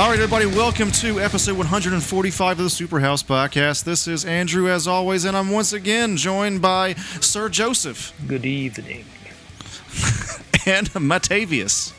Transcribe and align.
All 0.00 0.08
right, 0.08 0.18
everybody, 0.18 0.46
welcome 0.46 0.90
to 0.92 1.20
episode 1.20 1.58
145 1.58 2.58
of 2.58 2.64
the 2.64 2.70
Superhouse 2.70 3.22
Podcast. 3.22 3.84
This 3.84 4.08
is 4.08 4.24
Andrew, 4.24 4.66
as 4.66 4.86
always, 4.88 5.26
and 5.26 5.36
I'm 5.36 5.50
once 5.50 5.74
again 5.74 6.16
joined 6.16 6.62
by 6.62 6.94
Sir 6.94 7.50
Joseph 7.50 8.14
Good 8.26 8.46
evening. 8.46 9.04
and 10.64 10.88
Matavius. 10.94 11.92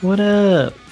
What 0.00 0.18
up? 0.18 0.74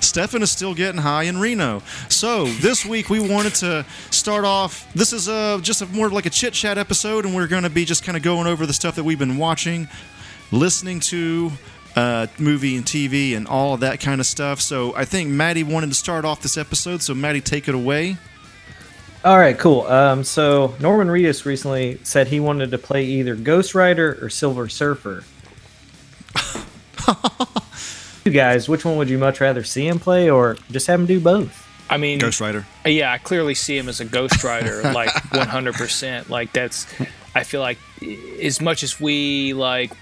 Stefan 0.00 0.42
is 0.42 0.52
still 0.52 0.74
getting 0.74 1.00
high 1.00 1.24
in 1.24 1.40
Reno. 1.40 1.82
So 2.08 2.44
this 2.44 2.86
week 2.86 3.10
we 3.10 3.18
wanted 3.18 3.56
to 3.56 3.84
start 4.12 4.44
off. 4.44 4.88
This 4.94 5.12
is 5.12 5.26
a, 5.26 5.58
just 5.60 5.82
a, 5.82 5.86
more 5.86 6.08
like 6.08 6.24
a 6.24 6.30
chit 6.30 6.54
chat 6.54 6.78
episode, 6.78 7.26
and 7.26 7.34
we're 7.34 7.48
going 7.48 7.64
to 7.64 7.68
be 7.68 7.84
just 7.84 8.04
kind 8.04 8.16
of 8.16 8.22
going 8.22 8.46
over 8.46 8.64
the 8.64 8.72
stuff 8.72 8.94
that 8.94 9.02
we've 9.02 9.18
been 9.18 9.38
watching, 9.38 9.88
listening 10.52 11.00
to, 11.00 11.50
uh, 11.96 12.26
movie 12.38 12.76
and 12.76 12.84
TV, 12.84 13.36
and 13.36 13.46
all 13.46 13.74
of 13.74 13.80
that 13.80 14.00
kind 14.00 14.20
of 14.20 14.26
stuff. 14.26 14.60
So 14.60 14.94
I 14.94 15.04
think 15.04 15.30
Maddie 15.30 15.64
wanted 15.64 15.88
to 15.88 15.94
start 15.94 16.24
off 16.24 16.42
this 16.42 16.56
episode. 16.56 17.02
So 17.02 17.14
Maddie, 17.14 17.40
take 17.40 17.68
it 17.68 17.74
away. 17.74 18.16
All 19.22 19.36
right, 19.36 19.58
cool. 19.58 19.82
Um, 19.82 20.24
so 20.24 20.74
Norman 20.80 21.08
Reedus 21.08 21.44
recently 21.44 21.98
said 22.04 22.28
he 22.28 22.40
wanted 22.40 22.70
to 22.70 22.78
play 22.78 23.04
either 23.04 23.34
Ghost 23.34 23.74
Rider 23.74 24.18
or 24.22 24.30
Silver 24.30 24.68
Surfer. 24.68 25.24
you 28.24 28.32
guys, 28.32 28.66
which 28.66 28.84
one 28.84 28.96
would 28.96 29.10
you 29.10 29.18
much 29.18 29.40
rather 29.40 29.62
see 29.62 29.86
him 29.86 29.98
play, 29.98 30.30
or 30.30 30.56
just 30.70 30.86
have 30.86 31.00
him 31.00 31.06
do 31.06 31.20
both? 31.20 31.66
I 31.90 31.98
mean, 31.98 32.18
Ghost 32.18 32.40
Rider. 32.40 32.66
yeah, 32.86 33.12
I 33.12 33.18
clearly 33.18 33.54
see 33.54 33.76
him 33.76 33.88
as 33.88 34.00
a 34.00 34.04
Ghost 34.04 34.42
Rider, 34.42 34.82
like 34.94 35.10
100%. 35.10 36.30
Like 36.30 36.52
that's, 36.52 36.86
I 37.34 37.44
feel 37.44 37.60
like, 37.60 37.78
as 38.40 38.60
much 38.60 38.82
as 38.82 38.98
we 39.00 39.52
like 39.52 39.92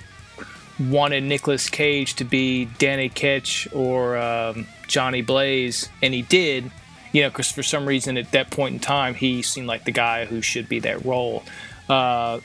wanted 0.81 1.25
Nicolas 1.25 1.69
Cage 1.69 2.15
to 2.15 2.25
be 2.25 2.67
Danny 2.79 3.09
Ketch 3.09 3.69
or 3.73 4.17
um, 4.17 4.67
Johnny 4.87 5.23
Blaze, 5.23 5.89
and 6.03 6.15
he 6.15 6.23
did, 6.23 6.71
you 7.12 7.23
know, 7.23 7.31
because 7.31 7.51
for 7.51 7.62
some 7.62 7.87
reason 7.87 8.17
at 8.17 8.33
that 8.33 8.51
point 8.51 8.75
in 8.75 8.81
time 8.81 9.15
he 9.15 9.43
seemed 9.43 9.67
like 9.67 9.84
the 9.84 9.93
guy 9.93 10.25
who 10.25 10.43
should 10.43 10.69
be 10.69 10.81
that 10.81 11.05
role. 11.05 11.43
Uh, 11.89 12.41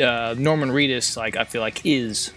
uh, 0.00 0.34
Norman 0.38 0.70
Reedus, 0.70 1.16
like 1.16 1.36
I 1.36 1.44
feel 1.44 1.60
like, 1.60 1.84
is 1.84 2.32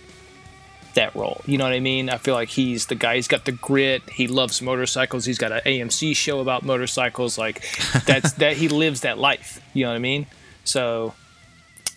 that 0.95 1.15
role. 1.15 1.41
You 1.45 1.57
know 1.57 1.65
what 1.65 1.73
I 1.73 1.79
mean? 1.79 2.09
I 2.09 2.17
feel 2.17 2.33
like 2.33 2.49
he's 2.49 2.87
the 2.87 2.95
guy. 2.95 3.15
He's 3.15 3.27
got 3.27 3.45
the 3.45 3.51
grit. 3.51 4.09
He 4.09 4.27
loves 4.27 4.61
motorcycles. 4.61 5.25
He's 5.25 5.37
got 5.37 5.51
an 5.51 5.61
AMC 5.65 6.15
show 6.15 6.39
about 6.39 6.63
motorcycles. 6.63 7.37
Like 7.37 7.63
that's 8.05 8.33
that 8.39 8.57
he 8.57 8.67
lives 8.67 9.01
that 9.01 9.17
life. 9.17 9.61
You 9.73 9.83
know 9.83 9.91
what 9.91 9.97
I 9.97 9.99
mean? 9.99 10.25
So, 10.63 11.13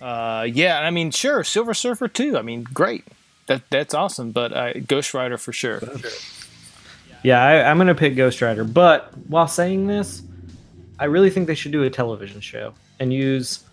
uh, 0.00 0.46
yeah. 0.50 0.80
I 0.80 0.90
mean, 0.90 1.10
sure, 1.10 1.44
Silver 1.44 1.74
Surfer 1.74 2.08
too. 2.08 2.38
I 2.38 2.42
mean, 2.42 2.62
great. 2.62 3.04
That 3.46 3.62
that's 3.70 3.94
awesome. 3.94 4.32
But 4.32 4.52
uh, 4.52 4.72
Ghost 4.80 5.14
Rider 5.14 5.38
for 5.38 5.52
sure. 5.52 5.82
Yeah, 7.22 7.42
I, 7.42 7.68
I'm 7.68 7.78
going 7.78 7.88
to 7.88 7.94
pick 7.94 8.14
Ghost 8.14 8.40
Rider. 8.40 8.64
But 8.64 9.16
while 9.28 9.48
saying 9.48 9.86
this, 9.86 10.22
I 10.98 11.06
really 11.06 11.30
think 11.30 11.46
they 11.46 11.54
should 11.54 11.72
do 11.72 11.82
a 11.82 11.90
television 11.90 12.40
show 12.40 12.74
and 13.00 13.12
use 13.12 13.64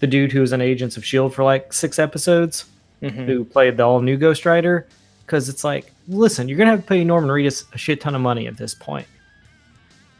the 0.00 0.06
dude 0.06 0.32
who 0.32 0.40
was 0.40 0.52
in 0.52 0.60
Agents 0.60 0.96
of 0.96 1.02
S.H.I.E.L.D. 1.02 1.34
for 1.34 1.44
like 1.44 1.72
six 1.72 1.98
episodes, 1.98 2.66
who 3.00 3.44
played 3.44 3.76
the 3.76 3.82
all 3.82 4.00
new 4.00 4.16
Ghost 4.16 4.46
Rider. 4.46 4.86
Because 5.24 5.48
it's 5.48 5.64
like, 5.64 5.92
listen, 6.06 6.48
you're 6.48 6.56
going 6.56 6.66
to 6.66 6.72
have 6.72 6.82
to 6.82 6.86
pay 6.86 7.02
Norman 7.02 7.30
Reedus 7.30 7.64
a 7.74 7.78
shit 7.78 8.00
ton 8.00 8.14
of 8.14 8.20
money 8.20 8.46
at 8.46 8.56
this 8.56 8.74
point. 8.74 9.08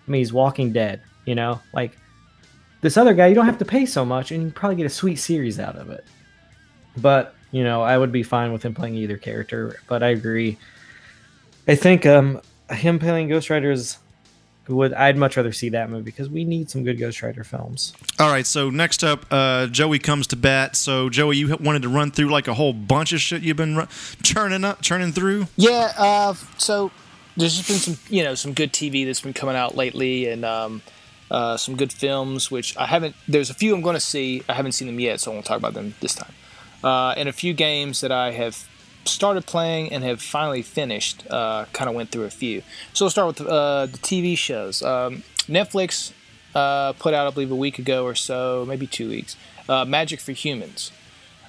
I 0.06 0.10
mean, 0.10 0.18
he's 0.18 0.32
Walking 0.32 0.72
Dead, 0.72 1.00
you 1.26 1.34
know? 1.36 1.60
Like, 1.72 1.96
this 2.86 2.96
other 2.96 3.14
guy, 3.14 3.26
you 3.26 3.34
don't 3.34 3.46
have 3.46 3.58
to 3.58 3.64
pay 3.64 3.84
so 3.84 4.04
much, 4.04 4.30
and 4.30 4.44
you 4.44 4.50
probably 4.52 4.76
get 4.76 4.86
a 4.86 4.90
sweet 4.90 5.16
series 5.16 5.58
out 5.58 5.74
of 5.74 5.90
it. 5.90 6.04
But, 6.96 7.34
you 7.50 7.64
know, 7.64 7.82
I 7.82 7.98
would 7.98 8.12
be 8.12 8.22
fine 8.22 8.52
with 8.52 8.64
him 8.64 8.74
playing 8.74 8.94
either 8.94 9.16
character. 9.16 9.80
But 9.88 10.04
I 10.04 10.10
agree. 10.10 10.56
I 11.66 11.74
think 11.74 12.06
um, 12.06 12.40
him 12.70 13.00
playing 13.00 13.28
Ghost 13.28 13.50
Rider 13.50 13.72
is 13.72 13.98
would 14.68 14.94
I'd 14.94 15.16
much 15.16 15.36
rather 15.36 15.52
see 15.52 15.68
that 15.70 15.90
movie 15.90 16.04
because 16.04 16.28
we 16.28 16.44
need 16.44 16.70
some 16.70 16.84
good 16.84 16.96
Ghost 16.98 17.22
Rider 17.22 17.42
films. 17.42 17.92
All 18.20 18.30
right, 18.30 18.46
so 18.46 18.70
next 18.70 19.02
up, 19.02 19.26
uh, 19.32 19.66
Joey 19.66 19.98
comes 19.98 20.28
to 20.28 20.36
bat. 20.36 20.76
So 20.76 21.10
Joey, 21.10 21.38
you 21.38 21.56
wanted 21.56 21.82
to 21.82 21.88
run 21.88 22.12
through 22.12 22.28
like 22.28 22.46
a 22.46 22.54
whole 22.54 22.72
bunch 22.72 23.12
of 23.12 23.20
shit 23.20 23.42
you've 23.42 23.56
been 23.56 23.76
ru- 23.76 23.86
churning 24.22 24.64
up, 24.64 24.80
churning 24.80 25.10
through. 25.10 25.48
Yeah. 25.56 25.92
Uh, 25.98 26.34
so 26.56 26.92
there's 27.36 27.56
just 27.56 27.68
been 27.68 27.78
some, 27.78 27.98
you 28.08 28.22
know, 28.22 28.36
some 28.36 28.52
good 28.52 28.72
TV 28.72 29.04
that's 29.04 29.20
been 29.20 29.32
coming 29.32 29.56
out 29.56 29.76
lately, 29.76 30.28
and 30.28 30.44
um, 30.44 30.82
uh, 31.30 31.56
some 31.56 31.76
good 31.76 31.92
films. 31.92 32.50
Which 32.50 32.76
I 32.76 32.86
haven't. 32.86 33.14
There's 33.28 33.50
a 33.50 33.54
few 33.54 33.74
I'm 33.74 33.82
going 33.82 33.94
to 33.94 34.00
see. 34.00 34.42
I 34.48 34.54
haven't 34.54 34.72
seen 34.72 34.86
them 34.86 35.00
yet, 35.00 35.20
so 35.20 35.30
I 35.30 35.34
won't 35.34 35.46
talk 35.46 35.58
about 35.58 35.74
them 35.74 35.94
this 36.00 36.14
time. 36.14 36.32
Uh, 36.82 37.14
and 37.16 37.28
a 37.28 37.32
few 37.32 37.54
games 37.54 38.00
that 38.00 38.12
I 38.12 38.32
have 38.32 38.68
started 39.04 39.46
playing 39.46 39.92
and 39.92 40.04
have 40.04 40.20
finally 40.20 40.62
finished. 40.62 41.24
Uh, 41.30 41.66
kind 41.72 41.88
of 41.88 41.94
went 41.94 42.10
through 42.10 42.24
a 42.24 42.30
few. 42.30 42.62
So 42.92 43.04
we'll 43.04 43.10
start 43.10 43.28
with 43.28 43.40
uh, 43.46 43.86
the 43.86 43.98
TV 43.98 44.36
shows. 44.36 44.82
Um, 44.82 45.22
Netflix 45.46 46.12
uh, 46.54 46.92
put 46.94 47.14
out, 47.14 47.26
I 47.26 47.30
believe, 47.30 47.50
a 47.50 47.56
week 47.56 47.78
ago 47.78 48.04
or 48.04 48.14
so, 48.14 48.64
maybe 48.66 48.86
two 48.86 49.08
weeks. 49.08 49.36
Uh, 49.68 49.84
Magic 49.84 50.20
for 50.20 50.32
Humans 50.32 50.92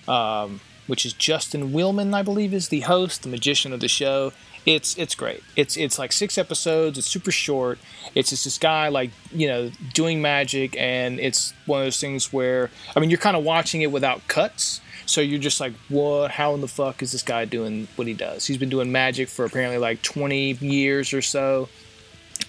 um, 0.08 0.62
which 0.88 1.06
is 1.06 1.14
Justin 1.14 1.72
Willman, 1.72 2.14
I 2.14 2.22
believe, 2.22 2.54
is 2.54 2.70
the 2.70 2.82
host, 2.82 3.24
the 3.24 3.30
magician 3.30 3.74
of 3.74 3.80
the 3.80 3.88
show. 3.88 4.32
It's 4.68 4.98
it's 4.98 5.16
great. 5.16 5.42
It's 5.56 5.78
it's 5.78 5.98
like 5.98 6.12
six 6.12 6.38
episodes. 6.38 6.98
It's 6.98 7.08
super 7.08 7.32
short. 7.32 7.80
It's 8.14 8.32
just 8.32 8.44
this 8.44 8.58
guy 8.58 8.90
like 8.90 9.12
you 9.32 9.48
know 9.48 9.72
doing 9.94 10.22
magic, 10.22 10.76
and 10.78 11.22
it's 11.22 11.54
one 11.66 11.80
of 11.80 11.86
those 11.86 12.02
things 12.02 12.34
where 12.34 12.70
I 12.94 13.00
mean 13.00 13.10
you're 13.10 13.18
kind 13.18 13.38
of 13.38 13.46
watching 13.46 13.82
it 13.82 13.94
without 13.94 14.28
cuts, 14.28 14.82
so 15.06 15.22
you're 15.22 15.40
just 15.40 15.62
like, 15.62 15.72
what? 15.88 16.32
How 16.32 16.54
in 16.54 16.60
the 16.60 16.68
fuck 16.68 17.02
is 17.02 17.14
this 17.14 17.24
guy 17.24 17.46
doing 17.46 17.88
what 17.96 18.08
he 18.08 18.14
does? 18.14 18.46
He's 18.46 18.58
been 18.58 18.68
doing 18.68 18.92
magic 18.92 19.30
for 19.30 19.46
apparently 19.46 19.78
like 19.78 20.02
20 20.02 20.56
years 20.56 21.14
or 21.14 21.22
so, 21.22 21.70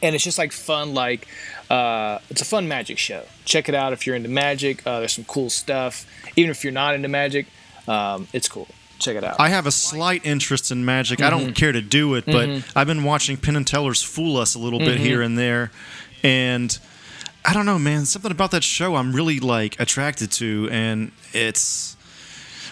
and 0.03 0.17
it's 0.17 0.25
just 0.25 0.39
like 0.39 0.51
fun. 0.51 0.95
Like 0.95 1.29
uh, 1.71 2.19
it's 2.31 2.43
a 2.43 2.45
fun 2.45 2.67
magic 2.67 2.99
show. 2.99 3.23
Check 3.45 3.69
it 3.69 3.77
out 3.77 3.93
if 3.93 4.09
you're 4.09 4.17
into 4.17 4.29
magic. 4.29 4.85
Uh, 4.85 4.99
there's 4.99 5.13
some 5.13 5.25
cool 5.25 5.51
stuff. 5.51 6.05
Even 6.35 6.51
if 6.51 6.65
you're 6.65 6.73
not 6.73 6.97
into 6.97 7.07
magic, 7.07 7.47
um, 7.87 8.27
it's 8.33 8.49
cool. 8.49 8.67
Check 8.99 9.17
it 9.17 9.25
out. 9.25 9.37
I 9.39 9.49
have 9.49 9.67
a 9.67 9.71
slight 9.71 10.27
interest 10.27 10.71
in 10.71 10.85
magic. 10.85 11.23
I 11.23 11.31
don't 11.31 11.43
mm-hmm. 11.43 11.53
care 11.53 11.73
to 11.73 11.81
do 11.81 12.15
it, 12.15 12.27
but 12.27 12.49
mm-hmm. 12.49 12.79
I've 12.79 12.87
been 12.87 13.05
watching 13.05 13.37
Penn 13.37 13.55
and 13.57 13.67
Teller's 13.67 14.03
fool 14.03 14.37
us 14.37 14.55
a 14.55 14.59
little 14.59 14.79
bit 14.79 14.97
mm-hmm. 14.97 15.05
here 15.05 15.23
and 15.23 15.39
there, 15.39 15.71
and 16.23 16.77
I 17.45 17.55
don't 17.55 17.67
know, 17.67 17.79
man. 17.79 18.07
Something 18.07 18.33
about 18.33 18.51
that 18.51 18.65
show 18.65 18.97
I'm 18.97 19.15
really 19.15 19.39
like 19.41 19.79
attracted 19.81 20.33
to, 20.33 20.69
and 20.71 21.13
it's 21.33 21.97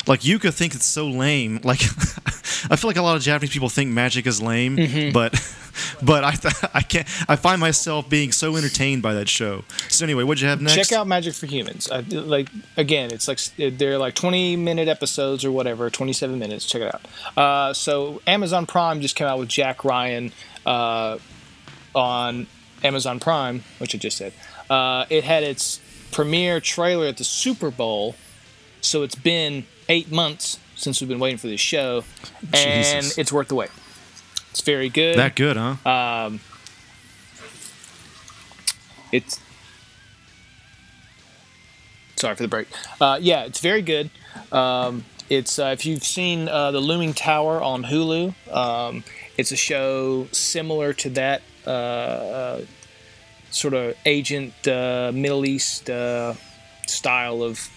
like 0.07 0.21
Yuka 0.21 0.53
think 0.53 0.75
it's 0.75 0.87
so 0.87 1.09
lame. 1.09 1.61
Like 1.63 1.83
I 2.71 2.77
feel 2.77 2.89
like 2.89 2.97
a 2.97 3.03
lot 3.03 3.17
of 3.17 3.23
Japanese 3.23 3.53
people 3.53 3.69
think 3.69 3.91
magic 3.91 4.27
is 4.27 4.41
lame, 4.41 5.13
but 5.13 5.35
but 6.03 6.25
I 6.25 6.33
th- 6.33 6.55
I 6.75 6.83
can't. 6.83 7.07
I 7.29 7.37
find 7.37 7.61
myself 7.61 8.09
being 8.09 8.33
so 8.33 8.57
entertained 8.57 9.03
by 9.03 9.15
that 9.15 9.29
show. 9.29 9.65
So 9.89 10.05
anyway, 10.05 10.25
what'd 10.25 10.41
you 10.41 10.49
have 10.49 10.61
next? 10.61 10.75
Check 10.75 10.93
out 10.93 11.07
Magic 11.07 11.35
for 11.35 11.47
Humans. 11.47 11.91
I, 11.91 12.01
like 12.01 12.49
again, 12.77 13.11
it's 13.13 13.29
like 13.29 13.41
they're 13.57 13.99
like 13.99 14.15
20 14.15 14.57
minute 14.57 14.89
episodes 14.89 15.45
or 15.45 15.51
whatever, 15.51 15.91
27 15.91 16.39
minutes. 16.39 16.67
Check 16.67 16.83
it 16.83 16.95
out. 16.95 17.39
Uh, 17.39 17.73
so 17.73 18.21
Amazon 18.27 18.67
Prime 18.67 19.01
just 19.01 19.17
came 19.17 19.27
out 19.27 19.39
with 19.39 19.49
Jack 19.49 19.85
Ryan 19.85 20.33
uh, 20.65 21.19
on 21.95 22.47
Amazon 22.83 23.21
Prime, 23.21 23.65
which 23.79 23.95
I 23.95 23.99
just 23.99 24.17
said. 24.17 24.33
Uh, 24.69 25.07
it 25.11 25.25
had 25.25 25.43
its 25.43 25.81
premiere 26.13 26.61
trailer 26.61 27.07
at 27.07 27.17
the 27.19 27.25
Super 27.25 27.71
Bowl, 27.71 28.17
so 28.81 29.03
it's 29.03 29.15
been 29.15 29.65
eight 29.89 30.11
months 30.11 30.59
since 30.75 31.01
we've 31.01 31.09
been 31.09 31.19
waiting 31.19 31.39
for 31.39 31.47
this 31.47 31.61
show, 31.61 32.05
and 32.53 33.05
Jesus. 33.05 33.19
it's 33.19 33.33
worth 33.33 33.49
the 33.49 33.55
wait. 33.55 33.71
It's 34.51 34.61
very 34.61 34.89
good. 34.89 35.19
That 35.19 35.35
good, 35.37 35.57
huh? 35.57 35.77
Um, 35.89 36.41
it's 39.13 39.41
sorry 42.17 42.35
for 42.35 42.43
the 42.43 42.49
break. 42.49 42.69
Uh, 43.01 43.19
yeah, 43.21 43.45
it's 43.45 43.61
very 43.61 43.83
good. 43.83 44.11
Um, 44.53 45.05
it's 45.29 45.59
uh, 45.59 45.67
if 45.67 45.85
you've 45.85 46.05
seen 46.05 46.49
uh, 46.49 46.71
the 46.71 46.81
Looming 46.81 47.15
Tower 47.15 47.63
on 47.63 47.85
Hulu, 47.85 48.35
um, 48.55 49.05
it's 49.37 49.53
a 49.53 49.57
show 49.57 50.27
similar 50.33 50.93
to 50.95 51.11
that 51.11 51.43
uh, 51.67 51.71
uh, 51.71 52.61
sort 53.51 53.75
of 53.75 53.97
agent 54.07 54.55
uh, 54.67 55.11
Middle 55.15 55.45
East 55.45 55.91
uh, 55.91 56.35
style 56.87 57.43
of. 57.43 57.71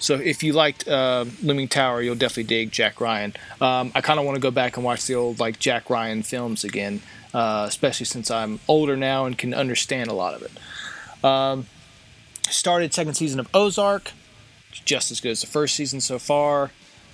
So 0.00 0.14
if 0.14 0.42
you 0.42 0.54
liked 0.54 0.88
uh, 0.88 1.26
Looming 1.42 1.68
Tower, 1.68 2.02
you'll 2.02 2.14
definitely 2.14 2.44
dig 2.44 2.72
Jack 2.72 3.00
Ryan. 3.00 3.34
Um, 3.60 3.92
I 3.94 4.00
kind 4.00 4.18
of 4.18 4.24
want 4.24 4.36
to 4.36 4.40
go 4.40 4.50
back 4.50 4.76
and 4.76 4.84
watch 4.84 5.06
the 5.06 5.14
old 5.14 5.38
like 5.38 5.58
Jack 5.58 5.90
Ryan 5.90 6.22
films 6.22 6.64
again, 6.64 7.02
uh, 7.32 7.66
especially 7.68 8.06
since 8.06 8.30
I'm 8.30 8.60
older 8.66 8.96
now 8.96 9.26
and 9.26 9.36
can 9.36 9.54
understand 9.54 10.10
a 10.10 10.14
lot 10.14 10.34
of 10.34 10.42
it. 10.42 11.24
Um, 11.24 11.66
started 12.48 12.94
second 12.94 13.14
season 13.14 13.38
of 13.38 13.48
Ozark, 13.54 14.12
just 14.72 15.10
as 15.10 15.20
good 15.20 15.32
as 15.32 15.42
the 15.42 15.46
first 15.46 15.76
season 15.76 16.00
so 16.00 16.18
far. 16.18 16.70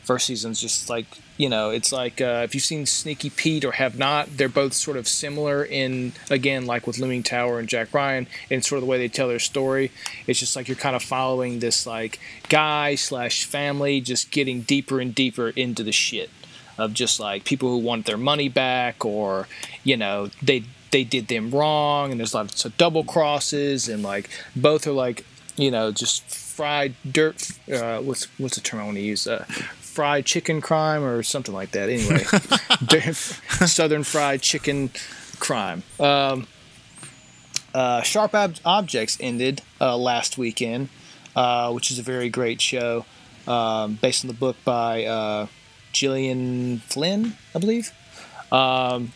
First 0.06 0.26
season's 0.26 0.60
just 0.60 0.88
like 0.88 1.06
you 1.36 1.50
know, 1.50 1.70
it's 1.70 1.92
like 1.92 2.20
uh, 2.20 2.42
if 2.44 2.54
you've 2.54 2.64
seen 2.64 2.86
Sneaky 2.86 3.28
Pete 3.28 3.64
or 3.64 3.72
have 3.72 3.98
not, 3.98 4.36
they're 4.36 4.48
both 4.48 4.72
sort 4.72 4.96
of 4.96 5.06
similar 5.06 5.64
in 5.64 6.12
again, 6.30 6.64
like 6.64 6.86
with 6.86 6.98
Looming 6.98 7.22
Tower 7.22 7.58
and 7.58 7.68
Jack 7.68 7.92
Ryan, 7.92 8.26
in 8.48 8.62
sort 8.62 8.78
of 8.78 8.84
the 8.84 8.90
way 8.90 8.98
they 8.98 9.08
tell 9.08 9.28
their 9.28 9.38
story. 9.38 9.90
It's 10.26 10.38
just 10.38 10.56
like 10.56 10.68
you're 10.68 10.76
kind 10.76 10.96
of 10.96 11.02
following 11.02 11.58
this 11.58 11.86
like 11.86 12.18
guy 12.48 12.94
slash 12.94 13.44
family 13.44 14.00
just 14.00 14.30
getting 14.30 14.62
deeper 14.62 14.98
and 15.00 15.14
deeper 15.14 15.50
into 15.50 15.82
the 15.82 15.92
shit 15.92 16.30
of 16.78 16.94
just 16.94 17.20
like 17.20 17.44
people 17.44 17.68
who 17.68 17.78
want 17.78 18.06
their 18.06 18.18
money 18.18 18.48
back 18.48 19.04
or 19.04 19.48
you 19.84 19.96
know 19.96 20.30
they 20.42 20.62
they 20.90 21.04
did 21.04 21.28
them 21.28 21.50
wrong, 21.50 22.10
and 22.10 22.20
there's 22.20 22.32
lots 22.32 22.64
of 22.64 22.76
double 22.78 23.04
crosses, 23.04 23.88
and 23.88 24.02
like 24.02 24.30
both 24.54 24.86
are 24.86 24.92
like 24.92 25.26
you 25.56 25.70
know 25.70 25.92
just 25.92 26.22
fried 26.30 26.94
dirt. 27.10 27.50
Uh, 27.70 27.98
what's 28.00 28.24
what's 28.38 28.54
the 28.54 28.62
term 28.62 28.80
I 28.80 28.84
want 28.84 28.96
to 28.96 29.02
use? 29.02 29.26
Uh, 29.26 29.44
fried 29.96 30.26
chicken 30.26 30.60
crime 30.60 31.02
or 31.02 31.22
something 31.22 31.54
like 31.54 31.70
that. 31.70 31.88
Anyway, 31.88 32.18
southern 33.66 34.04
fried 34.04 34.42
chicken 34.42 34.90
crime. 35.38 35.82
Um, 35.98 36.46
uh, 37.74 38.02
Sharp 38.02 38.34
Ob- 38.34 38.56
Objects 38.62 39.16
ended 39.20 39.62
uh, 39.80 39.96
last 39.96 40.36
weekend, 40.36 40.90
uh, 41.34 41.72
which 41.72 41.90
is 41.90 41.98
a 41.98 42.02
very 42.02 42.28
great 42.28 42.60
show 42.60 43.06
um, 43.48 43.94
based 43.94 44.22
on 44.22 44.28
the 44.28 44.34
book 44.34 44.56
by 44.66 45.06
uh, 45.06 45.46
Gillian 45.92 46.80
Flynn, 46.80 47.34
I 47.54 47.58
believe. 47.58 47.90
Um, 48.52 49.12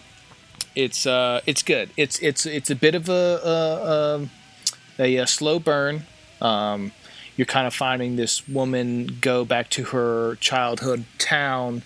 it's 0.74 1.04
uh, 1.04 1.42
it's 1.44 1.62
good. 1.62 1.90
It's 1.98 2.18
it's 2.20 2.46
it's 2.46 2.70
a 2.70 2.74
bit 2.74 2.94
of 2.94 3.10
a 3.10 3.12
a, 3.44 4.14
um, 4.16 4.30
a, 4.98 5.16
a 5.16 5.26
slow 5.26 5.58
burn. 5.58 6.04
Um, 6.40 6.92
you're 7.40 7.46
kind 7.46 7.66
of 7.66 7.72
finding 7.72 8.16
this 8.16 8.46
woman 8.46 9.16
go 9.22 9.46
back 9.46 9.70
to 9.70 9.82
her 9.82 10.34
childhood 10.42 11.06
town 11.16 11.80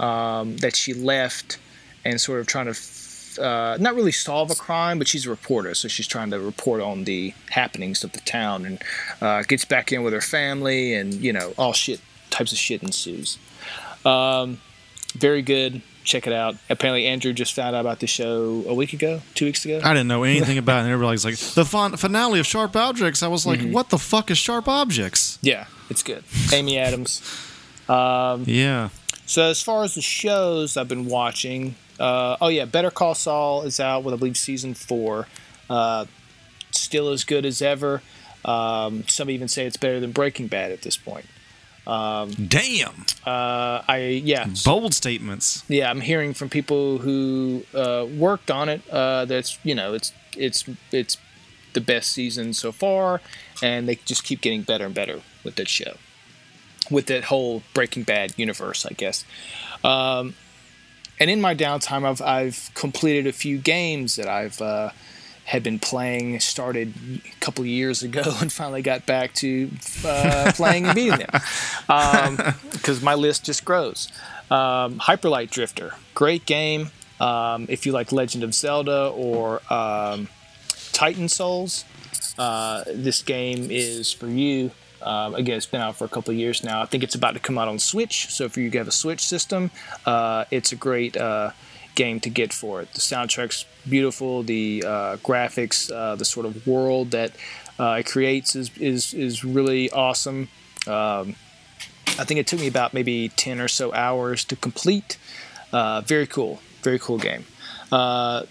um, 0.00 0.56
that 0.56 0.74
she 0.74 0.92
left, 0.94 1.58
and 2.04 2.20
sort 2.20 2.40
of 2.40 2.48
trying 2.48 2.66
to 2.66 3.40
uh, 3.40 3.76
not 3.78 3.94
really 3.94 4.10
solve 4.10 4.50
a 4.50 4.56
crime, 4.56 4.98
but 4.98 5.06
she's 5.06 5.24
a 5.24 5.30
reporter, 5.30 5.76
so 5.76 5.86
she's 5.86 6.08
trying 6.08 6.32
to 6.32 6.40
report 6.40 6.80
on 6.80 7.04
the 7.04 7.32
happenings 7.50 8.02
of 8.02 8.10
the 8.14 8.20
town, 8.22 8.66
and 8.66 8.82
uh, 9.20 9.44
gets 9.44 9.64
back 9.64 9.92
in 9.92 10.02
with 10.02 10.12
her 10.12 10.20
family, 10.20 10.92
and 10.94 11.14
you 11.14 11.32
know 11.32 11.54
all 11.56 11.72
shit 11.72 12.00
types 12.30 12.50
of 12.50 12.58
shit 12.58 12.82
ensues. 12.82 13.38
Um, 14.04 14.60
very 15.14 15.42
good. 15.42 15.82
Check 16.06 16.26
it 16.28 16.32
out. 16.32 16.54
Apparently, 16.70 17.04
Andrew 17.06 17.32
just 17.32 17.52
found 17.52 17.74
out 17.76 17.80
about 17.80 17.98
the 18.00 18.06
show 18.06 18.64
a 18.68 18.72
week 18.74 18.92
ago, 18.92 19.20
two 19.34 19.44
weeks 19.44 19.64
ago. 19.64 19.80
I 19.82 19.92
didn't 19.92 20.06
know 20.06 20.22
anything 20.22 20.56
about 20.56 20.78
it. 20.78 20.84
And 20.84 20.92
everybody's 20.92 21.24
like, 21.24 21.36
the 21.36 21.64
fin- 21.64 21.96
finale 21.96 22.38
of 22.40 22.46
Sharp 22.46 22.76
Objects. 22.76 23.22
I 23.24 23.28
was 23.28 23.44
like, 23.44 23.58
Mm-hmm. 23.58 23.72
what 23.72 23.90
the 23.90 23.98
fuck 23.98 24.30
is 24.30 24.38
Sharp 24.38 24.68
Objects? 24.68 25.38
Yeah, 25.42 25.66
it's 25.90 26.02
good. 26.04 26.22
Amy 26.52 26.78
Adams. 26.78 27.20
Um, 27.88 28.44
Yeah. 28.46 28.88
So 29.26 29.42
as 29.50 29.60
far 29.60 29.82
as 29.82 29.96
the 29.96 30.00
shows 30.00 30.76
I've 30.76 30.86
been 30.86 31.06
watching, 31.06 31.74
uh, 31.98 32.36
oh 32.40 32.46
yeah, 32.48 32.64
Better 32.64 32.92
Call 32.92 33.16
Saul 33.16 33.62
is 33.62 33.80
out 33.80 34.04
with 34.04 34.14
I 34.14 34.16
believe 34.16 34.36
season 34.36 34.74
four. 34.74 35.26
Uh, 35.68 36.06
still 36.70 37.08
as 37.10 37.24
good 37.24 37.44
as 37.44 37.60
ever. 37.60 38.02
Um, 38.44 39.02
some 39.08 39.28
even 39.28 39.48
say 39.48 39.66
it's 39.66 39.76
better 39.76 39.98
than 39.98 40.12
Breaking 40.12 40.46
Bad 40.46 40.70
at 40.70 40.82
this 40.82 40.96
point. 40.96 41.26
Damn. 41.86 43.06
Uh, 43.24 43.82
I 43.88 44.20
yeah 44.24 44.46
Bold 44.64 44.94
statements. 44.94 45.64
yeah 45.68 45.90
I'm 45.90 46.00
hearing 46.00 46.34
from 46.34 46.48
people 46.48 46.98
who 46.98 47.64
uh, 47.74 48.06
worked 48.18 48.50
on 48.50 48.68
it 48.68 48.82
uh, 48.90 49.24
that's 49.24 49.58
you 49.62 49.74
know 49.74 49.94
it's 49.94 50.12
it's 50.36 50.64
it's 50.90 51.16
the 51.72 51.80
best 51.80 52.10
season 52.12 52.54
so 52.54 52.72
far, 52.72 53.20
and 53.62 53.86
they 53.88 53.96
just 54.06 54.24
keep 54.24 54.40
getting 54.40 54.62
better 54.62 54.86
and 54.86 54.94
better 54.94 55.20
with 55.44 55.56
that 55.56 55.68
show, 55.68 55.96
with 56.90 57.06
that 57.06 57.24
whole 57.24 57.62
Breaking 57.74 58.02
Bad 58.02 58.32
universe, 58.38 58.86
I 58.86 58.94
guess. 58.94 59.24
Um, 59.84 60.34
and 61.20 61.30
in 61.30 61.40
my 61.40 61.54
downtime, 61.54 62.04
I've 62.08 62.22
I've 62.22 62.70
completed 62.74 63.26
a 63.26 63.32
few 63.32 63.58
games 63.58 64.16
that 64.16 64.26
I've 64.26 64.60
uh, 64.60 64.90
had 65.46 65.62
been 65.62 65.78
playing. 65.78 66.38
Started 66.40 66.92
a 67.24 67.40
couple 67.40 67.64
years 67.64 68.02
ago, 68.02 68.22
and 68.40 68.52
finally 68.52 68.82
got 68.82 69.06
back 69.06 69.32
to 69.34 69.70
uh, 70.04 70.52
playing 70.54 70.86
and 70.86 70.94
beating 70.94 71.18
them 71.18 72.36
because 72.72 73.02
my 73.02 73.14
list 73.14 73.44
just 73.44 73.64
grows. 73.64 74.12
Um, 74.50 74.98
Hyperlight 74.98 75.50
Drifter, 75.50 75.92
great 76.14 76.46
game. 76.46 76.90
Um, 77.18 77.66
if 77.68 77.86
you 77.86 77.92
like 77.92 78.12
Legend 78.12 78.44
of 78.44 78.54
Zelda 78.54 79.08
or 79.08 79.60
um, 79.72 80.28
Titan 80.92 81.28
Souls, 81.28 81.84
uh, 82.38 82.84
this 82.86 83.22
game 83.22 83.70
is 83.70 84.12
for 84.12 84.28
you. 84.28 84.70
Um, 85.02 85.34
again, 85.34 85.56
it's 85.56 85.66
been 85.66 85.80
out 85.80 85.96
for 85.96 86.04
a 86.04 86.08
couple 86.08 86.32
of 86.32 86.38
years 86.38 86.64
now. 86.64 86.82
I 86.82 86.86
think 86.86 87.04
it's 87.04 87.14
about 87.14 87.34
to 87.34 87.40
come 87.40 87.58
out 87.58 87.68
on 87.68 87.78
Switch. 87.78 88.26
So 88.28 88.44
if 88.44 88.56
you 88.56 88.70
have 88.72 88.88
a 88.88 88.92
Switch 88.92 89.20
system, 89.20 89.70
uh, 90.04 90.44
it's 90.50 90.72
a 90.72 90.76
great 90.76 91.16
uh, 91.16 91.50
game 91.96 92.20
to 92.20 92.30
get 92.30 92.52
for 92.52 92.80
it. 92.80 92.92
The 92.94 93.00
soundtrack's 93.00 93.64
beautiful. 93.88 94.44
The 94.44 94.84
uh, 94.86 95.16
graphics, 95.16 95.90
uh, 95.90 96.14
the 96.14 96.24
sort 96.24 96.46
of 96.46 96.64
world 96.66 97.10
that 97.10 97.32
uh, 97.80 97.96
it 98.00 98.06
creates 98.06 98.54
is 98.54 98.70
is 98.78 99.12
is 99.12 99.44
really 99.44 99.90
awesome. 99.90 100.48
Um, 100.86 101.34
I 102.18 102.24
think 102.24 102.38
it 102.38 102.46
took 102.46 102.60
me 102.60 102.68
about 102.68 102.94
maybe 102.94 103.30
ten 103.30 103.60
or 103.60 103.68
so 103.68 103.92
hours 103.92 104.44
to 104.44 104.56
complete. 104.56 105.18
Uh, 105.72 106.00
very 106.02 106.26
cool, 106.28 106.60
very 106.82 107.00
cool 107.00 107.18
game. 107.18 107.44
Uh, 107.90 108.44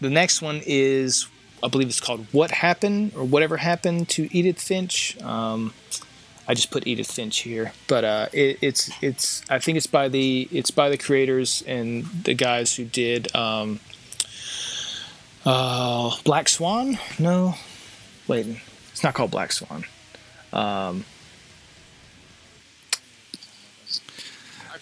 the 0.00 0.10
next 0.10 0.40
one 0.40 0.62
is, 0.64 1.26
I 1.62 1.68
believe 1.68 1.88
it's 1.88 2.00
called 2.00 2.26
"What 2.32 2.50
Happened" 2.52 3.12
or 3.16 3.24
"Whatever 3.24 3.56
Happened 3.56 4.08
to 4.10 4.28
Edith 4.30 4.60
Finch." 4.60 5.20
Um, 5.22 5.72
I 6.48 6.54
just 6.54 6.70
put 6.70 6.86
Edith 6.86 7.10
Finch 7.10 7.40
here, 7.40 7.72
but 7.88 8.04
uh, 8.04 8.26
it, 8.32 8.58
it's 8.62 8.90
it's 9.02 9.42
I 9.50 9.58
think 9.58 9.76
it's 9.78 9.86
by 9.88 10.08
the 10.08 10.48
it's 10.52 10.70
by 10.70 10.88
the 10.90 10.96
creators 10.98 11.62
and 11.66 12.04
the 12.24 12.34
guys 12.34 12.76
who 12.76 12.84
did 12.84 13.34
um, 13.34 13.80
uh, 15.44 16.12
Black 16.24 16.48
Swan. 16.48 16.98
No, 17.18 17.54
wait, 18.28 18.46
it's 18.92 19.02
not 19.02 19.14
called 19.14 19.30
Black 19.32 19.50
Swan. 19.52 19.84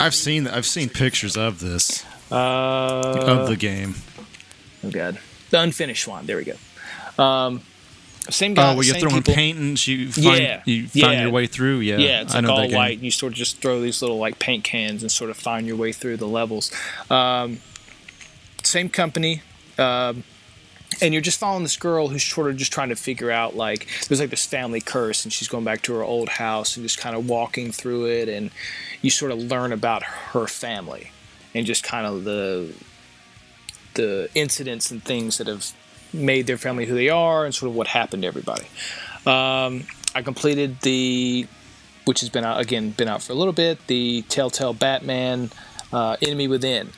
I've 0.01 0.15
seen 0.15 0.47
I've 0.47 0.67
seen 0.67 0.89
pictures 0.89 1.37
of 1.37 1.61
this 1.61 2.05
Uh, 2.31 3.25
of 3.27 3.49
the 3.49 3.57
game. 3.57 3.95
Oh 4.83 4.91
god, 4.91 5.19
the 5.51 5.61
unfinished 5.61 6.07
one. 6.09 6.27
There 6.27 6.37
we 6.37 6.45
go. 6.45 7.23
Um, 7.23 7.63
same 8.31 8.55
guy. 8.55 8.73
Oh, 8.73 8.77
where 8.77 8.85
you're 8.85 8.97
throwing 8.97 9.17
people. 9.17 9.35
paint 9.35 9.59
and 9.59 9.87
you 9.87 10.11
find 10.11 10.43
Yeah, 10.43 10.63
you 10.65 10.87
find 10.89 11.15
yeah. 11.15 11.23
your 11.23 11.31
way 11.31 11.47
through. 11.47 11.81
Yeah, 11.81 11.99
Yeah, 11.99 12.23
it's 12.23 12.35
like 12.35 12.47
all 12.47 12.71
white. 12.71 13.01
You 13.01 13.11
sort 13.11 13.33
of 13.33 13.39
just 13.39 13.59
throw 13.59 13.81
these 13.81 14.01
little 14.01 14.19
like 14.19 14.39
paint 14.39 14.65
cans 14.65 15.03
and 15.03 15.11
sort 15.13 15.31
of 15.31 15.37
find 15.37 15.67
your 15.67 15.77
way 15.77 15.93
through 15.93 16.17
the 16.17 16.29
levels. 16.29 16.73
Um, 17.11 17.61
same 18.63 18.89
company. 18.89 19.43
Um, 19.79 20.25
and 21.01 21.13
you're 21.13 21.23
just 21.23 21.39
following 21.39 21.63
this 21.65 21.77
girl 21.77 22.09
who's 22.09 22.23
sort 22.23 22.49
of 22.49 22.57
just 22.57 22.73
trying 22.73 22.89
to 22.91 22.97
figure 22.97 23.31
out 23.31 23.57
like 23.57 23.87
there's 24.09 24.21
like 24.21 24.31
this 24.31 24.47
family 24.47 24.81
curse 24.81 25.25
and 25.25 25.33
she's 25.33 25.49
going 25.49 25.65
back 25.65 25.83
to 25.83 25.95
her 25.95 26.05
old 26.05 26.29
house 26.29 26.77
and 26.77 26.85
just 26.85 26.99
kind 26.99 27.17
of 27.17 27.29
walking 27.29 27.73
through 27.73 28.07
it 28.07 28.29
and 28.29 28.51
you 29.03 29.11
sort 29.11 29.33
of 29.33 29.39
learn 29.39 29.73
about 29.73 30.03
her 30.03 30.47
family 30.47 31.11
and 31.55 31.67
just 31.67 31.83
kind 31.83 32.07
of 32.07 32.25
the 32.25 32.73
the 33.95 34.29
incidents 34.35 34.91
and 34.91 35.03
things 35.05 35.39
that 35.39 35.47
have 35.47 35.73
made 36.15 36.47
their 36.47 36.57
family 36.57 36.87
who 36.87 36.95
they 36.95 37.09
are 37.09 37.45
and 37.45 37.55
sort 37.55 37.71
of 37.71 37.77
what 37.77 37.89
happened 37.89 38.23
to 38.23 38.29
everybody. 38.29 38.67
Um, 39.27 39.85
I 40.15 40.23
completed 40.23 40.81
the, 40.81 41.47
which 42.05 42.21
has 42.21 42.31
been 42.31 42.45
out 42.45 42.61
again, 42.61 42.91
been 42.91 43.09
out 43.09 43.23
for 43.23 43.33
a 43.33 43.37
little 43.37 43.53
bit. 43.53 43.87
The 43.87 44.23
Telltale 44.23 44.75
Batman 44.75 45.51
uh, 45.93 46.17
Enemy 46.23 46.49
Within. 46.49 46.91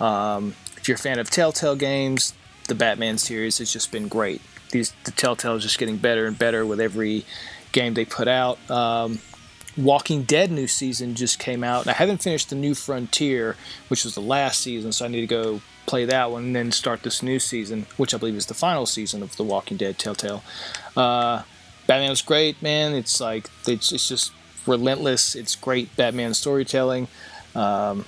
Um, 0.00 0.54
if 0.76 0.88
you're 0.88 0.96
a 0.96 1.00
fan 1.00 1.18
of 1.18 1.30
Telltale 1.30 1.76
games, 1.76 2.34
the 2.68 2.74
Batman 2.74 3.18
series 3.18 3.58
has 3.58 3.72
just 3.72 3.90
been 3.92 4.08
great. 4.08 4.42
These 4.70 4.92
the 5.04 5.12
Telltale 5.12 5.56
is 5.56 5.62
just 5.62 5.78
getting 5.78 5.96
better 5.96 6.26
and 6.26 6.38
better 6.38 6.66
with 6.66 6.80
every 6.80 7.24
game 7.72 7.94
they 7.94 8.04
put 8.04 8.28
out. 8.28 8.58
Um, 8.70 9.20
Walking 9.76 10.22
Dead 10.22 10.50
new 10.50 10.66
season 10.66 11.14
just 11.14 11.38
came 11.38 11.64
out, 11.64 11.86
I 11.88 11.92
haven't 11.92 12.22
finished 12.22 12.50
the 12.50 12.56
New 12.56 12.74
Frontier, 12.74 13.56
which 13.88 14.04
was 14.04 14.14
the 14.14 14.20
last 14.20 14.60
season, 14.60 14.92
so 14.92 15.04
I 15.04 15.08
need 15.08 15.22
to 15.22 15.26
go 15.26 15.60
play 15.86 16.04
that 16.04 16.30
one 16.30 16.44
and 16.44 16.56
then 16.56 16.72
start 16.72 17.02
this 17.02 17.22
new 17.22 17.38
season, 17.38 17.86
which 17.96 18.14
I 18.14 18.18
believe 18.18 18.36
is 18.36 18.46
the 18.46 18.54
final 18.54 18.86
season 18.86 19.22
of 19.22 19.36
The 19.36 19.42
Walking 19.42 19.76
Dead 19.76 19.98
Telltale. 19.98 20.42
Uh, 20.96 21.42
Batman 21.86 22.10
was 22.10 22.22
great, 22.22 22.62
man. 22.62 22.94
It's 22.94 23.20
like 23.20 23.50
it's, 23.66 23.92
it's 23.92 24.08
just 24.08 24.32
relentless. 24.66 25.34
It's 25.34 25.54
great 25.56 25.94
Batman 25.96 26.34
storytelling. 26.34 27.08
Um, 27.54 28.04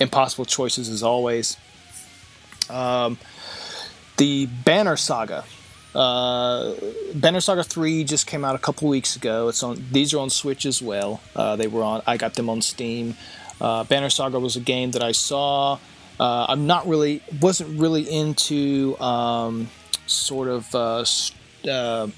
impossible 0.00 0.44
choices 0.44 0.88
as 0.88 1.02
always. 1.02 1.56
Um, 2.68 3.18
the 4.16 4.46
Banner 4.46 4.96
Saga. 4.96 5.44
Uh, 5.94 6.74
Banner 7.14 7.40
Saga 7.40 7.62
3 7.62 8.04
just 8.04 8.26
came 8.26 8.44
out 8.44 8.54
a 8.54 8.58
couple 8.58 8.88
weeks 8.88 9.16
ago. 9.16 9.48
It's 9.48 9.62
on. 9.62 9.84
These 9.92 10.14
are 10.14 10.20
on 10.20 10.30
Switch 10.30 10.64
as 10.64 10.80
well. 10.80 11.20
Uh, 11.36 11.56
they 11.56 11.66
were 11.66 11.82
on. 11.82 12.02
I 12.06 12.16
got 12.16 12.34
them 12.34 12.48
on 12.48 12.62
Steam. 12.62 13.14
Uh, 13.60 13.84
Banner 13.84 14.10
Saga 14.10 14.40
was 14.40 14.56
a 14.56 14.60
game 14.60 14.92
that 14.92 15.02
I 15.02 15.12
saw. 15.12 15.78
Uh, 16.18 16.46
I'm 16.48 16.66
not 16.66 16.86
really 16.86 17.22
wasn't 17.40 17.78
really 17.78 18.02
into 18.02 18.98
um, 19.00 19.68
sort 20.06 20.48
of 20.48 20.74
uh, 20.74 21.04
uh, 21.68 22.08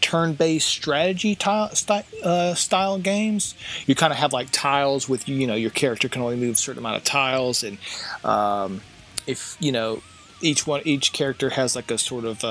turn-based 0.00 0.66
strategy 0.66 1.34
tile, 1.34 1.68
sty- 1.74 2.04
uh, 2.22 2.54
style 2.54 2.98
games. 2.98 3.54
You 3.86 3.94
kind 3.94 4.12
of 4.12 4.18
have 4.18 4.32
like 4.32 4.48
tiles 4.52 5.08
with 5.08 5.28
you 5.28 5.46
know 5.46 5.54
your 5.54 5.70
character 5.70 6.08
can 6.08 6.22
only 6.22 6.36
move 6.36 6.54
a 6.54 6.58
certain 6.58 6.78
amount 6.78 6.96
of 6.96 7.04
tiles, 7.04 7.62
and 7.62 7.78
um, 8.24 8.80
if 9.26 9.56
you 9.60 9.72
know 9.72 10.02
each 10.40 10.66
one 10.66 10.82
each 10.84 11.12
character 11.12 11.50
has 11.50 11.76
like 11.76 11.90
a 11.90 11.98
sort 11.98 12.24
of 12.24 12.44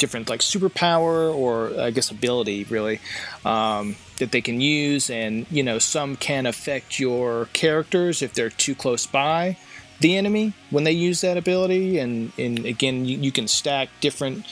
different 0.00 0.28
like 0.28 0.40
superpower 0.40 1.32
or 1.34 1.78
I 1.80 1.90
guess 1.92 2.10
ability 2.10 2.64
really 2.64 3.00
um, 3.44 3.94
that 4.18 4.32
they 4.32 4.40
can 4.40 4.60
use, 4.60 5.10
and 5.10 5.46
you 5.50 5.62
know 5.62 5.78
some 5.78 6.16
can 6.16 6.46
affect 6.46 6.98
your 6.98 7.46
characters 7.52 8.22
if 8.22 8.32
they're 8.34 8.50
too 8.50 8.74
close 8.74 9.06
by. 9.06 9.56
the 10.00 10.16
enemy 10.16 10.54
when 10.70 10.84
they 10.84 10.92
use 10.92 11.20
that 11.20 11.36
ability, 11.36 11.98
and 11.98 12.32
and 12.38 12.64
again, 12.64 13.04
you, 13.04 13.18
you 13.18 13.30
can 13.30 13.46
stack 13.46 13.88
different 14.00 14.44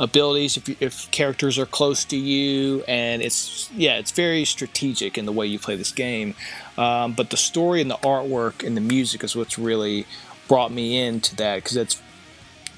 abilities 0.00 0.56
if, 0.56 0.68
you, 0.68 0.76
if 0.80 1.10
characters 1.10 1.58
are 1.58 1.66
close 1.66 2.04
to 2.06 2.16
you. 2.16 2.82
And 2.88 3.22
it's 3.22 3.70
yeah 3.72 3.98
it's 3.98 4.10
very 4.10 4.44
strategic 4.44 5.18
in 5.18 5.26
the 5.26 5.32
way 5.32 5.46
you 5.46 5.58
play 5.58 5.76
this 5.76 5.92
game. 5.92 6.34
Um, 6.78 7.12
but 7.12 7.30
the 7.30 7.36
story 7.36 7.80
and 7.80 7.90
the 7.90 7.96
artwork 7.96 8.66
and 8.66 8.76
the 8.76 8.80
music 8.80 9.22
is 9.24 9.36
what's 9.36 9.58
really 9.58 10.06
brought 10.48 10.72
me 10.72 10.98
into 10.98 11.36
that 11.36 11.56
because 11.56 11.74
that's 11.74 12.02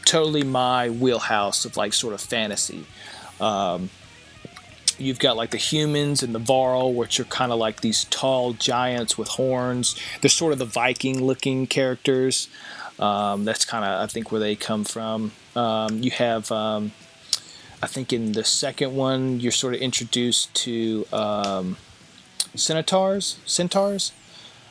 totally 0.05 0.43
my 0.43 0.89
wheelhouse 0.89 1.65
of 1.65 1.77
like 1.77 1.93
sort 1.93 2.15
of 2.15 2.21
fantasy 2.21 2.85
um, 3.41 3.91
you've 4.99 5.19
got 5.19 5.37
like 5.37 5.51
the 5.51 5.59
humans 5.59 6.23
and 6.23 6.35
the 6.35 6.39
Varl, 6.39 6.95
which 6.95 7.19
are 7.19 7.25
kind 7.25 7.53
of 7.53 7.59
like 7.59 7.81
these 7.81 8.05
tall 8.05 8.53
giants 8.53 9.19
with 9.19 9.29
horns. 9.29 9.99
They're 10.21 10.31
sort 10.31 10.53
of 10.53 10.59
the 10.59 10.65
Viking 10.65 11.25
looking 11.25 11.67
characters. 11.67 12.49
Um, 12.99 13.45
that's 13.45 13.65
kind 13.65 13.85
of, 13.85 14.03
I 14.03 14.07
think, 14.07 14.31
where 14.31 14.41
they 14.41 14.55
come 14.55 14.85
from. 14.85 15.33
Um, 15.57 16.01
you 16.03 16.13
have 16.13 16.51
um, 16.53 16.93
I 17.83 17.87
think 17.87 18.13
in 18.13 18.33
the 18.33 18.45
second 18.45 18.95
one, 18.95 19.41
you're 19.41 19.53
sort 19.53 19.75
of 19.75 19.81
introduced 19.81 20.55
to 20.55 21.07
um, 21.13 21.77
centaurs, 22.55 23.39
centaurs, 23.45 24.13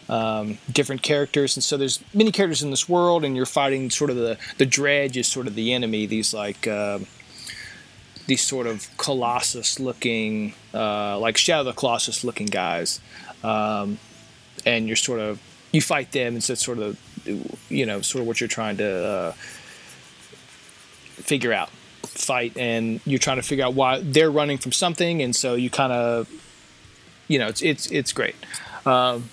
um, 0.09 0.57
different 0.71 1.01
characters, 1.01 1.55
and 1.55 1.63
so 1.63 1.77
there's 1.77 2.03
many 2.13 2.31
characters 2.31 2.61
in 2.63 2.71
this 2.71 2.87
world, 2.89 3.23
and 3.23 3.35
you're 3.35 3.45
fighting 3.45 3.89
sort 3.89 4.09
of 4.09 4.15
the 4.15 4.37
the 4.57 4.65
dredge 4.65 5.17
is 5.17 5.27
sort 5.27 5.47
of 5.47 5.55
the 5.55 5.73
enemy. 5.73 6.05
These 6.05 6.33
like 6.33 6.67
uh, 6.67 6.99
these 8.27 8.41
sort 8.41 8.67
of 8.67 8.87
colossus 8.97 9.79
looking, 9.79 10.53
uh, 10.73 11.17
like 11.19 11.37
Shadow 11.37 11.63
the 11.63 11.73
Colossus 11.73 12.23
looking 12.23 12.47
guys, 12.47 12.99
um, 13.43 13.97
and 14.65 14.87
you're 14.87 14.95
sort 14.95 15.19
of 15.19 15.41
you 15.71 15.81
fight 15.81 16.11
them, 16.11 16.33
and 16.33 16.43
so 16.43 16.53
it's 16.53 16.63
sort 16.63 16.79
of 16.79 16.97
you 17.69 17.85
know 17.85 18.01
sort 18.01 18.21
of 18.21 18.27
what 18.27 18.39
you're 18.39 18.47
trying 18.47 18.77
to 18.77 19.05
uh, 19.05 19.31
figure 21.21 21.53
out 21.53 21.69
fight. 22.03 22.57
And 22.57 22.99
you're 23.05 23.19
trying 23.19 23.37
to 23.37 23.43
figure 23.43 23.65
out 23.65 23.73
why 23.73 23.99
they're 24.01 24.31
running 24.31 24.57
from 24.57 24.71
something 24.71 25.21
and 25.21 25.35
so 25.35 25.55
you 25.55 25.69
kind 25.69 25.91
of 25.91 26.29
you 27.27 27.39
know 27.39 27.47
it's 27.47 27.61
it's 27.61 27.91
it's 27.91 28.13
great. 28.13 28.35
Um, 28.85 29.29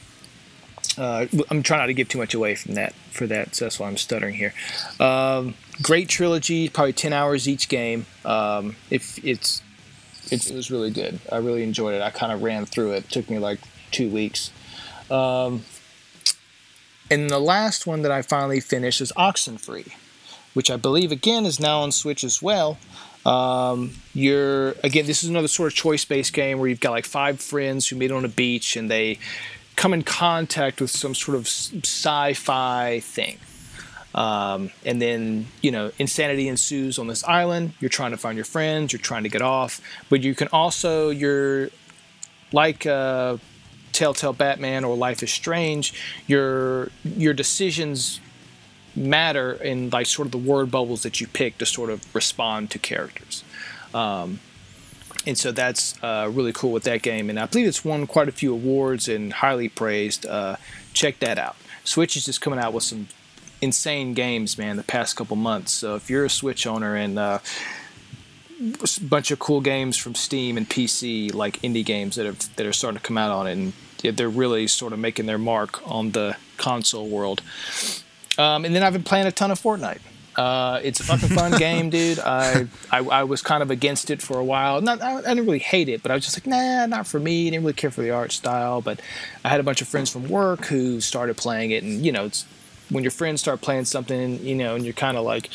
uh, 0.99 1.27
i'm 1.51 1.63
trying 1.63 1.81
not 1.81 1.87
to 1.87 1.95
give 1.95 2.09
too 2.09 2.19
much 2.19 2.35
away 2.35 2.55
from 2.55 2.75
that 2.75 2.93
for 3.11 3.27
that 3.27 3.55
so 3.55 3.65
that's 3.65 3.79
why 3.79 3.87
i'm 3.87 3.97
stuttering 3.97 4.35
here. 4.35 4.53
Um, 4.99 5.55
great 5.83 6.09
trilogy 6.09 6.69
probably 6.69 6.93
10 6.93 7.13
hours 7.13 7.49
each 7.49 7.69
game. 7.69 8.07
Um, 8.25 8.77
if 8.91 9.23
it's 9.25 9.63
it, 10.31 10.49
it, 10.49 10.55
was 10.55 10.71
really 10.71 10.91
good. 10.91 11.19
I 11.33 11.39
really 11.39 11.63
enjoyed 11.63 11.95
it. 11.95 12.03
I 12.03 12.11
kind 12.11 12.33
of 12.33 12.43
ran 12.43 12.65
through 12.67 12.93
it. 12.93 13.05
it 13.05 13.11
took 13.11 13.29
me 13.29 13.39
like 13.39 13.59
two 13.91 14.09
weeks. 14.09 14.53
Um, 15.11 15.65
and 17.11 17.29
the 17.29 17.41
last 17.41 17.87
one 17.87 18.03
that 18.03 18.13
i 18.13 18.23
finally 18.23 18.61
finished 18.61 19.01
is 19.01 19.13
oxenfree 19.17 19.93
which 20.55 20.71
I 20.71 20.77
believe 20.77 21.13
again 21.13 21.47
is 21.47 21.61
now 21.61 21.81
on 21.81 21.93
Switch 21.93 22.25
as 22.25 22.43
well. 22.43 22.79
Um, 23.25 23.93
you're 24.15 24.71
again, 24.83 25.07
this 25.07 25.23
is 25.23 25.29
another 25.29 25.49
sort 25.49 25.73
of 25.73 25.77
choice-based 25.77 26.33
game 26.33 26.59
where 26.59 26.69
you've 26.69 26.81
got 26.81 26.93
like 26.93 27.05
five 27.05 27.41
friends 27.41 27.89
who 27.89 27.97
meet 27.97 28.11
on 28.11 28.25
a 28.25 28.29
beach 28.29 28.77
and 28.77 28.91
they 28.91 29.19
come 29.81 29.95
in 29.95 30.03
contact 30.03 30.81
with 30.81 30.91
some 30.91 31.15
sort 31.15 31.35
of 31.35 31.47
sci-fi 31.47 33.01
thing. 33.01 33.39
Um, 34.15 34.71
and 34.85 35.01
then 35.01 35.47
you 35.63 35.71
know 35.71 35.93
insanity 35.99 36.49
ensues 36.49 36.99
on 36.99 37.07
this 37.07 37.23
island 37.23 37.75
you're 37.79 37.89
trying 37.89 38.11
to 38.11 38.17
find 38.17 38.37
your 38.37 38.45
friends 38.45 38.93
you're 38.93 38.99
trying 38.99 39.23
to 39.23 39.29
get 39.29 39.41
off 39.41 39.81
but 40.09 40.21
you 40.21 40.35
can 40.35 40.49
also 40.49 41.11
you're 41.11 41.71
like 42.53 42.87
uh, 42.87 43.37
telltale 43.93 44.33
batman 44.33 44.83
or 44.83 44.97
life 44.97 45.23
is 45.23 45.31
strange 45.31 45.95
your 46.27 46.91
your 47.05 47.33
decisions 47.33 48.19
matter 48.97 49.53
in 49.53 49.91
like 49.91 50.07
sort 50.07 50.27
of 50.27 50.33
the 50.33 50.39
word 50.39 50.71
bubbles 50.71 51.03
that 51.03 51.21
you 51.21 51.27
pick 51.27 51.59
to 51.59 51.67
sort 51.67 51.91
of 51.91 52.15
respond 52.15 52.71
to 52.71 52.79
characters. 52.79 53.45
Um, 53.95 54.41
and 55.27 55.37
so 55.37 55.53
that's 55.53 56.03
uh, 56.03 56.31
really 56.33 56.53
cool 56.53 56.73
with 56.73 56.85
that 56.85 57.03
game. 57.03 57.29
And 57.29 57.39
I 57.39 57.47
believe 57.47 57.67
it's 57.67 57.85
won 57.85 58.07
quite 58.07 58.29
a 58.29 58.33
few 58.33 58.53
awards 58.53 59.09
and 59.09 59.33
highly 59.33 59.69
praised. 59.69 60.27
Uh, 60.27 60.57
check 60.93 61.19
that 61.21 61.39
out. 61.39 61.57
Switch 61.85 62.17
is 62.17 62.25
just 62.25 62.41
coming 62.41 62.59
out 62.59 62.73
with 62.73 62.85
some 62.85 63.09
insane 63.61 64.15
games, 64.15 64.57
man, 64.57 64.77
the 64.77 64.83
past 64.83 65.17
couple 65.17 65.37
months. 65.37 65.73
So 65.73 65.95
if 65.95 66.09
you're 66.09 66.25
a 66.25 66.31
Switch 66.31 66.67
owner 66.67 66.95
and 66.95 67.19
uh, 67.19 67.39
a 68.61 69.01
bunch 69.03 69.31
of 69.31 69.39
cool 69.39 69.61
games 69.61 69.97
from 69.97 70.15
Steam 70.15 70.57
and 70.57 70.69
PC, 70.69 71.35
like 71.35 71.61
indie 71.61 71.85
games 71.85 72.17
that 72.17 72.27
have 72.27 72.57
that 72.57 72.67
are 72.67 72.73
starting 72.73 72.99
to 72.99 73.07
come 73.07 73.19
out 73.19 73.31
on 73.31 73.47
it, 73.47 73.53
and 73.53 73.73
they're 74.17 74.29
really 74.29 74.67
sort 74.67 74.93
of 74.93 74.99
making 74.99 75.27
their 75.27 75.39
mark 75.39 75.87
on 75.89 76.13
the 76.13 76.37
console 76.57 77.09
world. 77.09 77.43
Um, 78.39 78.65
and 78.65 78.75
then 78.75 78.83
I've 78.83 78.93
been 78.93 79.03
playing 79.03 79.27
a 79.27 79.33
ton 79.33 79.51
of 79.51 79.61
Fortnite. 79.61 80.01
Uh, 80.37 80.81
it's 80.83 81.01
a 81.01 81.05
fucking 81.05 81.29
fun 81.29 81.53
game, 81.59 81.91
dude. 81.91 82.19
I, 82.19 82.67
I, 82.91 82.99
I 82.99 83.25
was 83.25 83.43
kind 83.43 83.63
of 83.63 83.71
against 83.71 84.11
it 84.11 84.23
for 84.23 84.39
a 84.39 84.45
while. 84.45 84.81
Not 84.81 85.03
I, 85.03 85.17
I, 85.17 85.21
didn't 85.21 85.45
really 85.47 85.59
hate 85.59 85.89
it, 85.89 86.03
but 86.03 86.11
I 86.11 86.15
was 86.15 86.25
just 86.25 86.37
like, 86.39 86.47
nah, 86.47 86.87
not 86.87 87.07
for 87.07 87.19
me. 87.19 87.49
I 87.49 87.51
didn't 87.51 87.65
really 87.65 87.75
care 87.75 87.91
for 87.91 88.03
the 88.03 88.11
art 88.11 88.33
style. 88.33 88.81
But 88.81 89.01
I 89.45 89.49
had 89.49 89.61
a 89.61 89.63
bunch 89.63 89.83
of 89.83 89.89
friends 89.89 90.11
from 90.11 90.29
work 90.29 90.67
who 90.67 91.01
started 91.01 91.37
playing 91.37 91.73
it, 91.73 91.83
and 91.83 92.05
you 92.05 92.13
know, 92.13 92.31
when 92.91 93.05
your 93.05 93.11
friends 93.11 93.41
start 93.41 93.61
playing 93.61 93.85
something, 93.85 94.45
you 94.45 94.55
know, 94.55 94.75
and 94.75 94.85
you're 94.85 94.93
kind 94.93 95.17
of 95.17 95.25
like, 95.25 95.49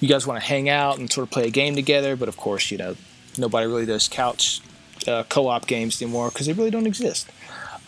you 0.00 0.08
guys 0.08 0.26
want 0.26 0.40
to 0.40 0.46
hang 0.46 0.68
out 0.68 0.98
and 0.98 1.10
sort 1.10 1.26
of 1.26 1.30
play 1.30 1.46
a 1.46 1.50
game 1.50 1.74
together. 1.74 2.16
But 2.16 2.28
of 2.28 2.36
course, 2.36 2.70
you 2.70 2.78
know, 2.78 2.96
nobody 3.38 3.66
really 3.66 3.86
does 3.86 4.08
couch 4.08 4.60
uh, 5.06 5.24
co-op 5.24 5.66
games 5.66 6.00
anymore 6.00 6.30
because 6.30 6.46
they 6.46 6.52
really 6.52 6.70
don't 6.70 6.86
exist. 6.86 7.30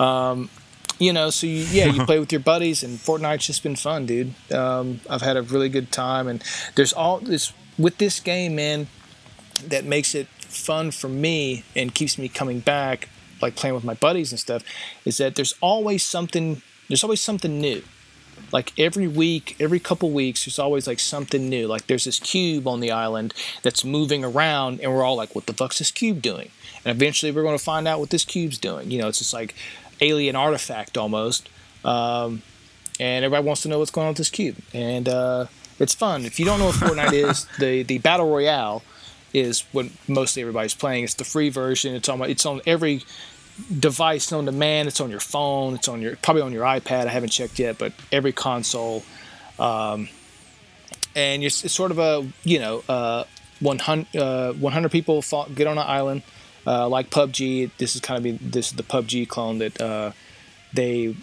Um, 0.01 0.49
you 1.03 1.13
know, 1.13 1.31
so 1.31 1.47
you, 1.47 1.65
yeah, 1.71 1.87
you 1.87 2.05
play 2.07 2.19
with 2.19 2.33
your 2.33 2.41
buddies, 2.41 2.83
and 2.83 2.99
Fortnite's 2.99 3.47
just 3.47 3.63
been 3.63 3.77
fun, 3.77 4.07
dude. 4.07 4.35
Um, 4.53 5.01
I've 5.09 5.23
had 5.23 5.37
a 5.37 5.43
really 5.43 5.69
good 5.69 5.91
time, 5.91 6.29
and 6.29 6.43
there's 6.75 6.93
all 6.93 7.19
this 7.19 7.53
with 7.79 7.99
this 7.99 8.21
game, 8.21 8.57
man, 8.57 8.87
that 9.67 9.85
makes 9.85 10.15
it 10.15 10.27
fun 10.29 10.91
for 10.91 11.09
me 11.09 11.65
and 11.75 11.95
keeps 11.95 12.19
me 12.19 12.29
coming 12.29 12.61
back, 12.61 13.09
like 13.41 13.57
playing 13.57 13.75
with 13.75 13.85
my 13.85 13.95
buddies 13.95 14.33
and 14.33 14.39
stuff. 14.39 14.63
Is 15.05 15.17
that 15.19 15.35
there's 15.35 15.55
always 15.61 16.05
something, 16.05 16.63
there's 16.89 17.03
always 17.03 17.21
something 17.21 17.61
new. 17.61 17.83
Like 18.51 18.73
every 18.79 19.09
week, 19.09 19.57
every 19.59 19.81
couple 19.81 20.11
weeks, 20.11 20.45
there's 20.45 20.59
always 20.59 20.87
like 20.87 21.01
something 21.01 21.49
new. 21.49 21.67
Like 21.67 21.87
there's 21.87 22.05
this 22.05 22.21
cube 22.21 22.69
on 22.69 22.81
the 22.81 22.91
island 22.91 23.33
that's 23.63 23.85
moving 23.85 24.25
around, 24.25 24.81
and 24.81 24.93
we're 24.93 25.05
all 25.05 25.17
like, 25.17 25.35
"What 25.35 25.47
the 25.47 25.55
fuck's 25.55 25.79
this 25.79 25.91
cube 25.91 26.21
doing?" 26.21 26.51
And 26.85 26.95
eventually, 26.95 27.33
we're 27.33 27.43
going 27.43 27.57
to 27.57 27.65
find 27.65 27.89
out 27.89 27.99
what 27.99 28.11
this 28.11 28.25
cube's 28.25 28.59
doing. 28.59 28.91
You 28.91 29.01
know, 29.01 29.09
it's 29.09 29.19
just 29.19 29.33
like 29.33 29.55
alien 30.01 30.37
artifact 30.37 30.97
almost. 30.97 31.49
Um, 31.85 32.43
and 33.01 33.25
everybody 33.25 33.47
wants 33.47 33.63
to 33.63 33.69
know 33.69 33.79
what's 33.79 33.91
going 33.91 34.07
on 34.07 34.11
with 34.11 34.19
this 34.19 34.31
cube. 34.31 34.57
And 34.73 35.09
uh, 35.09 35.47
it's 35.79 35.95
fun. 35.95 36.25
If 36.25 36.39
you 36.39 36.45
don't 36.45 36.59
know 36.59 36.67
what 36.67 36.77
Fortnite 36.77 37.13
is, 37.13 37.47
the 37.59 37.83
the 37.83 37.99
battle 37.99 38.31
royale 38.31 38.83
is 39.33 39.63
what 39.73 39.87
mostly 40.09 40.43
everybody's 40.43 40.75
playing. 40.75 41.05
It's 41.05 41.15
the 41.15 41.25
free 41.25 41.49
version. 41.49 41.95
It's 41.95 42.09
on 42.09 42.21
it's 42.23 42.47
on 42.47 42.61
every 42.67 43.03
device 43.79 44.31
known 44.31 44.47
to 44.47 44.53
man. 44.53 44.87
It's 44.87 45.01
on 45.01 45.11
your 45.11 45.21
phone. 45.21 45.75
It's 45.75 45.89
on 45.89 46.03
your 46.03 46.17
probably 46.17 46.43
on 46.43 46.53
your 46.53 46.65
iPad. 46.65 47.07
I 47.07 47.11
haven't 47.11 47.31
checked 47.31 47.59
yet, 47.59 47.79
but 47.79 47.93
every 48.11 48.33
console. 48.33 49.03
Um, 49.59 50.09
and 51.15 51.43
it's, 51.43 51.65
it's, 51.65 51.75
sort 51.75 51.91
of 51.91 51.99
a 51.99 52.27
you 52.45 52.59
know 52.59 52.83
uh, 52.89 53.25
100, 53.61 54.17
uh, 54.17 54.53
100 54.55 54.91
people 54.91 55.23
get 55.55 55.67
on 55.67 55.79
an 55.79 55.85
island 55.87 56.23
uh, 56.67 56.89
like 56.89 57.11
PUBG, 57.11 57.71
this 57.79 57.95
is 57.95 58.01
kind 58.01 58.25
of 58.25 58.53
this 58.53 58.69
is 58.71 58.77
the 58.77 58.83
PUBG 58.83 59.29
clone 59.29 59.59
that 59.59 59.81
uh, 59.81 60.13
they 60.73 61.15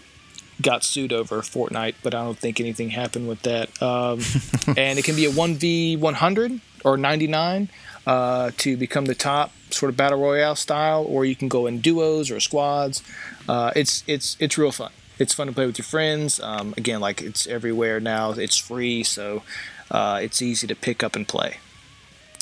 got 0.61 0.83
sued 0.83 1.13
over 1.13 1.41
Fortnite, 1.41 1.95
but 2.03 2.13
I 2.13 2.23
don't 2.23 2.37
think 2.37 2.59
anything 2.59 2.89
happened 2.89 3.27
with 3.27 3.41
that. 3.43 3.69
Um, 3.81 4.19
and 4.77 4.99
it 4.99 5.05
can 5.05 5.15
be 5.15 5.25
a 5.25 5.31
one 5.31 5.55
v 5.55 5.95
one 5.95 6.15
hundred 6.15 6.59
or 6.83 6.97
ninety 6.97 7.27
nine 7.27 7.69
uh, 8.05 8.51
to 8.57 8.77
become 8.77 9.05
the 9.05 9.15
top 9.15 9.51
sort 9.69 9.89
of 9.89 9.97
battle 9.97 10.19
royale 10.19 10.55
style, 10.55 11.05
or 11.07 11.25
you 11.25 11.35
can 11.35 11.47
go 11.47 11.67
in 11.67 11.79
duos 11.79 12.31
or 12.31 12.39
squads. 12.39 13.03
Uh, 13.47 13.71
it's 13.75 14.03
it's 14.07 14.35
it's 14.39 14.57
real 14.57 14.71
fun. 14.71 14.91
It's 15.17 15.33
fun 15.33 15.47
to 15.47 15.53
play 15.53 15.65
with 15.65 15.77
your 15.77 15.85
friends. 15.85 16.39
Um, 16.39 16.73
again, 16.77 17.01
like 17.01 17.21
it's 17.21 17.45
everywhere 17.47 17.99
now. 17.99 18.31
It's 18.31 18.57
free, 18.57 19.03
so 19.03 19.43
uh, 19.91 20.19
it's 20.21 20.41
easy 20.41 20.67
to 20.67 20.75
pick 20.75 21.03
up 21.03 21.15
and 21.15 21.27
play. 21.27 21.57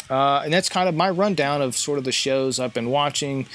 Uh, 0.09 0.41
and 0.43 0.53
that's 0.53 0.69
kind 0.69 0.87
of 0.87 0.95
my 0.95 1.09
rundown 1.09 1.61
of 1.61 1.75
sort 1.75 1.97
of 1.97 2.03
the 2.05 2.11
shows 2.11 2.59
I've 2.59 2.73
been 2.73 2.89
watching, 2.89 3.47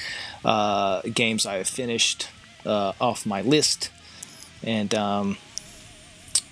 uh, 0.45 1.01
games 1.01 1.45
I 1.45 1.55
have 1.55 1.67
finished 1.67 2.29
uh, 2.65 2.93
off 3.01 3.25
my 3.25 3.41
list, 3.41 3.89
and 4.63 4.93
um, 4.93 5.37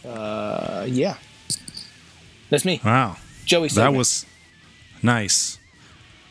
uh, 0.05 0.86
yeah, 0.88 1.17
that's 2.50 2.65
me. 2.65 2.81
Wow, 2.84 3.17
Joey. 3.46 3.70
Segment. 3.70 3.93
That 3.93 3.98
was 3.98 4.25
nice. 5.03 5.60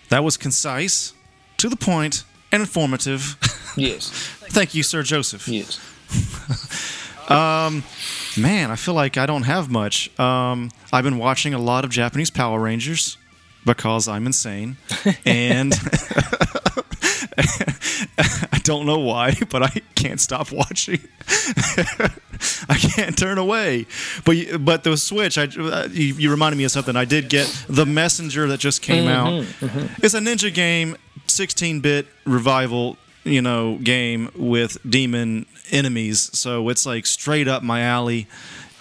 That 0.08 0.24
was 0.24 0.36
concise, 0.36 1.12
to 1.58 1.68
the 1.68 1.76
point, 1.76 2.24
and 2.52 2.60
informative. 2.60 3.36
Yes. 3.76 4.10
Thank 4.10 4.74
you, 4.74 4.82
Sir 4.82 5.04
Joseph. 5.04 5.46
Yes. 5.46 5.78
um, 7.30 7.84
man, 8.36 8.72
I 8.72 8.74
feel 8.74 8.94
like 8.94 9.16
I 9.16 9.26
don't 9.26 9.44
have 9.44 9.70
much. 9.70 10.10
Um, 10.18 10.72
I've 10.92 11.04
been 11.04 11.18
watching 11.18 11.54
a 11.54 11.58
lot 11.58 11.84
of 11.84 11.90
Japanese 11.92 12.30
Power 12.30 12.58
Rangers 12.58 13.16
because 13.64 14.08
I'm 14.08 14.26
insane. 14.26 14.76
and 15.24 15.72
I 18.52 18.60
don't 18.64 18.86
know 18.86 18.98
why, 18.98 19.34
but 19.50 19.62
I 19.62 19.70
can't 19.94 20.20
stop 20.20 20.52
watching. 20.52 21.00
I 22.68 22.76
can't 22.76 23.16
turn 23.18 23.38
away. 23.38 23.86
But 24.24 24.32
you- 24.32 24.58
but 24.58 24.84
the 24.84 24.96
Switch, 24.96 25.38
I 25.38 25.44
uh, 25.44 25.88
you, 25.90 26.14
you 26.14 26.30
reminded 26.30 26.56
me 26.56 26.64
of 26.64 26.70
something. 26.70 26.96
I 26.96 27.04
did 27.04 27.28
get 27.28 27.46
the 27.68 27.86
Messenger 27.86 28.46
that 28.48 28.60
just 28.60 28.82
came 28.82 29.08
out. 29.08 29.44
It's 30.02 30.14
a 30.14 30.20
ninja 30.20 30.52
game, 30.52 30.96
16-bit 31.26 32.06
revival, 32.24 32.96
you 33.24 33.42
know, 33.42 33.76
game 33.82 34.30
with 34.34 34.78
demon 34.88 35.46
enemies. 35.70 36.30
So 36.38 36.68
it's 36.68 36.86
like 36.86 37.06
straight 37.06 37.48
up 37.48 37.62
my 37.62 37.82
alley. 37.82 38.26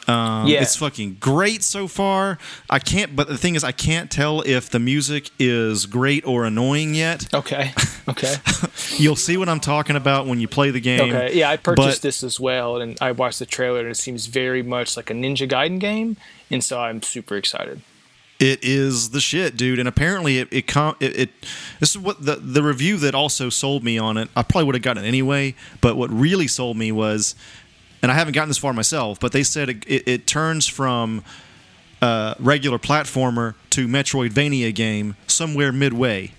Um, 0.09 0.47
Yeah. 0.47 0.61
It's 0.61 0.75
fucking 0.75 1.17
great 1.19 1.63
so 1.63 1.87
far. 1.87 2.37
I 2.69 2.79
can't, 2.79 3.15
but 3.15 3.27
the 3.27 3.37
thing 3.37 3.55
is, 3.55 3.63
I 3.63 3.71
can't 3.71 4.09
tell 4.09 4.41
if 4.41 4.69
the 4.69 4.79
music 4.79 5.29
is 5.39 5.85
great 5.85 6.25
or 6.25 6.45
annoying 6.45 6.95
yet. 6.95 7.33
Okay. 7.33 7.73
Okay. 8.09 8.33
You'll 8.97 9.15
see 9.15 9.37
what 9.37 9.49
I'm 9.49 9.59
talking 9.59 9.95
about 9.95 10.25
when 10.25 10.39
you 10.39 10.47
play 10.47 10.71
the 10.71 10.79
game. 10.79 11.13
Okay. 11.13 11.37
Yeah, 11.37 11.51
I 11.51 11.57
purchased 11.57 11.99
but- 11.99 12.01
this 12.01 12.23
as 12.23 12.39
well, 12.39 12.81
and 12.81 12.97
I 12.99 13.11
watched 13.11 13.37
the 13.37 13.45
trailer, 13.45 13.81
and 13.81 13.89
it 13.89 13.97
seems 13.97 14.25
very 14.25 14.63
much 14.63 14.97
like 14.97 15.11
a 15.11 15.13
Ninja 15.13 15.47
Gaiden 15.47 15.79
game, 15.79 16.17
and 16.49 16.63
so 16.63 16.79
I'm 16.79 17.03
super 17.03 17.37
excited. 17.37 17.81
It 18.39 18.63
is 18.63 19.11
the 19.11 19.19
shit, 19.19 19.57
dude. 19.57 19.77
And 19.77 19.87
apparently, 19.87 20.39
it 20.39 20.47
it, 20.51 20.65
com- 20.65 20.95
it 20.99 21.19
it 21.19 21.29
this 21.79 21.91
is 21.91 21.99
what 21.99 22.25
the 22.25 22.37
the 22.37 22.63
review 22.63 22.97
that 22.97 23.13
also 23.13 23.49
sold 23.49 23.83
me 23.83 23.99
on 23.99 24.17
it. 24.17 24.27
I 24.35 24.41
probably 24.41 24.63
would 24.63 24.75
have 24.75 24.81
gotten 24.81 25.03
it 25.03 25.07
anyway, 25.07 25.53
but 25.81 25.95
what 25.95 26.09
really 26.09 26.47
sold 26.47 26.77
me 26.77 26.91
was, 26.91 27.35
and 28.01 28.11
I 28.11 28.15
haven't 28.15 28.33
gotten 28.33 28.49
this 28.49 28.57
far 28.57 28.73
myself, 28.73 29.19
but 29.19 29.31
they 29.31 29.43
said 29.43 29.69
it, 29.69 29.85
it, 29.87 30.07
it 30.07 30.27
turns 30.27 30.67
from 30.67 31.23
uh, 32.01 32.35
regular 32.39 32.77
platformer 32.77 33.55
to 33.71 33.87
Metroidvania 33.87 34.73
game 34.73 35.15
somewhere 35.27 35.71
midway. 35.71 36.31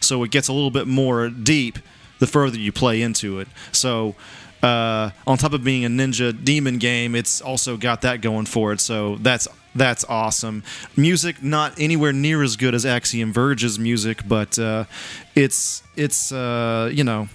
So 0.00 0.22
it 0.22 0.30
gets 0.30 0.48
a 0.48 0.52
little 0.52 0.70
bit 0.70 0.86
more 0.86 1.28
deep 1.28 1.78
the 2.18 2.26
further 2.26 2.58
you 2.58 2.72
play 2.72 3.02
into 3.02 3.40
it. 3.40 3.48
So 3.72 4.14
uh, 4.62 5.10
on 5.26 5.36
top 5.36 5.52
of 5.52 5.62
being 5.62 5.84
a 5.84 5.88
ninja 5.88 6.32
demon 6.44 6.78
game, 6.78 7.14
it's 7.14 7.40
also 7.40 7.76
got 7.76 8.02
that 8.02 8.20
going 8.22 8.46
for 8.46 8.72
it. 8.72 8.80
So 8.80 9.16
that's 9.16 9.46
that's 9.74 10.04
awesome. 10.08 10.62
Music 10.96 11.42
not 11.42 11.78
anywhere 11.78 12.12
near 12.14 12.42
as 12.42 12.56
good 12.56 12.74
as 12.74 12.86
Axiom 12.86 13.34
Verge's 13.34 13.78
music, 13.78 14.22
but 14.26 14.58
uh, 14.58 14.84
it's 15.34 15.82
it's 15.96 16.32
uh, 16.32 16.90
you 16.92 17.04
know 17.04 17.28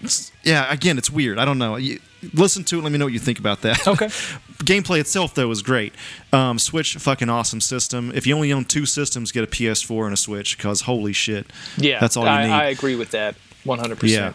it's- 0.00 0.32
yeah. 0.42 0.72
Again, 0.72 0.98
it's 0.98 1.10
weird. 1.10 1.38
I 1.38 1.44
don't 1.44 1.58
know. 1.58 1.78
Listen 2.34 2.64
to 2.64 2.78
it. 2.78 2.82
Let 2.82 2.92
me 2.92 2.98
know 2.98 3.06
what 3.06 3.12
you 3.12 3.18
think 3.18 3.38
about 3.38 3.62
that. 3.62 3.86
Okay. 3.86 4.06
Gameplay 4.58 5.00
itself 5.00 5.34
though 5.34 5.50
is 5.50 5.62
great. 5.62 5.94
Um, 6.32 6.58
Switch, 6.58 6.96
fucking 6.96 7.30
awesome 7.30 7.60
system. 7.60 8.10
If 8.14 8.26
you 8.26 8.34
only 8.34 8.52
own 8.52 8.64
two 8.64 8.86
systems, 8.86 9.32
get 9.32 9.44
a 9.44 9.46
PS4 9.46 10.04
and 10.04 10.14
a 10.14 10.16
Switch 10.16 10.56
because 10.56 10.82
holy 10.82 11.12
shit. 11.12 11.46
Yeah, 11.76 12.00
that's 12.00 12.16
all 12.16 12.24
you 12.24 12.30
I, 12.30 12.46
need. 12.46 12.52
I 12.52 12.64
agree 12.64 12.96
with 12.96 13.12
that 13.12 13.36
100%. 13.64 14.02
Yeah. 14.08 14.32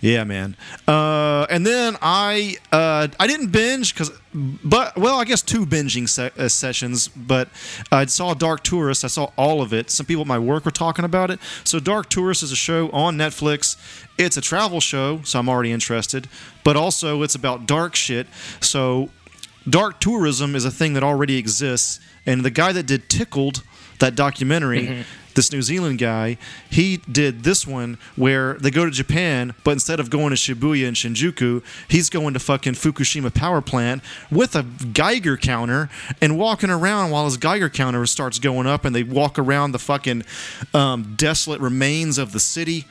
Yeah, 0.00 0.24
man. 0.24 0.56
Uh, 0.86 1.46
and 1.48 1.66
then 1.66 1.96
I 2.02 2.56
uh, 2.70 3.08
I 3.18 3.26
didn't 3.26 3.48
binge 3.48 3.94
because, 3.94 4.12
but 4.34 4.96
well, 4.96 5.18
I 5.18 5.24
guess 5.24 5.40
two 5.42 5.64
binging 5.64 6.08
se- 6.08 6.32
uh, 6.38 6.48
sessions. 6.48 7.08
But 7.08 7.48
I 7.90 8.04
saw 8.06 8.34
Dark 8.34 8.62
Tourist. 8.62 9.04
I 9.04 9.08
saw 9.08 9.30
all 9.36 9.62
of 9.62 9.72
it. 9.72 9.90
Some 9.90 10.06
people 10.06 10.20
at 10.20 10.26
my 10.26 10.38
work 10.38 10.64
were 10.64 10.70
talking 10.70 11.04
about 11.04 11.30
it. 11.30 11.40
So 11.64 11.80
Dark 11.80 12.08
Tourist 12.08 12.42
is 12.42 12.52
a 12.52 12.56
show 12.56 12.90
on 12.90 13.16
Netflix. 13.16 13.76
It's 14.18 14.36
a 14.36 14.40
travel 14.40 14.80
show, 14.80 15.20
so 15.24 15.38
I'm 15.38 15.48
already 15.48 15.72
interested. 15.72 16.28
But 16.64 16.76
also, 16.76 17.22
it's 17.22 17.34
about 17.34 17.66
dark 17.66 17.94
shit. 17.94 18.26
So 18.60 19.10
dark 19.68 20.00
tourism 20.00 20.54
is 20.54 20.64
a 20.64 20.70
thing 20.70 20.94
that 20.94 21.02
already 21.02 21.36
exists. 21.36 22.00
And 22.24 22.44
the 22.44 22.50
guy 22.50 22.72
that 22.72 22.86
did 22.86 23.08
Tickled, 23.08 23.62
that 23.98 24.14
documentary, 24.14 25.04
this 25.34 25.52
New 25.52 25.62
Zealand 25.62 25.98
guy, 25.98 26.38
he 26.68 26.96
did 27.10 27.44
this 27.44 27.66
one 27.66 27.98
where 28.16 28.54
they 28.54 28.70
go 28.70 28.84
to 28.84 28.90
Japan, 28.90 29.54
but 29.64 29.72
instead 29.72 30.00
of 30.00 30.10
going 30.10 30.30
to 30.30 30.36
Shibuya 30.36 30.88
and 30.88 30.96
Shinjuku, 30.96 31.62
he's 31.88 32.10
going 32.10 32.32
to 32.34 32.40
fucking 32.40 32.72
Fukushima 32.72 33.32
power 33.32 33.60
plant 33.60 34.02
with 34.30 34.56
a 34.56 34.62
Geiger 34.62 35.36
counter 35.36 35.88
and 36.20 36.38
walking 36.38 36.70
around 36.70 37.10
while 37.10 37.26
his 37.26 37.36
Geiger 37.36 37.68
counter 37.68 38.06
starts 38.06 38.38
going 38.38 38.66
up, 38.66 38.84
and 38.84 38.96
they 38.96 39.02
walk 39.02 39.38
around 39.38 39.72
the 39.72 39.78
fucking 39.78 40.24
um, 40.72 41.14
desolate 41.16 41.60
remains 41.60 42.18
of 42.18 42.32
the 42.32 42.40
city 42.40 42.86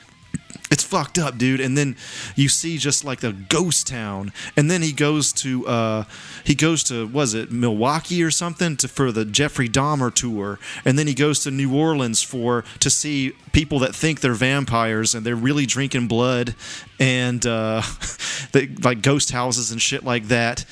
it's 0.70 0.82
fucked 0.82 1.18
up, 1.18 1.38
dude. 1.38 1.60
And 1.60 1.76
then 1.78 1.96
you 2.34 2.48
see 2.48 2.78
just 2.78 3.04
like 3.04 3.20
the 3.20 3.32
ghost 3.32 3.86
town, 3.86 4.32
and 4.56 4.70
then 4.70 4.82
he 4.82 4.92
goes 4.92 5.32
to 5.34 5.66
uh, 5.66 6.04
he 6.44 6.54
goes 6.54 6.82
to 6.84 7.06
was 7.06 7.34
it 7.34 7.52
Milwaukee 7.52 8.22
or 8.22 8.30
something 8.30 8.76
to 8.78 8.88
for 8.88 9.12
the 9.12 9.24
Jeffrey 9.24 9.68
Dahmer 9.68 10.12
tour, 10.12 10.58
and 10.84 10.98
then 10.98 11.06
he 11.06 11.14
goes 11.14 11.40
to 11.44 11.50
New 11.50 11.74
Orleans 11.74 12.22
for 12.22 12.64
to 12.80 12.90
see 12.90 13.32
people 13.52 13.78
that 13.80 13.94
think 13.94 14.20
they're 14.20 14.34
vampires 14.34 15.14
and 15.14 15.24
they're 15.24 15.36
really 15.36 15.66
drinking 15.66 16.08
blood, 16.08 16.54
and 16.98 17.46
uh, 17.46 17.82
they, 18.52 18.66
like 18.82 19.02
ghost 19.02 19.30
houses 19.30 19.70
and 19.70 19.80
shit 19.80 20.04
like 20.04 20.24
that. 20.28 20.64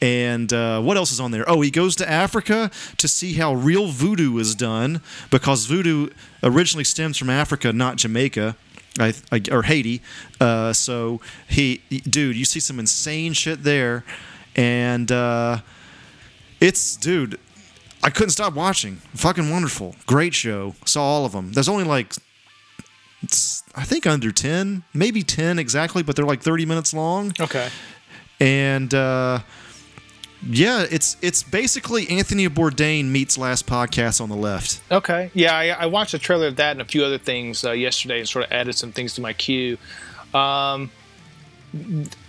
And 0.00 0.52
uh, 0.52 0.82
what 0.82 0.96
else 0.96 1.12
is 1.12 1.20
on 1.20 1.30
there? 1.30 1.48
Oh, 1.48 1.60
he 1.60 1.70
goes 1.70 1.94
to 1.96 2.10
Africa 2.10 2.72
to 2.96 3.06
see 3.06 3.34
how 3.34 3.54
real 3.54 3.86
voodoo 3.86 4.36
is 4.38 4.56
done 4.56 5.00
because 5.30 5.66
voodoo 5.66 6.08
originally 6.42 6.82
stems 6.82 7.16
from 7.16 7.30
Africa, 7.30 7.72
not 7.72 7.98
Jamaica. 7.98 8.56
I, 8.98 9.14
I, 9.30 9.40
or 9.50 9.62
Haiti. 9.62 10.02
Uh, 10.40 10.72
so 10.72 11.20
he, 11.48 11.82
dude, 12.08 12.36
you 12.36 12.44
see 12.44 12.60
some 12.60 12.78
insane 12.78 13.32
shit 13.32 13.62
there, 13.64 14.04
and 14.54 15.10
uh, 15.10 15.58
it's, 16.60 16.96
dude, 16.96 17.38
I 18.02 18.10
couldn't 18.10 18.30
stop 18.30 18.54
watching. 18.54 18.96
Fucking 19.14 19.48
wonderful, 19.50 19.96
great 20.06 20.34
show. 20.34 20.74
Saw 20.84 21.02
all 21.02 21.24
of 21.24 21.32
them. 21.32 21.52
There's 21.52 21.68
only 21.68 21.84
like, 21.84 22.12
it's, 23.22 23.62
I 23.74 23.84
think 23.84 24.06
under 24.06 24.30
ten, 24.32 24.82
maybe 24.92 25.22
ten 25.22 25.58
exactly, 25.58 26.02
but 26.02 26.16
they're 26.16 26.26
like 26.26 26.42
30 26.42 26.66
minutes 26.66 26.92
long, 26.92 27.32
Okay. 27.40 27.68
and. 28.40 28.92
Uh, 28.92 29.40
yeah, 30.44 30.84
it's 30.90 31.16
it's 31.22 31.42
basically 31.42 32.08
Anthony 32.08 32.48
Bourdain 32.48 33.06
meets 33.06 33.38
Last 33.38 33.66
Podcast 33.66 34.20
on 34.20 34.28
the 34.28 34.36
left. 34.36 34.80
Okay. 34.90 35.30
Yeah, 35.34 35.56
I, 35.56 35.68
I 35.68 35.86
watched 35.86 36.14
a 36.14 36.18
trailer 36.18 36.48
of 36.48 36.56
that 36.56 36.72
and 36.72 36.80
a 36.80 36.84
few 36.84 37.04
other 37.04 37.18
things 37.18 37.64
uh, 37.64 37.72
yesterday 37.72 38.18
and 38.18 38.28
sort 38.28 38.46
of 38.46 38.52
added 38.52 38.74
some 38.74 38.92
things 38.92 39.14
to 39.14 39.20
my 39.20 39.32
queue. 39.32 39.78
Um, 40.34 40.90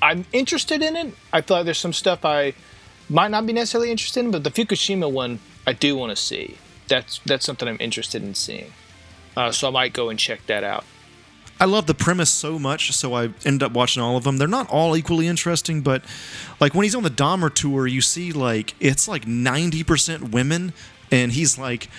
I'm 0.02 0.26
interested 0.32 0.82
in 0.82 0.96
it. 0.96 1.14
I 1.32 1.42
feel 1.42 1.58
like 1.58 1.66
there's 1.66 1.78
some 1.78 1.94
stuff 1.94 2.24
I 2.24 2.54
might 3.10 3.32
not 3.32 3.46
be 3.46 3.54
necessarily 3.54 3.92
interested 3.92 4.24
in, 4.24 4.32
but 4.32 4.44
the 4.44 4.52
Fukushima 4.52 5.12
one 5.12 5.40
I 5.66 5.74
do 5.74 5.96
want 5.96 6.12
to 6.12 6.16
see. 6.16 6.58
That's 6.88 7.20
that's 7.26 7.46
something 7.46 7.68
I'm 7.68 7.78
interested 7.80 8.24
in 8.24 8.36
seeing. 8.36 8.74
Uh, 9.36 9.52
so 9.52 9.68
I 9.70 9.72
might 9.72 9.94
go 9.94 10.10
and 10.10 10.20
check 10.20 10.46
that 10.46 10.64
out. 10.64 10.86
I 11.60 11.66
love 11.66 11.86
the 11.86 11.94
premise 11.94 12.30
so 12.30 12.60
much, 12.60 12.92
so 12.92 13.14
I 13.14 13.30
ended 13.46 13.64
up 13.64 13.72
watching 13.72 14.02
all 14.04 14.18
of 14.18 14.24
them. 14.26 14.38
They're 14.38 14.48
not 14.48 14.70
all 14.70 14.98
equally 14.98 15.28
interesting, 15.28 15.82
but 15.82 16.04
like 16.60 16.74
when 16.74 16.84
he's 16.84 16.96
on 16.96 17.04
the 17.04 17.10
Dahmer 17.10 17.54
tour, 17.54 17.88
you 17.88 18.02
see 18.02 18.32
like 18.34 18.74
it's 18.80 19.08
like 19.08 19.26
ninety 19.28 19.84
percent 19.84 20.32
women, 20.32 20.74
and 21.12 21.32
he's 21.32 21.58
like, 21.58 21.90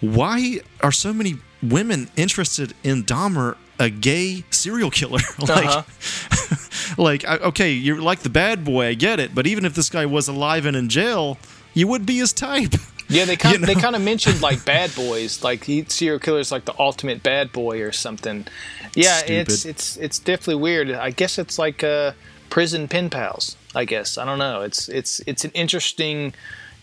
"Why 0.00 0.60
are 0.82 0.92
so 0.92 1.12
many 1.12 1.36
women 1.62 2.10
interested 2.16 2.74
in 2.82 3.04
Dahmer, 3.04 3.56
a 3.78 3.88
gay 3.88 4.44
serial 4.50 4.90
killer?" 4.90 5.20
like, 5.38 5.66
Uh-huh. 5.66 6.94
like 7.02 7.24
I- 7.26 7.38
okay, 7.38 7.72
you're 7.72 8.00
like 8.02 8.20
the 8.20 8.30
bad 8.30 8.64
boy, 8.64 8.88
I 8.88 8.94
get 8.94 9.20
it, 9.20 9.34
but 9.34 9.46
even 9.46 9.64
if 9.64 9.74
this 9.74 9.88
guy 9.88 10.06
was 10.06 10.28
alive 10.28 10.66
and 10.66 10.76
in 10.76 10.88
jail, 10.88 11.38
you 11.72 11.86
would 11.88 12.04
be 12.04 12.18
his 12.18 12.32
type. 12.32 12.74
Yeah, 13.08 13.24
they 13.26 13.36
kind 13.44 13.60
You 13.60 13.66
they 13.66 13.74
kind 13.74 13.96
of 13.96 14.02
mentioned 14.02 14.42
like 14.42 14.64
bad 14.64 14.94
boys, 14.94 15.42
like 15.42 15.64
he, 15.64 15.84
serial 15.88 16.18
killer's 16.18 16.50
like 16.52 16.64
the 16.64 16.74
ultimate 16.78 17.22
bad 17.22 17.52
boy 17.52 17.80
or 17.82 17.92
something. 17.92 18.46
Yeah, 18.94 19.20
it's 19.26 19.64
it's 19.64 19.96
it's 19.96 20.18
definitely 20.18 20.56
weird. 20.62 20.90
I 20.90 21.10
guess 21.10 21.38
it's 21.38 21.58
like 21.58 21.82
uh, 21.84 22.12
prison 22.50 22.88
pen 22.88 23.10
pals. 23.10 23.56
I 23.74 23.84
guess 23.84 24.16
I 24.18 24.24
don't 24.24 24.38
know. 24.38 24.62
It's 24.62 24.88
it's 24.88 25.20
it's 25.26 25.44
an 25.44 25.50
interesting 25.54 26.34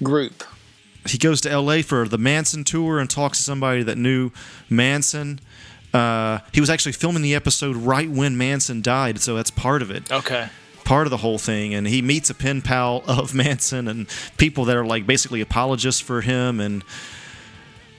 group. 0.04 0.44
he 1.08 1.18
goes 1.18 1.42
to 1.42 1.58
LA 1.60 1.82
for 1.82 2.08
the 2.08 2.18
Manson 2.18 2.64
tour 2.64 3.00
and 3.00 3.10
talks 3.10 3.38
to 3.40 3.44
somebody 3.44 3.84
that 3.84 3.98
knew 3.98 4.32
Manson. 4.70 5.40
Uh, 5.94 6.40
he 6.54 6.60
was 6.62 6.70
actually 6.70 6.94
filming 6.94 7.22
the 7.22 7.36
episode 7.36 7.76
right 7.76 8.10
when 8.10 8.38
Manson 8.38 8.82
died, 8.82 9.20
so 9.20 9.36
that's 9.36 9.52
part 9.52 9.82
of 9.82 9.92
it, 9.92 10.10
Okay. 10.10 10.48
part 10.86 11.06
of 11.06 11.12
the 11.12 11.18
whole 11.18 11.38
thing. 11.38 11.74
And 11.74 11.86
he 11.86 12.02
meets 12.02 12.30
a 12.30 12.34
pen 12.34 12.62
pal 12.62 13.04
of 13.08 13.34
Manson 13.36 13.88
and 13.90 14.08
people 14.38 14.64
that 14.66 14.76
are 14.78 14.86
like 14.86 15.06
basically 15.06 15.42
apologists 15.42 16.00
for 16.02 16.22
him. 16.22 16.60
And 16.62 16.84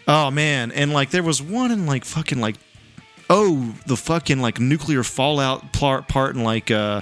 oh 0.09 0.31
man, 0.31 0.73
and 0.73 0.93
like 0.93 1.11
there 1.11 1.23
was 1.23 1.43
one 1.43 1.71
in 1.71 1.87
like 1.87 2.05
fucking 2.05 2.41
like 2.41 2.57
oh 3.33 3.75
the 3.87 3.97
fucking 3.97 4.41
like 4.41 4.61
nuclear 4.61 5.03
fallout 5.03 5.73
part 5.73 6.07
part 6.07 6.37
in 6.37 6.45
like 6.45 6.71
uh 6.71 7.01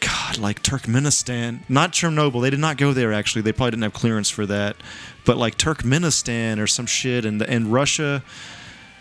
God, 0.00 0.38
like 0.38 0.62
Turkmenistan, 0.62 1.60
not 1.68 1.92
Chernobyl. 1.92 2.40
They 2.42 2.50
did 2.50 2.60
not 2.60 2.76
go 2.76 2.92
there. 2.92 3.12
Actually, 3.12 3.42
they 3.42 3.52
probably 3.52 3.72
didn't 3.72 3.82
have 3.84 3.92
clearance 3.94 4.30
for 4.30 4.46
that. 4.46 4.76
But 5.24 5.36
like 5.36 5.56
Turkmenistan 5.58 6.60
or 6.60 6.66
some 6.68 6.86
shit, 6.86 7.24
and 7.24 7.42
and 7.42 7.72
Russia. 7.72 8.22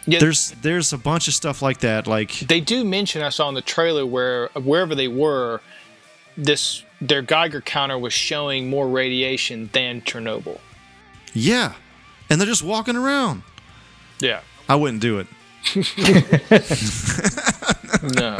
Yeah, 0.08 0.20
There's 0.20 0.52
there's 0.62 0.94
a 0.94 0.98
bunch 0.98 1.28
of 1.28 1.34
stuff 1.34 1.62
like 1.62 1.80
that. 1.80 2.08
Like 2.08 2.40
they 2.40 2.62
do 2.62 2.84
mention 2.84 3.22
I 3.22 3.30
saw 3.30 3.50
in 3.50 3.56
the 3.56 3.62
trailer 3.62 4.06
where 4.06 4.48
wherever 4.54 4.96
they 4.96 5.08
were, 5.08 5.62
this 6.38 6.84
their 7.02 7.22
Geiger 7.22 7.62
counter 7.62 7.98
was 8.00 8.14
showing 8.14 8.70
more 8.70 8.88
radiation 8.88 9.70
than 9.74 10.02
Chernobyl. 10.02 10.60
yeah, 11.34 11.74
and 12.30 12.40
they're 12.40 12.48
just 12.48 12.64
walking 12.64 12.96
around. 12.96 13.44
Yeah. 14.20 14.42
I 14.70 14.76
wouldn't 14.76 15.02
do 15.02 15.20
it. 15.20 15.28
No. 18.16 18.38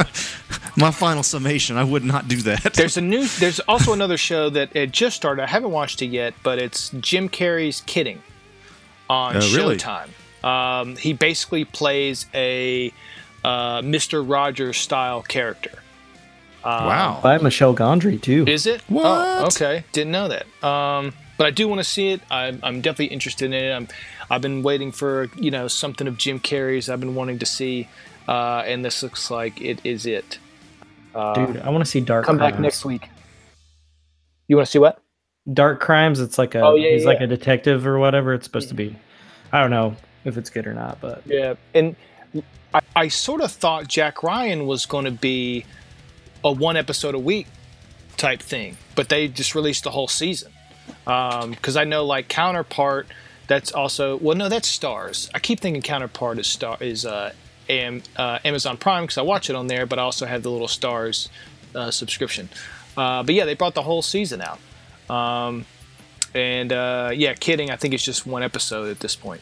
My 0.76 0.90
final 0.90 1.22
summation. 1.22 1.76
I 1.76 1.84
would 1.84 2.04
not 2.04 2.28
do 2.28 2.36
that. 2.42 2.74
There's 2.74 2.96
a 2.96 3.00
new. 3.00 3.26
There's 3.26 3.58
also 3.60 3.92
another 3.92 4.18
show 4.18 4.50
that 4.50 4.74
it 4.76 4.92
just 4.92 5.16
started. 5.16 5.42
I 5.42 5.46
haven't 5.46 5.70
watched 5.70 6.02
it 6.02 6.06
yet, 6.06 6.34
but 6.42 6.58
it's 6.60 6.90
Jim 7.00 7.28
Carrey's 7.28 7.80
Kidding 7.82 8.22
on 9.08 9.36
Oh, 9.36 9.40
really? 9.56 9.76
Showtime. 9.76 10.08
Um, 10.44 10.96
he 10.96 11.12
basically 11.14 11.64
plays 11.64 12.26
a 12.34 12.92
uh, 13.44 13.80
Mister 13.82 14.22
Rogers 14.22 14.76
style 14.76 15.22
character. 15.22 15.72
wow. 16.64 17.18
By 17.22 17.38
Michel 17.38 17.74
Gondry 17.74 18.20
too. 18.20 18.44
Is 18.46 18.66
it? 18.66 18.82
What? 18.88 19.04
Oh, 19.06 19.46
okay. 19.46 19.84
Didn't 19.92 20.12
know 20.12 20.28
that. 20.28 20.44
Um, 20.62 21.14
but 21.38 21.46
I 21.46 21.50
do 21.50 21.66
want 21.66 21.78
to 21.80 21.84
see 21.84 22.10
it. 22.10 22.20
I'm, 22.30 22.60
I'm 22.62 22.80
definitely 22.82 23.06
interested 23.14 23.46
in 23.46 23.54
it. 23.54 23.72
I'm, 23.72 23.88
I've 24.30 24.42
been 24.42 24.62
waiting 24.62 24.92
for 24.92 25.28
you 25.36 25.50
know 25.50 25.68
something 25.68 26.06
of 26.06 26.16
Jim 26.16 26.40
Carrey's. 26.40 26.88
I've 26.88 27.00
been 27.00 27.14
wanting 27.14 27.38
to 27.40 27.46
see, 27.46 27.88
uh, 28.28 28.62
and 28.66 28.84
this 28.84 29.02
looks 29.02 29.30
like 29.30 29.60
it 29.60 29.80
is 29.84 30.06
it. 30.06 30.38
Dude, 31.14 31.58
I 31.62 31.70
want 31.70 31.82
to 31.82 31.90
see 31.90 32.00
Dark 32.00 32.26
Come 32.26 32.36
Crimes. 32.36 32.52
back 32.52 32.60
next 32.60 32.84
week. 32.84 33.08
You 34.48 34.56
want 34.56 34.66
to 34.66 34.70
see 34.70 34.78
what? 34.78 35.00
Dark 35.52 35.80
Crimes. 35.80 36.20
It's 36.20 36.38
like 36.38 36.54
a 36.54 36.60
Oh, 36.60 36.74
yeah, 36.74 36.90
he's 36.90 37.02
yeah, 37.02 37.08
like 37.08 37.20
a 37.20 37.26
detective 37.26 37.86
or 37.86 37.98
whatever. 37.98 38.34
It's 38.34 38.44
supposed 38.44 38.68
to 38.68 38.74
be. 38.74 38.96
I 39.52 39.60
don't 39.60 39.70
know 39.70 39.96
if 40.24 40.36
it's 40.36 40.50
good 40.50 40.66
or 40.66 40.74
not, 40.74 41.00
but 41.00 41.22
Yeah, 41.24 41.54
and 41.72 41.96
I, 42.74 42.80
I 42.94 43.08
sort 43.08 43.40
of 43.40 43.50
thought 43.50 43.88
Jack 43.88 44.22
Ryan 44.22 44.66
was 44.66 44.84
going 44.86 45.04
to 45.06 45.10
be 45.10 45.64
a 46.44 46.52
one 46.52 46.76
episode 46.76 47.14
a 47.14 47.18
week 47.18 47.46
type 48.16 48.40
thing, 48.42 48.76
but 48.94 49.08
they 49.08 49.28
just 49.28 49.54
released 49.54 49.84
the 49.84 49.90
whole 49.90 50.08
season. 50.08 50.52
Because 51.04 51.76
I 51.76 51.84
know 51.84 52.04
like 52.04 52.28
Counterpart, 52.28 53.06
that's 53.48 53.72
also 53.72 54.16
well, 54.16 54.36
no, 54.36 54.48
that's 54.48 54.76
Starz. 54.76 55.30
I 55.34 55.38
keep 55.38 55.60
thinking 55.60 55.82
Counterpart 55.82 56.38
is 56.38 56.46
Star 56.46 56.76
is 56.80 57.04
uh, 57.06 57.32
Am, 57.68 58.02
uh, 58.16 58.38
Amazon 58.44 58.76
Prime 58.76 59.04
because 59.04 59.18
I 59.18 59.22
watch 59.22 59.50
it 59.50 59.56
on 59.56 59.66
there, 59.66 59.86
but 59.86 59.98
I 59.98 60.02
also 60.02 60.26
have 60.26 60.42
the 60.42 60.50
little 60.50 60.68
Starz 60.68 61.28
uh, 61.74 61.90
subscription. 61.90 62.48
Uh, 62.96 63.22
but 63.22 63.34
yeah, 63.34 63.44
they 63.44 63.54
brought 63.54 63.74
the 63.74 63.82
whole 63.82 64.02
season 64.02 64.42
out. 64.42 64.58
Um, 65.14 65.66
and 66.34 66.72
uh, 66.72 67.10
yeah, 67.14 67.34
kidding. 67.34 67.70
I 67.70 67.76
think 67.76 67.94
it's 67.94 68.04
just 68.04 68.26
one 68.26 68.42
episode 68.42 68.90
at 68.90 69.00
this 69.00 69.16
point. 69.16 69.40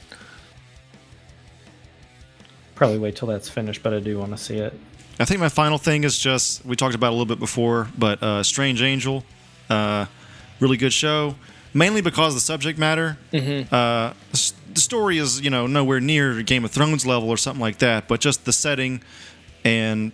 probably 2.75 2.99
wait 2.99 3.17
till 3.17 3.29
that's 3.29 3.49
finished. 3.49 3.83
But 3.83 3.95
I 3.95 4.01
do 4.01 4.19
want 4.19 4.33
to 4.33 4.39
see 4.39 4.59
it. 4.59 4.79
I 5.19 5.25
think 5.25 5.41
my 5.41 5.49
final 5.49 5.79
thing 5.79 6.05
is 6.05 6.19
just 6.19 6.65
we 6.67 6.77
talked 6.77 6.95
about 6.95 7.09
it 7.09 7.11
a 7.11 7.17
little 7.17 7.27
bit 7.27 7.39
before, 7.39 7.89
but 7.97 8.23
uh, 8.23 8.43
Strange 8.43 8.83
Angel, 8.83 9.25
uh, 9.71 10.07
really 10.61 10.77
good 10.77 10.93
show. 10.93 11.37
Mainly 11.75 12.01
because 12.03 12.29
of 12.29 12.35
the 12.35 12.41
subject 12.41 12.79
matter. 12.79 13.19
Uh, 13.33 14.13
the 14.31 14.81
story 14.81 15.19
is 15.19 15.41
you 15.41 15.51
know 15.51 15.67
nowhere 15.67 16.01
near 16.01 16.43
Game 16.43 16.65
of 16.65 16.71
Thrones 16.71 17.05
level 17.05 17.29
or 17.29 17.37
something 17.37 17.61
like 17.61 17.79
that, 17.79 18.07
but 18.09 18.21
just 18.21 18.45
the 18.45 18.53
setting 18.53 19.03
and 19.65 20.13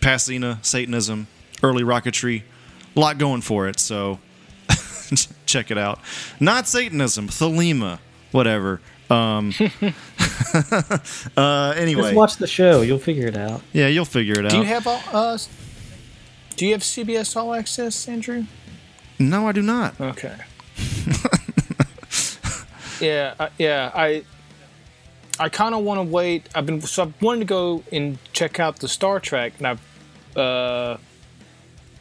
Pasadena 0.00 0.58
Satanism, 0.62 1.26
early 1.62 1.82
rocketry, 1.82 2.42
a 2.94 3.00
lot 3.00 3.18
going 3.18 3.40
for 3.40 3.66
it. 3.68 3.80
So 3.80 4.20
check 5.46 5.70
it 5.70 5.78
out. 5.78 5.98
Not 6.40 6.68
Satanism, 6.68 7.28
Thelema, 7.28 7.98
whatever. 8.32 8.80
Um, 9.10 9.52
uh, 11.36 11.74
anyway, 11.76 12.02
Just 12.02 12.14
watch 12.14 12.36
the 12.36 12.46
show. 12.46 12.80
You'll 12.82 12.98
figure 12.98 13.26
it 13.26 13.36
out. 13.36 13.62
yeah, 13.72 13.86
you'll 13.88 14.04
figure 14.04 14.38
it 14.38 14.46
out. 14.46 14.50
Do 14.52 14.58
you 14.58 14.64
have 14.64 14.86
all, 14.86 15.00
uh, 15.12 15.38
do 16.56 16.66
you 16.66 16.72
have 16.72 16.82
CBS 16.82 17.36
All 17.36 17.52
Access, 17.54 18.08
Andrew? 18.08 18.44
no, 19.18 19.46
I 19.46 19.52
do 19.52 19.62
not. 19.62 20.00
Okay. 20.00 20.34
yeah, 23.00 23.34
uh, 23.38 23.48
yeah. 23.58 23.90
I 23.94 24.24
I 25.38 25.48
kind 25.48 25.74
of 25.74 25.84
want 25.84 25.98
to 25.98 26.04
wait. 26.04 26.48
I've 26.54 26.66
been 26.66 26.80
so 26.80 27.04
I've 27.04 27.22
wanted 27.22 27.40
to 27.40 27.46
go 27.46 27.82
and 27.92 28.18
check 28.32 28.60
out 28.60 28.76
the 28.76 28.88
Star 28.88 29.20
Trek, 29.20 29.54
and 29.58 29.66
I've 29.66 30.36
uh, 30.36 30.96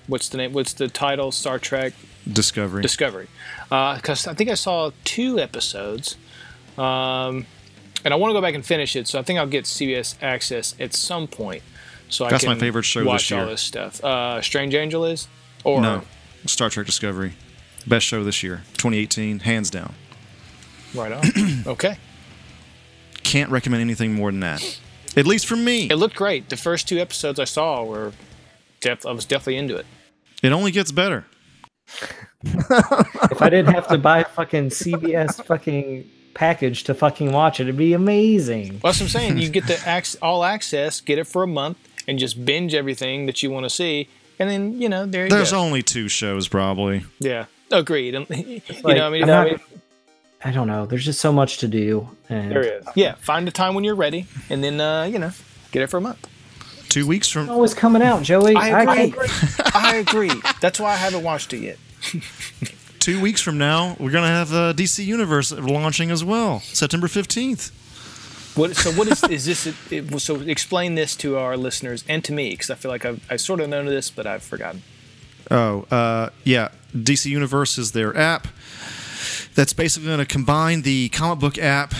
what's 0.07 0.29
the 0.29 0.37
name? 0.37 0.53
What's 0.53 0.73
the 0.73 0.87
title? 0.87 1.31
Star 1.31 1.59
Trek 1.59 1.93
Discovery. 2.31 2.81
Discovery. 2.81 3.27
Because 3.69 4.27
I 4.27 4.33
think 4.33 4.49
I 4.49 4.53
saw 4.53 4.91
two 5.03 5.39
episodes, 5.39 6.15
um, 6.77 7.45
and 8.05 8.13
I 8.13 8.15
want 8.15 8.31
to 8.31 8.33
go 8.33 8.41
back 8.41 8.55
and 8.55 8.65
finish 8.65 8.95
it. 8.95 9.07
So 9.07 9.19
I 9.19 9.23
think 9.23 9.39
I'll 9.39 9.47
get 9.47 9.65
CBS 9.65 10.15
Access 10.21 10.75
at 10.79 10.93
some 10.93 11.27
point. 11.27 11.63
So 12.09 12.27
That's 12.29 12.43
I 12.43 12.47
my 12.47 12.53
can 12.53 12.61
favorite 12.61 12.83
show 12.83 12.99
this 12.99 13.07
watch 13.07 13.31
all 13.31 13.47
this 13.47 13.61
stuff. 13.61 14.03
Uh, 14.03 14.41
Strange 14.41 14.75
Angel 14.75 15.05
is, 15.05 15.27
or 15.63 15.81
no, 15.81 16.03
Star 16.45 16.69
Trek 16.69 16.85
Discovery. 16.85 17.33
Best 17.85 18.05
show 18.05 18.23
this 18.23 18.43
year, 18.43 18.57
2018, 18.77 19.39
hands 19.39 19.69
down. 19.69 19.93
right 20.93 21.11
on. 21.11 21.23
okay. 21.67 21.97
Can't 23.23 23.49
recommend 23.49 23.81
anything 23.81 24.13
more 24.13 24.31
than 24.31 24.39
that. 24.41 24.79
At 25.17 25.25
least 25.27 25.45
for 25.45 25.55
me. 25.55 25.89
It 25.89 25.95
looked 25.95 26.15
great. 26.15 26.49
The 26.49 26.57
first 26.57 26.87
two 26.87 26.97
episodes 26.99 27.39
I 27.39 27.43
saw 27.45 27.83
were, 27.83 28.13
def- 28.79 29.05
I 29.05 29.11
was 29.11 29.25
definitely 29.25 29.57
into 29.57 29.75
it. 29.75 29.85
It 30.41 30.51
only 30.51 30.71
gets 30.71 30.91
better. 30.91 31.25
If 32.43 33.41
I 33.41 33.49
didn't 33.49 33.73
have 33.73 33.87
to 33.89 33.97
buy 33.97 34.19
a 34.19 34.25
fucking 34.25 34.69
CBS 34.69 35.43
fucking 35.45 36.09
package 36.33 36.83
to 36.85 36.93
fucking 36.93 37.31
watch 37.31 37.59
it, 37.59 37.63
it'd 37.63 37.77
be 37.77 37.93
amazing. 37.93 38.79
Well, 38.81 38.91
that's 38.91 38.99
what 38.99 39.05
I'm 39.05 39.07
saying. 39.09 39.37
You 39.37 39.49
get 39.49 39.67
the 39.67 39.79
ac- 39.85 40.17
all 40.21 40.43
access, 40.43 40.99
get 41.01 41.17
it 41.19 41.25
for 41.27 41.43
a 41.43 41.47
month, 41.47 41.77
and 42.07 42.19
just 42.19 42.43
binge 42.45 42.73
everything 42.73 43.25
that 43.27 43.41
you 43.43 43.51
want 43.51 43.65
to 43.65 43.69
see, 43.69 44.09
and 44.39 44.49
then 44.49 44.81
you 44.81 44.89
know 44.89 45.05
there 45.05 45.25
you 45.25 45.29
There's 45.29 45.51
go. 45.51 45.59
only 45.59 45.81
two 45.83 46.07
shows, 46.09 46.47
probably. 46.47 47.05
yeah, 47.19 47.45
agreed. 47.71 48.15
And, 48.15 48.27
you 48.29 48.61
Like, 48.83 48.97
know, 48.97 49.07
I 49.07 49.09
mean, 49.09 49.23
I'm 49.23 49.27
not- 49.27 49.47
mean, 49.47 49.59
I 50.45 50.51
don't 50.51 50.67
know. 50.67 50.85
There's 50.85 51.05
just 51.05 51.21
so 51.21 51.31
much 51.31 51.59
to 51.59 51.67
do. 51.69 52.09
And 52.29 52.51
is. 52.57 52.85
Yeah, 52.95 53.15
find 53.15 53.47
a 53.47 53.51
time 53.51 53.75
when 53.75 53.83
you're 53.85 53.95
ready, 53.95 54.25
and 54.49 54.61
then 54.63 54.81
uh, 54.81 55.03
you 55.03 55.17
know, 55.17 55.31
get 55.71 55.81
it 55.83 55.87
for 55.87 55.97
a 55.97 56.01
month. 56.01 56.27
Two 56.89 57.07
weeks 57.07 57.29
from. 57.29 57.43
It's 57.43 57.51
always 57.51 57.73
coming 57.73 58.01
out, 58.01 58.23
Joey. 58.23 58.53
I 58.55 58.81
agree. 58.83 59.11
can't- 59.11 59.75
I 59.75 59.95
agree. 59.95 60.31
That's 60.59 60.79
why 60.81 60.91
I 60.91 60.95
haven't 60.97 61.23
watched 61.23 61.53
it 61.53 61.59
yet. 61.59 61.77
Two 62.99 63.19
weeks 63.21 63.41
from 63.41 63.57
now, 63.57 63.95
we're 63.99 64.11
gonna 64.11 64.27
have 64.27 64.53
uh, 64.53 64.73
DC 64.73 65.05
Universe 65.05 65.51
launching 65.51 66.09
as 66.11 66.23
well, 66.23 66.59
September 66.61 67.07
15th. 67.07 67.71
What? 68.57 68.75
So 68.75 68.91
what 68.91 69.07
is 69.07 69.23
is 69.25 69.45
this? 69.45 69.65
It, 69.91 70.19
so 70.21 70.41
explain 70.41 70.95
this 70.95 71.15
to 71.17 71.37
our 71.37 71.57
listeners 71.57 72.03
and 72.07 72.23
to 72.25 72.31
me, 72.33 72.51
because 72.51 72.69
I 72.69 72.75
feel 72.75 72.91
like 72.91 73.05
I've 73.05 73.25
I 73.31 73.37
sort 73.37 73.59
of 73.61 73.69
known 73.69 73.85
this, 73.87 74.09
but 74.11 74.27
I've 74.27 74.43
forgotten. 74.43 74.83
Oh, 75.49 75.83
uh, 75.89 76.29
yeah. 76.43 76.69
DC 76.93 77.25
Universe 77.25 77.77
is 77.77 77.91
their 77.91 78.15
app. 78.17 78.47
That's 79.55 79.73
basically 79.73 80.07
going 80.07 80.19
to 80.19 80.25
combine 80.25 80.81
the 80.81 81.09
comic 81.09 81.39
book 81.39 81.57
app. 81.59 81.93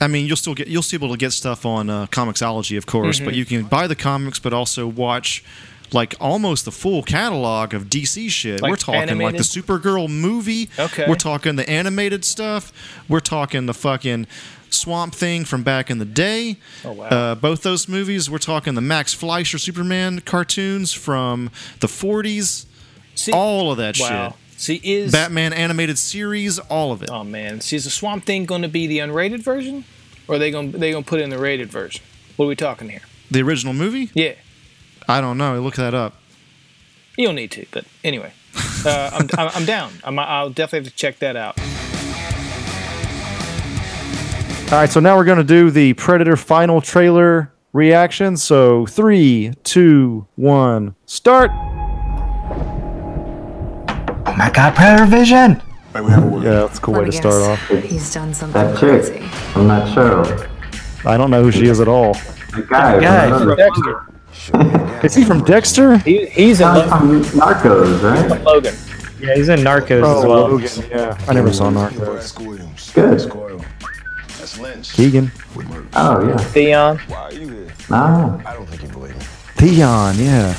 I 0.00 0.06
mean, 0.06 0.26
you'll 0.26 0.36
still 0.36 0.54
get 0.54 0.68
you'll 0.68 0.82
still 0.82 1.00
be 1.00 1.06
able 1.06 1.14
to 1.14 1.18
get 1.18 1.32
stuff 1.32 1.66
on 1.66 1.90
uh, 1.90 2.06
Comixology, 2.06 2.78
of 2.78 2.86
course, 2.86 3.16
Mm-hmm. 3.16 3.24
but 3.24 3.34
you 3.34 3.44
can 3.44 3.64
buy 3.64 3.86
the 3.86 3.96
comics, 3.96 4.38
but 4.38 4.52
also 4.52 4.86
watch 4.86 5.42
like 5.92 6.14
almost 6.20 6.64
the 6.64 6.70
full 6.70 7.02
catalog 7.02 7.74
of 7.74 7.86
DC 7.86 8.30
shit. 8.30 8.62
Like 8.62 8.70
We're 8.70 8.76
talking 8.76 9.18
like 9.18 9.36
the? 9.36 9.42
Supergirl 9.42 10.08
movie. 10.08 10.70
Okay. 10.78 11.04
We're 11.08 11.16
talking 11.16 11.56
the 11.56 11.68
animated 11.68 12.24
stuff. 12.24 12.72
We're 13.08 13.18
talking 13.18 13.66
the 13.66 13.74
fucking 13.74 14.28
Swamp 14.70 15.12
Thing 15.16 15.44
from 15.44 15.64
back 15.64 15.90
in 15.90 15.98
the 15.98 16.04
day. 16.04 16.58
Oh, 16.84 16.92
wow. 16.92 17.04
Uh, 17.06 17.34
both 17.34 17.62
those 17.64 17.88
movies. 17.88 18.30
We're 18.30 18.38
talking 18.38 18.74
the 18.74 18.80
Max 18.80 19.12
Fleischer 19.12 19.58
Superman 19.58 20.20
cartoons 20.20 20.92
from 20.92 21.50
the 21.80 21.88
40s. 21.88 22.66
See, 23.16 23.32
All 23.32 23.72
of 23.72 23.78
that 23.78 23.98
wow. 23.98 24.28
shit. 24.28 24.36
See, 24.60 24.78
is 24.84 25.10
Batman 25.10 25.54
animated 25.54 25.98
series, 25.98 26.58
all 26.58 26.92
of 26.92 27.02
it. 27.02 27.08
Oh 27.10 27.24
man, 27.24 27.62
see, 27.62 27.76
is 27.76 27.84
the 27.84 27.90
Swamp 27.90 28.26
Thing 28.26 28.44
going 28.44 28.60
to 28.60 28.68
be 28.68 28.86
the 28.86 28.98
unrated 28.98 29.42
version, 29.42 29.86
or 30.28 30.34
are 30.34 30.38
they 30.38 30.50
going 30.50 30.72
they 30.72 30.90
going 30.90 31.02
to 31.02 31.08
put 31.08 31.18
in 31.18 31.30
the 31.30 31.38
rated 31.38 31.70
version? 31.70 32.02
What 32.36 32.44
are 32.44 32.48
we 32.48 32.56
talking 32.56 32.90
here? 32.90 33.00
The 33.30 33.40
original 33.40 33.72
movie? 33.72 34.10
Yeah, 34.12 34.34
I 35.08 35.22
don't 35.22 35.38
know. 35.38 35.58
Look 35.62 35.76
that 35.76 35.94
up. 35.94 36.16
you 37.16 37.24
don't 37.24 37.36
need 37.36 37.52
to, 37.52 37.64
but 37.70 37.86
anyway, 38.04 38.34
uh, 38.84 39.08
I'm, 39.14 39.30
I'm 39.38 39.50
I'm 39.54 39.64
down. 39.64 39.92
I'm, 40.04 40.18
I'll 40.18 40.50
definitely 40.50 40.84
have 40.84 40.92
to 40.92 40.98
check 40.98 41.20
that 41.20 41.36
out. 41.36 41.58
All 44.70 44.78
right, 44.78 44.90
so 44.90 45.00
now 45.00 45.16
we're 45.16 45.24
going 45.24 45.38
to 45.38 45.42
do 45.42 45.70
the 45.70 45.94
Predator 45.94 46.36
final 46.36 46.82
trailer 46.82 47.50
reaction. 47.72 48.36
So 48.36 48.84
three, 48.84 49.54
two, 49.64 50.26
one, 50.36 50.96
start. 51.06 51.50
Oh 54.30 54.36
my 54.36 54.48
god, 54.48 54.76
Predator 54.76 55.06
Vision! 55.06 55.60
Yeah, 55.92 56.60
that's 56.60 56.78
a 56.78 56.80
cool 56.80 56.94
Let 56.94 57.00
way 57.00 57.04
me 57.06 57.10
to 57.10 57.16
start 57.16 57.34
off. 57.34 57.68
He's 57.68 58.14
done 58.14 58.32
something 58.32 58.62
That 58.62 58.78
chick. 58.78 59.12
crazy. 59.12 59.28
I'm 59.56 59.66
not 59.66 59.92
sure. 59.92 60.48
I 61.04 61.16
don't 61.16 61.32
know 61.32 61.42
who 61.42 61.50
she 61.50 61.66
is 61.66 61.80
at 61.80 61.88
all. 61.88 62.14
The 62.54 62.64
guy. 62.70 63.00
Guy 63.00 63.28
from 63.36 63.56
from 64.30 65.00
Is 65.04 65.16
he 65.16 65.24
from 65.24 65.42
Dexter? 65.42 65.98
He, 65.98 66.26
he's 66.26 66.60
in 66.60 66.66
Sounds 66.66 66.88
from 67.28 67.40
Narcos, 67.40 68.02
right? 68.30 68.40
Logan, 68.42 68.74
yeah, 69.18 69.34
he's 69.34 69.48
in 69.48 69.60
Narcos 69.60 70.02
Oh, 70.04 70.20
as 70.20 70.24
well. 70.24 70.48
Logan. 70.48 70.90
Yeah, 70.90 71.24
I 71.26 71.32
never 71.32 71.52
saw 71.52 71.68
Narcos. 71.68 72.14
That's 72.14 72.38
Williams. 72.38 72.92
Good. 72.92 73.18
That's 74.38 74.58
Lynch. 74.60 74.92
Keegan. 74.92 75.32
Oh, 75.94 76.28
yeah. 76.28 76.36
Theon. 76.36 76.98
Why 77.08 77.16
are 77.16 77.32
you 77.32 77.48
here? 77.48 77.72
I 77.90 78.54
don't 78.54 78.66
think 78.66 78.82
you 78.82 78.88
believe 78.90 79.16
me. 79.16 79.24
Theon, 79.56 80.14
yeah. 80.18 80.54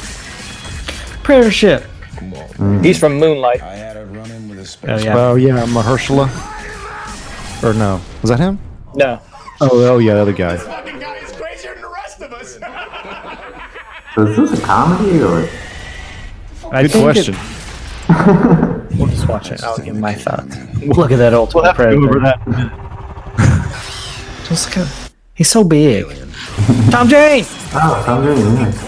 Predator 1.24 1.52
ship. 1.52 1.86
Come 2.22 2.34
on. 2.34 2.84
He's 2.84 3.00
from 3.00 3.18
Moonlight. 3.20 3.62
I 3.64 3.76
had 3.76 3.98
a 3.98 4.06
run 4.06 4.30
in 4.32 4.48
with 4.50 4.60
a 4.60 4.92
Oh 4.92 4.98
yeah. 5.00 5.18
Oh, 5.18 5.36
yeah, 5.36 5.66
Mahershala. 5.66 6.28
Or 7.64 7.74
no. 7.74 8.00
Was 8.22 8.30
that 8.30 8.40
him? 8.40 8.60
No, 8.96 9.20
Oh, 9.64 9.70
oh 9.72 9.98
yeah, 10.00 10.16
the 10.16 10.22
other 10.22 10.34
guy. 10.34 10.58
fucking 10.58 11.00
guy 11.00 11.16
is 11.18 11.32
crazier 11.34 11.74
than 11.74 11.82
the 11.84 11.90
rest 11.90 12.22
of 12.22 12.34
us. 12.34 12.58
So 14.16 14.26
is 14.28 14.50
this 14.52 14.60
a 14.60 14.64
comedy 14.66 15.22
or? 15.22 15.48
I 16.74 16.84
Good 16.88 16.92
question. 17.02 17.36
It, 17.36 17.40
we'll 18.98 19.08
just 19.08 19.28
watch 19.28 19.52
it. 19.52 19.64
I'll 19.64 19.78
give 19.78 19.96
my 19.96 20.14
thoughts. 20.14 20.56
Look 20.86 21.12
at 21.12 21.18
that 21.18 21.34
ultimate 21.34 21.64
Go 21.64 21.74
predator. 21.74 22.10
over 22.10 22.20
that. 22.20 22.40
Just 24.48 24.76
look 24.76 24.86
at, 24.86 25.12
he's 25.34 25.50
so 25.50 25.64
big. 25.64 26.06
Tom 26.90 27.08
Jane. 27.08 27.46
Oh, 27.74 28.04
Tom 28.06 28.24
Jane, 28.24 28.56
yeah. 28.58 28.88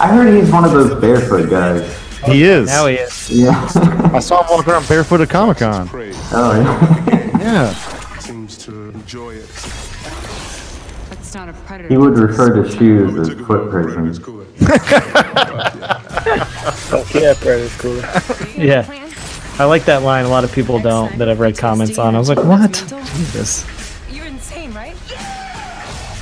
I 0.00 0.06
heard 0.06 0.32
he's 0.40 0.50
one 0.50 0.64
of 0.64 0.72
those 0.72 0.98
barefoot 1.00 1.50
guys. 1.50 1.82
He 2.26 2.48
oh, 2.48 2.62
is. 2.62 2.66
Now 2.68 2.86
he 2.86 2.96
is. 2.96 3.30
Yeah. 3.30 4.10
I 4.12 4.18
saw 4.18 4.42
him 4.42 4.48
walk 4.50 4.66
around 4.66 4.88
barefoot 4.88 5.20
at 5.20 5.30
Comic 5.30 5.58
Con. 5.58 5.88
oh, 5.92 6.00
yeah. 6.02 7.28
Yeah. 7.38 7.72
seems 8.18 8.58
to 8.58 8.90
enjoy 8.90 9.34
it. 9.34 9.44
It's 11.10 11.34
not 11.34 11.48
a 11.48 11.52
predator. 11.52 11.88
He 11.88 11.96
would 11.96 12.18
refer 12.18 12.62
to 12.62 12.70
shoes 12.70 13.28
as 13.28 13.46
foot 13.46 13.70
prisons. 13.70 14.18
Cooler. 14.18 14.46
Yeah, 17.14 17.34
Predator's 17.34 17.76
cooler. 17.76 18.02
Yeah. 18.56 18.84
I 19.58 19.64
like 19.64 19.84
that 19.86 20.02
line. 20.02 20.24
A 20.24 20.28
lot 20.28 20.44
of 20.44 20.52
people 20.52 20.78
don't 20.78 21.18
that 21.18 21.28
I've 21.28 21.40
read 21.40 21.58
comments 21.58 21.98
on. 21.98 22.14
I 22.14 22.18
was 22.18 22.28
like, 22.28 22.42
what? 22.44 22.72
Jesus. 23.16 23.64
You're 24.10 24.26
insane, 24.26 24.72
right? 24.72 24.94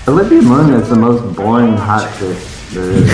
Olivia 0.08 0.40
Munn 0.42 0.72
is 0.72 0.88
the 0.88 0.96
most 0.96 1.36
boring 1.36 1.76
hot 1.76 2.08
chick 2.18 2.38
there 2.70 2.90
is. 2.90 3.10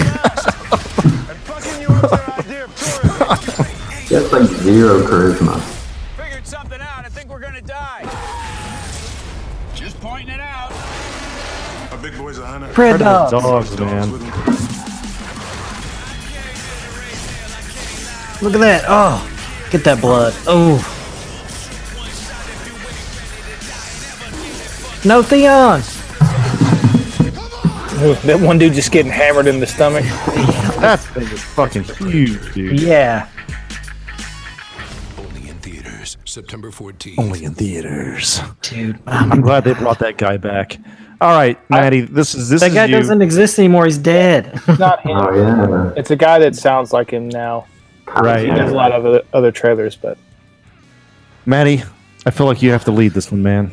She 4.06 4.14
has 4.14 4.30
like 4.32 4.42
zero 4.42 5.00
charisma. 5.00 5.60
Figured 6.16 6.46
something 6.46 6.80
out. 6.80 7.04
I 7.04 7.08
think 7.08 7.30
we're 7.30 7.40
gonna 7.40 7.62
die. 7.62 8.02
Just 9.74 9.98
pointing 10.00 10.34
it 10.34 10.40
out. 10.40 10.70
A 11.92 11.96
big 11.96 12.16
boy's 12.18 12.38
a 12.38 12.46
hunter. 12.46 12.68
Pred 12.68 12.98
dogs. 12.98 13.30
Dogs, 13.30 13.78
man. 13.78 14.10
Look 18.42 18.54
at 18.54 18.60
that. 18.60 18.84
Oh, 18.88 19.30
get 19.70 19.84
that 19.84 20.00
blood. 20.00 20.34
Oh. 20.46 20.76
No 25.04 25.22
Theon. 25.22 25.80
That 28.24 28.40
one 28.40 28.58
dude 28.58 28.72
just 28.72 28.90
getting 28.90 29.12
hammered 29.12 29.46
in 29.46 29.60
the 29.60 29.66
stomach. 29.66 30.02
That 30.80 30.96
thing 30.96 31.22
is 31.22 31.40
fucking 31.40 31.84
huge, 31.84 32.52
dude. 32.52 32.80
Yeah. 32.80 33.28
Only 35.16 35.48
in 35.48 35.56
theaters, 35.60 36.16
September 36.24 36.72
14th. 36.72 37.16
Only 37.16 37.44
in 37.44 37.54
theaters. 37.54 38.40
Dude. 38.60 38.98
I'm 39.06 39.30
um, 39.30 39.40
glad 39.40 39.62
they 39.62 39.74
brought 39.74 40.00
that 40.00 40.18
guy 40.18 40.36
back. 40.36 40.78
All 41.20 41.30
right, 41.30 41.56
Maddie, 41.70 42.00
this 42.00 42.34
is 42.34 42.48
this 42.48 42.62
That 42.62 42.70
is 42.70 42.74
guy 42.74 42.84
you. 42.86 42.96
doesn't 42.96 43.22
exist 43.22 43.56
anymore. 43.60 43.84
He's 43.84 43.98
dead. 43.98 44.52
It's 44.66 44.80
Not 44.80 45.00
him. 45.02 45.16
Oh 45.16 45.32
yeah. 45.32 45.92
It's 45.96 46.10
a 46.10 46.16
guy 46.16 46.40
that 46.40 46.56
sounds 46.56 46.92
like 46.92 47.08
him 47.08 47.28
now. 47.28 47.66
Right. 48.08 48.46
He 48.46 48.50
does 48.50 48.72
a 48.72 48.74
lot 48.74 48.90
of 48.90 49.06
other, 49.06 49.22
other 49.32 49.52
trailers, 49.52 49.94
but 49.94 50.18
Maddie, 51.46 51.84
I 52.26 52.32
feel 52.32 52.46
like 52.46 52.62
you 52.62 52.72
have 52.72 52.84
to 52.86 52.90
lead 52.90 53.12
this 53.12 53.30
one, 53.30 53.44
man. 53.44 53.70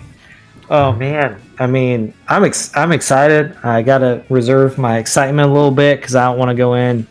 Oh 0.71 0.91
man, 0.93 1.41
I 1.57 1.65
mean, 1.67 2.13
I'm 2.27 2.43
ex- 2.43 2.71
I'm 2.75 2.91
excited. 2.91 3.55
I 3.63 3.81
gotta 3.81 4.23
reserve 4.29 4.77
my 4.77 4.97
excitement 4.99 5.49
a 5.49 5.51
little 5.51 5.71
bit 5.71 5.99
because 5.99 6.15
I 6.15 6.25
don't 6.25 6.37
want 6.37 6.49
to 6.49 6.55
go 6.55 6.75
in, 6.75 6.99
you 6.99 7.05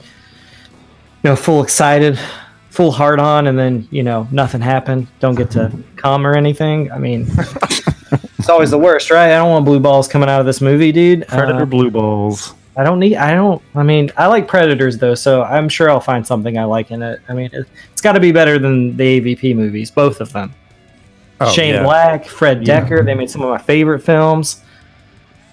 know, 1.25 1.35
full 1.37 1.63
excited, 1.63 2.19
full 2.71 2.93
hard 2.93 3.19
on, 3.19 3.49
and 3.49 3.59
then 3.59 3.89
you 3.91 4.05
know 4.05 4.29
nothing 4.31 4.61
happened. 4.61 5.09
Don't 5.19 5.35
get 5.35 5.51
to 5.53 5.73
come 5.97 6.25
or 6.27 6.37
anything. 6.37 6.93
I 6.93 6.99
mean, 6.99 7.23
it's 8.39 8.49
always 8.49 8.71
the 8.71 8.79
worst, 8.79 9.11
right? 9.11 9.33
I 9.33 9.37
don't 9.39 9.51
want 9.51 9.65
blue 9.65 9.81
balls 9.81 10.07
coming 10.07 10.29
out 10.29 10.39
of 10.39 10.47
this 10.47 10.61
movie, 10.61 10.93
dude. 10.93 11.27
Predator 11.27 11.63
Uh, 11.63 11.67
blue 11.67 11.91
balls. 11.91 12.55
I 12.77 12.85
don't 12.85 13.01
need. 13.01 13.17
I 13.17 13.35
don't. 13.35 13.61
I 13.75 13.83
mean, 13.83 14.13
I 14.17 14.29
like 14.29 14.47
Predators 14.47 14.99
though, 14.99 15.17
so 15.17 15.43
I'm 15.43 15.69
sure 15.69 15.91
I'll 15.91 15.99
find 15.99 16.25
something 16.25 16.57
I 16.57 16.63
like 16.63 16.93
in 16.93 17.03
it. 17.03 17.21
I 17.29 17.35
mean, 17.35 17.51
it, 17.53 17.67
it's 17.91 18.01
got 18.01 18.13
to 18.13 18.21
be 18.21 18.31
better 18.31 18.57
than 18.61 18.97
the 18.97 19.21
AVP 19.21 19.57
movies, 19.57 19.91
both 19.91 20.21
of 20.21 20.33
them. 20.33 20.55
Oh, 21.41 21.51
Shane 21.53 21.75
yeah. 21.75 21.83
Black, 21.85 22.25
Fred 22.27 22.63
Dekker. 22.63 23.05
They 23.05 23.15
made 23.15 23.31
some 23.31 23.43
of 23.43 23.49
my 23.49 23.59
favorite 23.59 24.01
films. 24.01 24.63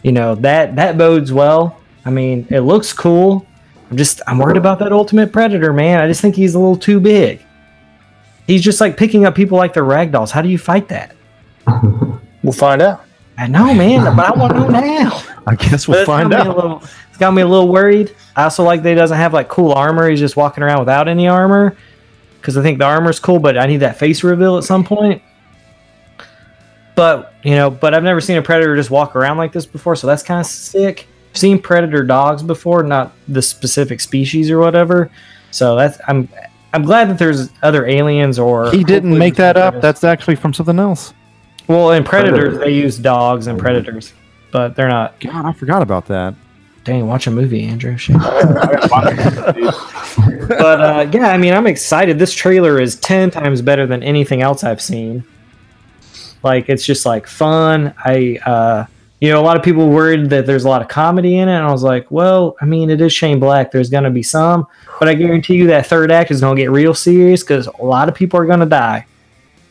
You 0.03 0.11
know 0.11 0.35
that 0.35 0.75
that 0.75 0.97
bodes 0.97 1.31
well. 1.33 1.79
I 2.05 2.09
mean, 2.11 2.47
it 2.49 2.61
looks 2.61 2.93
cool. 2.93 3.45
I'm 3.89 3.97
just 3.97 4.21
I'm 4.27 4.37
worried 4.39 4.57
about 4.57 4.79
that 4.79 4.91
Ultimate 4.91 5.31
Predator, 5.31 5.73
man. 5.73 5.99
I 6.01 6.07
just 6.07 6.21
think 6.21 6.35
he's 6.35 6.55
a 6.55 6.59
little 6.59 6.77
too 6.77 6.99
big. 6.99 7.41
He's 8.47 8.61
just 8.63 8.79
like 8.81 8.97
picking 8.97 9.25
up 9.25 9.35
people 9.35 9.57
like 9.57 9.73
they're 9.73 9.83
ragdolls. 9.83 10.31
How 10.31 10.41
do 10.41 10.49
you 10.49 10.57
fight 10.57 10.87
that? 10.89 11.15
we'll 12.43 12.53
find 12.53 12.81
out. 12.81 13.03
I 13.37 13.47
know, 13.47 13.73
man, 13.73 14.15
but 14.15 14.25
I 14.27 14.39
want 14.39 14.53
to 14.53 14.59
know 14.59 14.69
now. 14.69 15.21
I 15.45 15.55
guess 15.55 15.87
we'll 15.87 15.99
it's 15.99 16.07
find 16.07 16.29
got 16.31 16.45
me 16.45 16.47
a 16.47 16.51
out. 16.51 16.55
little- 16.55 16.83
it's 17.09 17.17
got 17.19 17.31
me 17.31 17.41
a 17.43 17.47
little 17.47 17.69
worried. 17.69 18.13
I 18.35 18.43
also 18.43 18.63
like 18.63 18.83
that 18.83 18.89
he 18.89 18.95
doesn't 18.95 19.15
have 19.17 19.33
like 19.33 19.47
cool 19.47 19.71
armor. 19.71 20.09
He's 20.09 20.19
just 20.19 20.35
walking 20.35 20.63
around 20.63 20.79
without 20.79 21.07
any 21.07 21.27
armor. 21.29 21.77
Because 22.41 22.57
I 22.57 22.61
think 22.61 22.77
the 22.77 22.85
armor's 22.85 23.19
cool, 23.21 23.39
but 23.39 23.57
I 23.57 23.65
need 23.65 23.77
that 23.77 23.97
face 23.97 24.21
reveal 24.23 24.57
at 24.57 24.65
some 24.65 24.83
point. 24.83 25.21
But 26.95 27.33
you 27.43 27.55
know, 27.55 27.69
but 27.69 27.93
I've 27.93 28.03
never 28.03 28.21
seen 28.21 28.37
a 28.37 28.41
predator 28.41 28.75
just 28.75 28.89
walk 28.89 29.15
around 29.15 29.37
like 29.37 29.51
this 29.51 29.65
before, 29.65 29.95
so 29.95 30.07
that's 30.07 30.23
kind 30.23 30.39
of 30.39 30.45
sick. 30.45 31.07
I've 31.31 31.37
seen 31.37 31.61
predator 31.61 32.03
dogs 32.03 32.41
before, 32.41 32.83
not 32.83 33.11
the 33.27 33.41
specific 33.41 33.99
species 33.99 34.49
or 34.49 34.59
whatever. 34.59 35.11
So 35.51 35.75
that's 35.75 35.99
I'm 36.07 36.29
I'm 36.73 36.83
glad 36.83 37.09
that 37.09 37.17
there's 37.19 37.49
other 37.61 37.85
aliens 37.85 38.39
or 38.39 38.71
He 38.71 38.83
didn't 38.83 39.17
make 39.17 39.35
that 39.35 39.57
up. 39.57 39.81
That's 39.81 40.03
actually 40.03 40.35
from 40.35 40.53
something 40.53 40.79
else. 40.79 41.13
well 41.67 41.91
in 41.91 42.03
predators 42.03 42.55
Predator. 42.55 42.59
they 42.65 42.73
use 42.73 42.97
dogs 42.97 43.47
and 43.47 43.59
predators, 43.59 44.13
but 44.51 44.75
they're 44.75 44.87
not. 44.89 45.19
God, 45.19 45.45
I 45.45 45.51
forgot 45.53 45.81
about 45.81 46.05
that. 46.07 46.35
Dang, 46.85 47.07
watch 47.07 47.25
a 47.27 47.31
movie, 47.31 47.63
Andrew. 47.63 47.97
But 50.47 50.81
uh, 50.81 51.09
yeah, 51.11 51.29
I 51.29 51.37
mean, 51.37 51.53
I'm 51.53 51.65
excited. 51.67 52.19
This 52.19 52.33
trailer 52.33 52.79
is 52.79 52.95
ten 52.97 53.31
times 53.31 53.61
better 53.61 53.87
than 53.87 54.03
anything 54.03 54.41
else 54.41 54.63
I've 54.63 54.81
seen. 54.81 55.23
Like, 56.45 56.69
it's 56.69 56.85
just 56.85 57.07
like 57.07 57.25
fun. 57.25 57.93
I, 57.97 58.37
uh, 58.45 58.85
you 59.19 59.31
know, 59.31 59.41
a 59.41 59.43
lot 59.43 59.57
of 59.57 59.63
people 59.63 59.89
worried 59.89 60.29
that 60.29 60.45
there's 60.45 60.65
a 60.65 60.69
lot 60.69 60.83
of 60.83 60.87
comedy 60.87 61.37
in 61.37 61.49
it, 61.49 61.55
and 61.55 61.65
I 61.65 61.71
was 61.71 61.81
like, 61.81 62.11
well, 62.11 62.55
I 62.61 62.65
mean, 62.65 62.91
it 62.91 63.01
is 63.01 63.11
Shane 63.11 63.39
Black. 63.39 63.71
There's 63.71 63.89
gonna 63.89 64.11
be 64.11 64.21
some, 64.21 64.67
but 64.99 65.07
I 65.07 65.15
guarantee 65.15 65.55
you 65.55 65.65
that 65.67 65.87
third 65.87 66.11
act 66.11 66.29
is 66.29 66.41
gonna 66.41 66.55
get 66.55 66.69
real 66.69 66.93
serious 66.93 67.41
because 67.41 67.65
a 67.65 67.83
lot 67.83 68.09
of 68.09 68.13
people 68.13 68.39
are 68.39 68.45
gonna 68.45 68.67
die. 68.67 69.07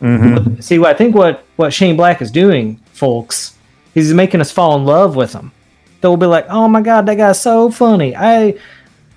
Mm-hmm. 0.02 0.60
See, 0.60 0.80
what 0.80 0.90
I 0.90 0.94
think 0.94 1.14
what 1.14 1.44
what 1.54 1.72
Shane 1.72 1.96
Black 1.96 2.20
is 2.20 2.32
doing, 2.32 2.80
folks, 2.92 3.56
he's 3.94 4.12
making 4.12 4.40
us 4.40 4.50
fall 4.50 4.76
in 4.76 4.84
love 4.84 5.14
with 5.14 5.32
him. 5.32 5.52
They'll 6.00 6.16
be 6.16 6.26
like, 6.26 6.46
"Oh 6.48 6.66
my 6.66 6.82
god, 6.82 7.06
that 7.06 7.14
guy's 7.14 7.40
so 7.40 7.70
funny. 7.70 8.16
I 8.16 8.58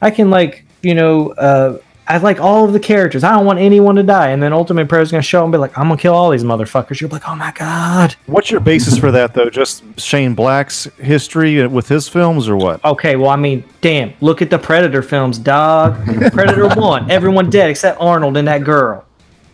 I 0.02 0.12
can 0.12 0.30
like, 0.30 0.66
you 0.84 0.94
know, 0.94 1.32
uh 1.32 1.80
I 2.08 2.18
like 2.18 2.40
all 2.40 2.66
of 2.66 2.74
the 2.74 2.80
characters. 2.80 3.24
I 3.24 3.32
don't 3.32 3.46
want 3.46 3.60
anyone 3.60 3.96
to 3.96 4.04
die." 4.04 4.30
And 4.30 4.42
then 4.42 4.54
Ultimate 4.54 4.88
Predator's 4.88 5.12
going 5.12 5.22
to 5.22 5.28
show 5.28 5.40
up 5.40 5.46
and 5.46 5.52
be 5.52 5.58
like, 5.58 5.78
"I'm 5.78 5.88
going 5.88 5.98
to 5.98 6.02
kill 6.02 6.14
all 6.14 6.30
these 6.30 6.44
motherfuckers." 6.44 7.02
You're 7.02 7.10
like, 7.10 7.28
"Oh 7.28 7.36
my 7.36 7.52
god." 7.52 8.16
What's 8.26 8.50
your 8.52 8.60
basis 8.60 8.98
for 8.98 9.12
that, 9.12 9.34
though? 9.34 9.50
Just 9.50 9.84
Shane 10.00 10.34
Black's 10.34 10.86
history 11.00 11.66
with 11.68 11.88
his 11.88 12.08
films, 12.08 12.48
or 12.48 12.56
what? 12.56 12.84
Okay, 12.86 13.16
well, 13.16 13.30
I 13.30 13.36
mean, 13.36 13.64
damn, 13.82 14.14
look 14.22 14.42
at 14.42 14.50
the 14.50 14.60
Predator 14.60 15.02
films, 15.02 15.38
dog. 15.38 15.96
Predator 16.32 16.68
1, 16.76 17.12
everyone 17.12 17.50
dead 17.50 17.70
except 17.70 18.00
Arnold 18.00 18.38
and 18.38 18.48
that 18.48 18.64
girl. 18.64 19.06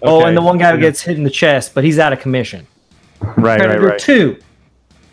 Oh, 0.02 0.26
and 0.26 0.36
the 0.36 0.42
one 0.42 0.58
guy 0.58 0.72
who 0.72 0.78
yeah. 0.78 0.90
gets 0.90 1.02
hit 1.02 1.18
in 1.18 1.24
the 1.24 1.30
chest, 1.30 1.74
but 1.74 1.84
he's 1.84 1.98
out 1.98 2.12
of 2.12 2.20
commission. 2.20 2.68
Right, 3.22 3.38
right, 3.38 3.60
Predator 3.60 3.88
right. 3.88 4.00
2, 4.00 4.38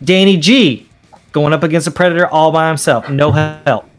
Danny 0.03 0.37
G 0.37 0.89
going 1.31 1.53
up 1.53 1.63
against 1.63 1.87
a 1.87 1.91
Predator 1.91 2.27
all 2.27 2.51
by 2.51 2.67
himself, 2.67 3.09
no 3.09 3.31
help. 3.31 3.89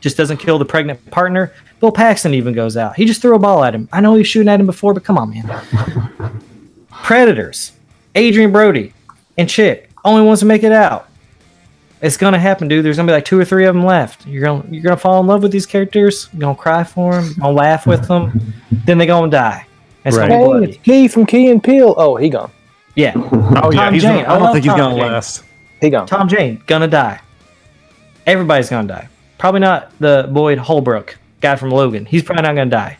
Just 0.00 0.16
doesn't 0.16 0.36
kill 0.36 0.58
the 0.58 0.64
pregnant 0.64 1.10
partner. 1.10 1.52
Bill 1.80 1.92
Paxton 1.92 2.34
even 2.34 2.54
goes 2.54 2.76
out. 2.76 2.96
He 2.96 3.04
just 3.04 3.22
threw 3.22 3.34
a 3.34 3.38
ball 3.38 3.62
at 3.64 3.74
him. 3.74 3.88
I 3.92 4.00
know 4.00 4.14
he 4.14 4.18
was 4.18 4.26
shooting 4.26 4.48
at 4.48 4.58
him 4.60 4.66
before, 4.66 4.92
but 4.94 5.04
come 5.04 5.16
on, 5.18 5.30
man. 5.30 6.42
Predators, 7.02 7.72
Adrien 8.16 8.52
Brody, 8.52 8.92
and 9.36 9.48
Chick, 9.48 9.90
only 10.04 10.22
ones 10.26 10.40
to 10.40 10.46
make 10.46 10.62
it 10.62 10.72
out. 10.72 11.08
It's 12.00 12.16
gonna 12.16 12.38
happen, 12.38 12.68
dude. 12.68 12.84
There's 12.84 12.96
gonna 12.96 13.06
be 13.08 13.12
like 13.12 13.24
two 13.24 13.38
or 13.38 13.44
three 13.44 13.64
of 13.66 13.74
them 13.74 13.84
left. 13.84 14.26
You're 14.26 14.42
gonna 14.44 14.64
you're 14.70 14.82
gonna 14.82 14.96
fall 14.96 15.20
in 15.20 15.26
love 15.26 15.42
with 15.42 15.50
these 15.52 15.66
characters. 15.66 16.28
You're 16.32 16.40
gonna 16.40 16.54
cry 16.54 16.84
for 16.84 17.14
them. 17.14 17.24
You're 17.24 17.34
gonna 17.34 17.52
laugh 17.56 17.86
with 17.86 18.06
them. 18.06 18.52
then 18.84 18.98
they're 18.98 19.06
gonna 19.06 19.30
die. 19.30 19.66
It's 20.04 20.16
Right. 20.16 20.28
gonna 20.28 20.40
Hey, 20.40 20.46
bloody. 20.46 20.66
it's 20.72 20.78
Key 20.82 21.08
from 21.08 21.26
Key 21.26 21.50
and 21.50 21.62
Peele. 21.62 21.94
Oh, 21.96 22.14
he 22.16 22.28
gone. 22.28 22.50
Yeah. 22.94 23.12
Oh 23.60 23.72
yeah, 23.72 23.84
Tom 23.84 23.94
he's 23.94 24.02
Jane. 24.02 24.12
gonna, 24.24 24.26
I 24.28 24.30
I 24.30 24.34
don't 24.34 24.42
love 24.42 24.52
think 24.52 24.64
he's 24.64 24.72
Tom 24.72 24.78
gonna 24.78 24.94
Jane. 25.02 25.12
last. 25.12 25.44
He 25.80 25.90
gone. 25.90 26.06
Tom 26.06 26.28
Jane 26.28 26.62
gonna 26.66 26.86
die. 26.86 27.20
Everybody's 28.26 28.68
gonna 28.70 28.86
die. 28.86 29.08
Probably 29.38 29.60
not 29.60 29.90
the 29.98 30.28
Boyd 30.30 30.58
Holbrook 30.58 31.16
guy 31.40 31.56
from 31.56 31.70
Logan. 31.70 32.04
He's 32.04 32.22
probably 32.22 32.42
not 32.42 32.54
gonna 32.54 32.70
die. 32.70 32.98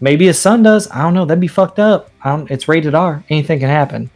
Maybe 0.00 0.26
his 0.26 0.38
son 0.38 0.62
does. 0.62 0.90
I 0.90 1.02
don't 1.02 1.14
know. 1.14 1.24
That'd 1.26 1.40
be 1.40 1.46
fucked 1.46 1.78
up. 1.78 2.10
I 2.22 2.30
don't, 2.30 2.50
it's 2.50 2.68
rated 2.68 2.94
R. 2.94 3.22
Anything 3.28 3.60
can 3.60 3.68
happen. 3.68 4.10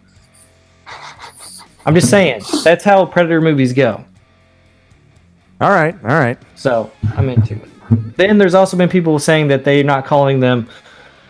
I'm 1.87 1.95
just 1.95 2.09
saying. 2.09 2.43
That's 2.63 2.85
how 2.85 3.05
Predator 3.05 3.43
movies 3.43 3.73
go. 3.75 4.05
All 5.61 5.71
right, 5.71 5.95
all 6.03 6.11
right. 6.11 6.39
So 6.55 6.91
I'm 7.17 7.29
into 7.29 7.55
it. 7.55 8.17
Then 8.17 8.39
there's 8.39 8.55
also 8.55 8.77
been 8.77 8.89
people 8.89 9.19
saying 9.19 9.49
that 9.49 9.65
they're 9.65 9.85
not 9.85 10.07
calling 10.07 10.41
them 10.41 10.69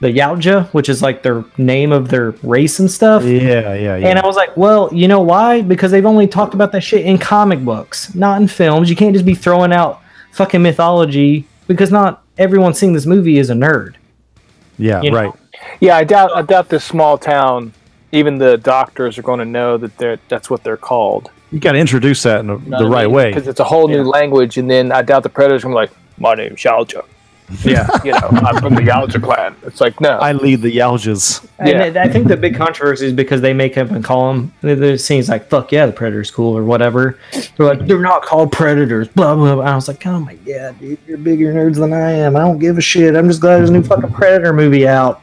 the 0.01 0.09
Yautja, 0.09 0.69
which 0.69 0.89
is 0.89 1.03
like 1.03 1.23
their 1.23 1.45
name 1.59 1.93
of 1.93 2.09
their 2.09 2.33
race 2.43 2.79
and 2.79 2.91
stuff. 2.91 3.25
Yeah, 3.25 3.75
yeah, 3.75 3.97
yeah. 3.97 4.09
And 4.09 4.19
I 4.19 4.27
was 4.27 4.37
like, 4.37 4.57
well, 4.57 4.89
you 4.93 5.09
know 5.09 5.21
why? 5.21 5.63
Because 5.63 5.91
they've 5.91 6.07
only 6.07 6.27
talked 6.27 6.55
about 6.55 6.73
that 6.73 6.83
shit 6.83 7.05
in 7.05 7.19
comic 7.19 7.65
books, 7.65 8.15
not 8.15 8.41
in 8.41 8.49
films. 8.49 8.89
You 8.89 8.97
can't 8.97 9.15
just 9.15 9.27
be 9.27 9.35
throwing 9.35 9.73
out 9.73 10.03
fucking 10.33 10.63
mythology 10.63 11.47
because 11.67 11.91
not 11.91 12.23
everyone 12.39 12.75
seeing 12.75 12.93
this 12.93 13.07
movie 13.07 13.39
is 13.39 13.51
a 13.51 13.55
nerd. 13.55 13.95
Yeah, 14.79 15.03
You 15.03 15.11
know? 15.11 15.17
right. 15.17 15.33
Yeah, 15.81 15.97
I 15.97 16.05
doubt. 16.05 16.31
I 16.37 16.43
doubt 16.43 16.69
this 16.69 16.85
small 16.85 17.17
town. 17.19 17.73
Even 18.13 18.39
the 18.39 18.57
doctors 18.59 19.19
are 19.19 19.23
going 19.23 19.39
to 19.41 19.45
know 19.45 19.77
that 19.77 19.97
they're 19.99 20.19
that's 20.29 20.49
what 20.51 20.63
they're 20.63 20.77
called. 20.77 21.31
You 21.51 21.61
got 21.61 21.73
to 21.73 21.79
introduce 21.79 22.23
that 22.25 22.41
in 22.41 22.47
the, 22.49 22.57
the 22.57 22.87
right 22.87 23.11
way. 23.11 23.31
because 23.31 23.47
it's 23.49 23.61
a 23.61 23.65
whole 23.65 23.87
new 23.89 24.03
language. 24.03 24.57
And 24.59 24.69
then 24.71 24.91
I 24.93 25.03
doubt 25.03 25.23
the 25.23 25.29
predators 25.29 25.63
are 25.63 25.69
gonna 25.69 25.75
be 25.75 25.91
like, 25.91 25.93
"My 26.19 26.35
name's 26.35 26.61
Yautja." 26.61 27.05
Yeah. 27.63 27.89
you 28.05 28.13
know, 28.13 28.29
I'm 28.33 28.61
from 28.61 28.75
the 28.75 28.81
Yautja 28.81 29.23
clan. 29.23 29.55
It's 29.63 29.81
like 29.81 30.01
no. 30.01 30.19
I 30.19 30.33
lead 30.33 30.63
the 30.63 30.75
Yautjas. 30.75 31.47
And 31.59 31.99
I 31.99 32.09
think 32.09 32.29
the 32.29 32.37
big 32.37 32.57
controversy 32.57 33.07
is 33.07 33.13
because 33.13 33.41
they 33.41 33.53
make 33.53 33.77
up 33.77 33.91
and 33.91 34.03
call 34.05 34.33
them. 34.33 34.53
The 34.63 34.99
scenes 34.99 35.29
like 35.29 35.49
"fuck 35.49 35.71
yeah, 35.73 35.87
the 35.87 35.93
predator's 35.93 36.31
cool" 36.31 36.57
or 36.57 36.65
whatever. 36.65 37.19
They're 37.57 37.67
like 37.67 37.87
they're 37.87 38.01
not 38.01 38.23
called 38.23 38.53
predators. 38.53 39.09
Blah 39.09 39.35
blah. 39.35 39.57
blah. 39.57 39.65
I 39.65 39.75
was 39.75 39.89
like, 39.89 40.07
oh 40.07 40.21
my 40.21 40.35
god, 40.37 40.79
dude, 40.81 40.99
you're 41.07 41.19
bigger 41.19 41.53
nerds 41.53 41.77
than 41.77 41.93
I 41.93 42.13
am. 42.13 42.37
I 42.37 42.41
don't 42.41 42.59
give 42.59 42.79
a 42.79 42.83
shit. 42.83 43.15
I'm 43.15 43.29
just 43.29 43.41
glad 43.41 43.59
there's 43.59 43.71
a 43.71 43.73
new 43.73 43.83
fucking 43.83 44.13
predator 44.13 44.53
movie 44.53 44.89
out. 44.89 45.21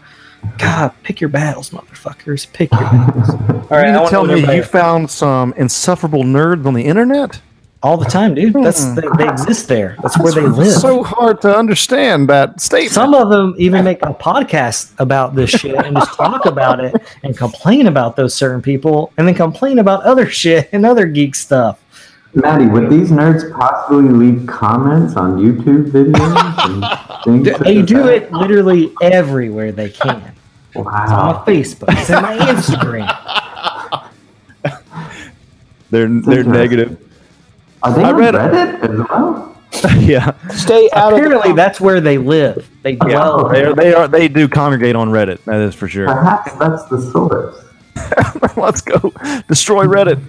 God, 0.57 0.91
pick 1.03 1.21
your 1.21 1.29
battles, 1.29 1.69
motherfuckers. 1.69 2.51
Pick 2.51 2.71
your 2.71 2.81
battles. 2.91 3.29
All 3.29 3.37
All 3.37 3.77
right, 3.77 3.87
I 3.89 3.97
wanna 3.97 4.09
tell 4.09 4.25
know 4.25 4.35
me 4.35 4.55
you 4.55 4.63
found 4.63 5.09
some 5.09 5.53
insufferable 5.57 6.23
nerds 6.23 6.65
on 6.65 6.73
the 6.73 6.85
internet? 6.85 7.41
All 7.83 7.97
the 7.97 8.05
time, 8.05 8.35
dude. 8.35 8.53
That's 8.53 8.83
hmm. 8.83 8.95
they, 8.95 9.07
they 9.17 9.29
exist 9.29 9.67
there. 9.67 9.97
That's 10.01 10.17
where 10.19 10.31
they 10.31 10.41
live. 10.45 10.73
So 10.73 11.03
hard 11.03 11.41
to 11.41 11.55
understand 11.55 12.29
that 12.29 12.61
statement. 12.61 12.93
Some 12.93 13.13
of 13.13 13.29
them 13.29 13.55
even 13.57 13.83
make 13.83 14.01
a 14.03 14.13
podcast 14.13 14.93
about 14.99 15.35
this 15.35 15.49
shit 15.49 15.75
and 15.75 15.95
just 15.95 16.13
talk 16.13 16.45
about 16.45 16.79
it 16.79 16.95
and 17.23 17.35
complain 17.35 17.87
about 17.87 18.15
those 18.15 18.35
certain 18.35 18.61
people 18.61 19.11
and 19.17 19.27
then 19.27 19.35
complain 19.35 19.79
about 19.79 20.03
other 20.03 20.27
shit 20.27 20.69
and 20.71 20.85
other 20.85 21.07
geek 21.07 21.35
stuff. 21.35 21.79
Maddie, 22.33 22.67
would 22.67 22.89
these 22.89 23.11
nerds 23.11 23.51
possibly 23.53 24.07
leave 24.09 24.47
comments 24.47 25.15
on 25.17 25.37
YouTube 25.37 25.91
videos 25.91 26.65
and 27.25 27.43
things? 27.43 27.59
They 27.59 27.81
do 27.81 28.03
that? 28.03 28.13
it 28.13 28.31
literally 28.31 28.93
everywhere 29.01 29.73
they 29.73 29.89
can. 29.89 30.33
It's 30.73 30.77
on 30.77 30.85
my 30.85 31.43
Facebook. 31.45 31.99
It's 31.99 32.09
in 32.09 32.21
my 32.21 32.37
Instagram. 32.53 33.09
they're 35.89 36.07
they're 36.07 36.07
Interesting. 36.07 36.51
negative. 36.51 37.10
Are 37.83 37.93
they 37.93 38.03
I 38.03 38.09
on 38.11 38.15
read- 38.15 38.33
Reddit 38.35 38.83
as 38.83 39.09
well? 39.09 39.47
yeah, 39.99 40.33
Stay 40.49 40.89
out 40.91 41.13
Apparently, 41.13 41.51
of 41.51 41.55
the 41.55 41.61
that's 41.61 41.79
where 41.79 42.01
they 42.01 42.17
live. 42.17 42.69
They 42.83 42.95
dwell. 42.97 43.47
they 43.47 43.63
are, 43.63 43.73
they 43.73 43.93
are 43.93 44.05
they 44.07 44.27
do 44.27 44.49
congregate 44.49 44.97
on 44.97 45.09
Reddit. 45.09 45.41
That 45.45 45.61
is 45.61 45.73
for 45.73 45.87
sure. 45.87 46.07
Perhaps 46.07 46.51
that's 46.55 46.83
the 46.85 46.99
source. 47.01 47.63
Let's 48.57 48.81
go 48.81 48.99
destroy 49.47 49.85
Reddit. 49.85 50.21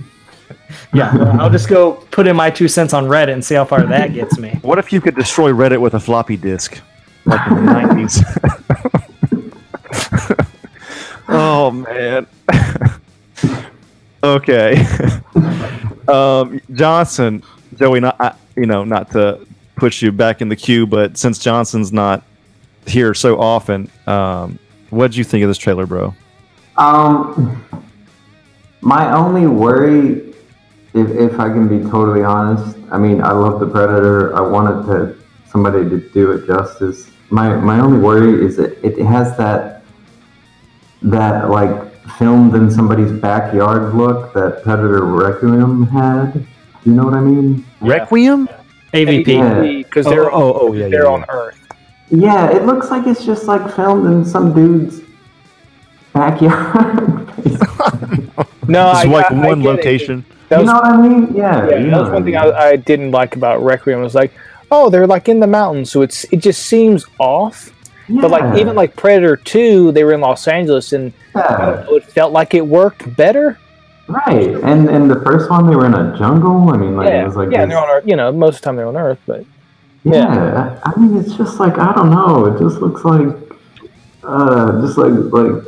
Yeah, 0.95 1.11
I'll 1.41 1.51
just 1.51 1.69
go 1.69 1.95
put 2.13 2.29
in 2.29 2.37
my 2.37 2.51
two 2.51 2.69
cents 2.69 2.93
on 2.95 3.07
Reddit 3.07 3.33
and 3.33 3.45
see 3.45 3.57
how 3.57 3.65
far 3.65 3.83
that 3.85 4.15
gets 4.15 4.39
me. 4.39 4.59
What 4.63 4.79
if 4.79 4.93
you 4.93 5.01
could 5.01 5.17
destroy 5.17 5.51
Reddit 5.51 5.81
with 5.81 5.95
a 5.95 6.01
floppy 6.01 6.37
disk, 6.37 6.81
like 7.25 7.45
in 7.51 7.57
the 7.57 7.63
nineties? 7.63 8.23
oh 11.29 11.71
man. 11.73 12.27
okay. 14.23 14.87
Um, 16.09 16.61
Johnson, 16.73 17.43
Joey, 17.77 18.01
not 18.01 18.21
I, 18.21 18.35
you 18.57 18.67
know, 18.67 18.85
not 18.85 19.11
to 19.13 19.47
push 19.77 20.03
you 20.03 20.13
back 20.13 20.41
in 20.41 20.49
the 20.49 20.57
queue, 20.57 20.87
but 20.87 21.17
since 21.17 21.39
Johnson's 21.39 21.93
not 21.93 22.23
here 22.87 23.15
so 23.15 23.41
often, 23.41 23.91
um, 24.07 24.59
what 24.91 25.13
do 25.13 25.19
you 25.19 25.25
think 25.25 25.43
of 25.43 25.49
this 25.49 25.59
trailer, 25.59 25.87
bro? 25.87 26.15
Um, 26.77 27.65
my 28.81 29.13
only 29.15 29.47
worry, 29.47 30.35
if, 30.95 31.09
if 31.11 31.41
I 31.41 31.49
can 31.49 31.69
be 31.69 31.89
totally 31.91 32.23
honest, 32.23 32.77
I 32.91 32.99
mean, 32.99 33.23
I 33.23 33.33
love 33.33 33.61
the 33.61 33.67
Predator. 33.67 34.37
I 34.37 34.41
wanted 34.41 34.87
to 34.87 35.23
somebody 35.53 35.89
to 35.89 36.01
do 36.11 36.33
it 36.33 36.47
justice. 36.47 37.11
My 37.31 37.55
my 37.57 37.79
only 37.79 37.99
worry 37.99 38.45
is 38.45 38.57
that 38.57 38.83
it 38.85 38.99
has 39.05 39.37
that 39.37 39.85
that 41.03 41.51
like 41.51 41.92
filmed 42.19 42.55
in 42.55 42.71
somebody's 42.71 43.13
backyard 43.13 43.95
look 43.95 44.33
that 44.35 44.63
Predator 44.63 45.05
Requiem 45.05 45.87
had. 45.87 46.33
Do 46.35 46.45
you 46.85 46.93
know 46.93 47.05
what 47.05 47.15
I 47.15 47.21
mean? 47.21 47.65
Requiem? 47.81 48.49
AVP. 48.93 49.85
because 49.85 50.07
Oh, 50.07 50.11
they're 50.11 50.31
oh, 50.31 50.59
oh, 50.61 50.73
yeah, 50.73 50.89
they're 50.89 51.05
yeah, 51.05 51.09
on 51.11 51.21
yeah. 51.21 51.27
Earth. 51.31 51.59
Yeah, 52.11 52.51
it 52.51 52.65
looks 52.67 52.91
like 52.91 53.07
it's 53.07 53.25
just 53.25 53.45
like 53.47 53.75
filmed 53.75 54.07
in 54.07 54.25
some 54.25 54.53
dude's 54.55 55.01
backyard. 56.13 57.09
No, 58.69 58.93
It's 58.93 59.05
like 59.07 59.31
I- 59.31 59.35
I 59.35 59.47
one 59.49 59.61
get 59.61 59.69
it. 59.69 59.77
location. 59.77 60.25
That 60.49 60.61
you 60.61 60.67
know 60.67 60.75
what 60.75 60.85
I 60.85 60.97
mean? 60.97 61.35
Yeah. 61.35 61.69
yeah, 61.69 61.77
you 61.79 61.85
that 61.85 61.91
know 61.91 61.99
was 62.01 62.09
what 62.09 62.15
one 62.15 62.25
thing 62.25 62.37
I 62.37 62.45
I. 62.47 62.69
I 62.71 62.77
didn't 62.77 63.11
like 63.11 63.35
about 63.37 63.63
Requiem. 63.63 64.01
Was 64.01 64.15
like, 64.15 64.33
oh, 64.71 64.89
they're 64.89 65.07
like 65.07 65.29
in 65.29 65.41
the 65.41 65.47
mountains, 65.47 65.91
so 65.91 66.01
it's 66.03 66.25
it 66.33 66.37
just 66.39 66.63
seems 66.67 67.05
off. 67.19 67.71
But 68.09 68.31
like 68.31 68.59
even 68.59 68.75
like 68.75 68.97
Predator 68.97 69.37
Two, 69.37 69.93
they 69.93 70.05
were 70.05 70.13
in 70.13 70.21
Los 70.21 70.47
Angeles, 70.49 70.93
and 70.93 71.13
Yeah. 71.35 71.85
it 71.89 72.05
felt 72.05 72.33
like 72.33 72.55
it 72.55 72.67
worked 72.67 73.15
better. 73.17 73.59
Right, 74.09 74.55
and 74.65 74.91
and 74.91 75.11
the 75.11 75.21
first 75.21 75.49
one 75.49 75.69
they 75.71 75.77
were 75.77 75.87
in 75.87 75.95
a 75.95 76.17
jungle. 76.19 76.71
I 76.71 76.77
mean, 76.77 76.97
like 76.97 77.09
yeah, 77.09 77.23
it 77.23 77.27
was 77.27 77.37
like 77.37 77.51
yeah, 77.51 77.65
this- 77.65 77.71
they're 77.75 77.83
on 77.83 77.89
Earth. 77.89 78.05
You 78.07 78.17
know, 78.17 78.33
most 78.33 78.57
of 78.57 78.61
the 78.61 78.65
time 78.67 78.77
they're 78.77 78.87
on 78.89 78.97
Earth, 78.97 79.21
but 79.27 79.45
yeah. 80.05 80.79
I 80.85 80.99
mean, 80.99 81.17
it's 81.19 81.35
just 81.37 81.61
like 81.61 81.79
I 81.79 81.93
don't 81.95 82.11
know. 82.11 82.47
It 82.47 82.59
just 82.59 82.81
looks 82.83 83.05
like, 83.05 83.29
uh, 84.25 84.81
just 84.83 84.99
like 84.99 85.13
like 85.33 85.63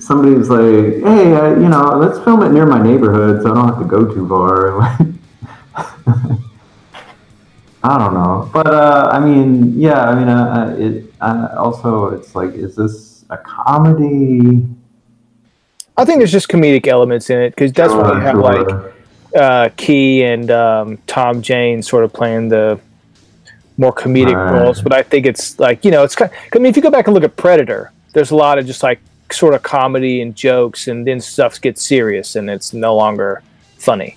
somebody's 0.00 0.48
like, 0.50 1.02
hey, 1.02 1.34
uh, 1.34 1.50
you 1.54 1.68
know, 1.68 1.96
let's 1.96 2.18
film 2.24 2.42
it 2.42 2.50
near 2.50 2.66
my 2.66 2.82
neighborhood, 2.82 3.42
so 3.42 3.52
I 3.52 3.54
don't 3.54 3.68
have 3.68 3.78
to 3.78 3.84
go 3.84 4.12
too 4.12 4.28
far. 4.28 4.80
I 7.84 7.98
don't 7.98 8.14
know, 8.14 8.48
but 8.52 8.66
uh, 8.68 9.10
I 9.12 9.18
mean, 9.18 9.78
yeah, 9.78 10.04
I 10.04 10.14
mean, 10.14 10.28
uh, 10.28 10.54
uh, 10.54 10.76
it 10.78 11.11
uh, 11.22 11.54
also 11.56 12.08
it's 12.10 12.34
like, 12.34 12.52
is 12.54 12.76
this 12.76 13.24
a 13.30 13.38
comedy? 13.38 14.66
I 15.96 16.04
think 16.04 16.18
there's 16.18 16.32
just 16.32 16.48
comedic 16.48 16.86
elements 16.86 17.30
in 17.30 17.40
it 17.40 17.50
because 17.50 17.72
that's 17.72 17.92
when 17.92 18.04
Sure, 18.04 18.14
you 18.16 18.20
have 18.20 18.34
sure. 18.34 18.42
like 18.42 18.94
uh, 19.36 19.68
Key 19.76 20.24
and 20.24 20.50
um, 20.50 20.98
Tom 21.06 21.40
Jane 21.42 21.82
sort 21.82 22.04
of 22.04 22.12
playing 22.12 22.48
the 22.48 22.78
more 23.78 23.92
comedic 23.92 24.34
Right. 24.34 24.60
roles. 24.60 24.82
But 24.82 24.92
I 24.92 25.02
think 25.02 25.26
it's 25.26 25.58
like 25.58 25.84
you 25.84 25.90
know, 25.90 26.02
it's 26.02 26.14
kind. 26.16 26.30
of, 26.30 26.36
I 26.54 26.58
mean, 26.58 26.66
if 26.70 26.76
you 26.76 26.82
go 26.82 26.90
back 26.90 27.06
and 27.06 27.14
look 27.14 27.24
at 27.24 27.36
Predator, 27.36 27.92
there's 28.12 28.30
a 28.30 28.36
lot 28.36 28.58
of 28.58 28.66
just 28.66 28.82
like 28.82 29.00
sort 29.30 29.54
of 29.54 29.62
comedy 29.62 30.20
and 30.20 30.34
jokes, 30.34 30.88
and 30.88 31.06
then 31.06 31.20
stuff 31.20 31.60
gets 31.60 31.82
serious, 31.86 32.36
and 32.36 32.50
it's 32.50 32.72
no 32.74 32.94
longer 32.96 33.42
funny. 33.78 34.16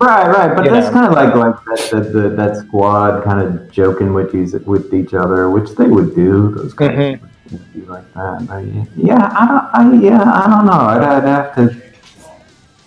Right, 0.00 0.28
right, 0.28 0.54
but 0.54 0.64
You 0.66 0.70
that's 0.72 0.86
know. 0.88 0.92
kind 0.92 1.06
of 1.06 1.12
like 1.14 1.34
like 1.34 1.64
that, 1.64 1.90
that, 1.90 2.12
that, 2.12 2.36
that 2.36 2.56
squad 2.56 3.24
kind 3.24 3.40
of 3.40 3.70
joking 3.70 4.12
with 4.12 4.34
each 4.34 4.52
with 4.66 4.92
each 4.92 5.14
other, 5.14 5.48
which 5.50 5.70
they 5.70 5.86
would 5.86 6.14
do. 6.14 6.50
Those 6.54 6.74
guys 6.74 6.90
Mhm. 6.90 7.20
would 7.50 7.72
be 7.74 7.80
like 7.82 8.12
that. 8.14 8.46
But 8.46 8.64
yeah, 8.96 9.30
I 9.34 9.46
don't. 9.46 10.00
I 10.00 10.00
yeah, 10.04 10.22
I 10.22 10.50
don't 10.50 10.66
know. 10.66 10.72
I'd, 10.72 11.02
I'd 11.02 11.24
have 11.24 11.54
to. 11.56 11.82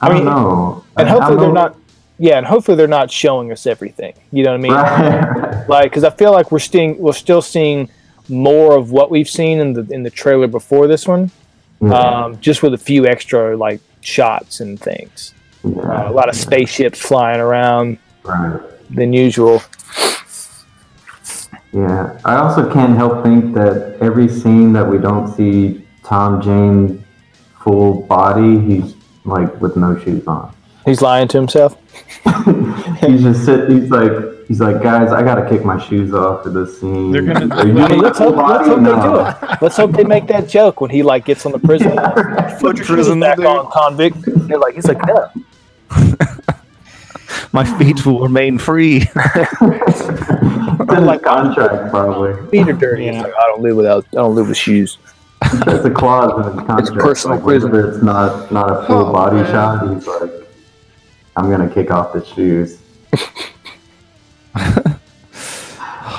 I, 0.01 0.07
I 0.09 0.13
mean, 0.13 0.25
don't 0.25 0.35
know. 0.35 0.83
And 0.97 1.09
I- 1.09 1.11
hopefully 1.11 1.37
they're 1.37 1.51
not. 1.53 1.75
Yeah, 2.19 2.37
and 2.37 2.45
hopefully 2.45 2.75
they're 2.75 2.87
not 2.87 3.09
showing 3.09 3.51
us 3.51 3.65
everything. 3.65 4.13
You 4.31 4.43
know 4.43 4.51
what 4.51 4.59
I 4.59 4.61
mean? 4.61 4.71
Right, 4.73 5.69
like 5.69 5.91
because 5.91 6.03
I 6.03 6.09
feel 6.11 6.31
like 6.31 6.51
we're 6.51 6.59
seeing 6.59 6.97
we're 6.99 7.13
still 7.13 7.41
seeing 7.41 7.89
more 8.27 8.77
of 8.77 8.91
what 8.91 9.09
we've 9.09 9.29
seen 9.29 9.59
in 9.59 9.73
the 9.73 9.87
in 9.89 10.03
the 10.03 10.09
trailer 10.11 10.45
before 10.47 10.85
this 10.87 11.07
one, 11.07 11.31
Yeah, 11.81 11.93
um, 11.93 12.39
just 12.39 12.61
with 12.61 12.73
a 12.75 12.77
few 12.77 13.07
extra 13.07 13.57
like 13.57 13.79
shots 14.01 14.59
and 14.59 14.79
things. 14.79 15.33
Uh, 15.65 16.09
a 16.09 16.11
lot 16.11 16.29
of 16.29 16.35
spaceships 16.35 16.99
flying 16.99 17.41
around 17.41 17.97
right. 18.23 18.59
than 18.89 19.11
usual. 19.11 19.61
Yeah, 21.73 22.19
I 22.25 22.37
also 22.37 22.71
can't 22.71 22.95
help 22.95 23.23
think 23.23 23.53
that 23.53 23.97
every 24.01 24.27
scene 24.27 24.73
that 24.73 24.87
we 24.87 24.97
don't 24.97 25.27
see 25.35 25.85
Tom 26.03 26.41
Jane 26.41 27.05
full 27.61 28.01
body, 28.03 28.59
he's 28.59 28.95
like 29.25 29.59
with 29.61 29.75
no 29.75 29.97
shoes 29.99 30.25
on. 30.27 30.55
He's 30.85 31.01
lying 31.01 31.27
to 31.27 31.37
himself. 31.37 31.77
he's 33.01 33.21
just 33.21 33.45
sit. 33.45 33.69
He's 33.69 33.91
like, 33.91 34.11
he's 34.49 34.59
like, 34.59 34.81
guys, 34.81 35.13
I 35.13 35.23
gotta 35.23 35.47
kick 35.47 35.63
my 35.63 35.77
shoes 35.77 36.13
off 36.13 36.43
for 36.43 36.49
this 36.49 36.81
scene. 36.81 37.11
They're 37.11 37.21
gonna- 37.21 37.55
I 37.55 37.63
mean, 37.63 37.99
let's 37.99 38.17
hope, 38.17 38.35
let's 38.35 38.67
hope 38.67 38.79
they 38.79 39.01
do 39.01 39.19
it. 39.19 39.61
Let's 39.61 39.77
hope 39.77 39.91
they 39.91 40.03
make 40.03 40.27
that 40.27 40.49
joke 40.49 40.81
when 40.81 40.89
he 40.89 41.03
like 41.03 41.23
gets 41.23 41.45
on 41.45 41.53
the 41.53 41.59
prison. 41.59 41.91
Put 42.59 42.75
your 42.75 42.85
shoes 42.85 42.87
Prison, 42.87 43.21
back 43.21 43.37
dude. 43.37 43.45
on, 43.45 43.71
convict. 43.71 44.17
They're 44.25 44.57
like, 44.57 44.75
he's 44.75 44.87
like, 44.87 44.99
no. 45.05 45.31
My 47.53 47.63
feet 47.77 48.05
will 48.05 48.19
remain 48.19 48.57
free. 48.57 48.97
In 49.61 51.05
like 51.05 51.21
contract, 51.21 51.91
probably. 51.91 52.33
Feet 52.49 52.67
are 52.67 52.73
dirty. 52.73 53.07
He's 53.11 53.21
like, 53.21 53.33
I 53.33 53.47
don't 53.47 53.61
live 53.61 53.75
without. 53.75 54.05
I 54.11 54.15
don't 54.15 54.35
live 54.35 54.47
with 54.47 54.57
shoes. 54.57 54.97
That's 55.65 55.85
a 55.85 55.89
clause 55.89 56.33
in 56.35 56.43
his 56.51 56.67
contract. 56.67 56.81
It's 56.81 56.91
personal 56.91 57.37
like, 57.37 57.45
prison. 57.45 57.75
It's 57.75 58.03
not 58.03 58.51
not 58.51 58.71
a 58.71 58.85
full 58.87 59.07
oh, 59.07 59.13
body 59.13 59.43
shot. 59.51 59.87
He's 59.93 60.05
like, 60.07 60.31
I'm 61.35 61.49
gonna 61.49 61.69
kick 61.69 61.91
off 61.91 62.13
the 62.13 62.25
shoes. 62.25 62.79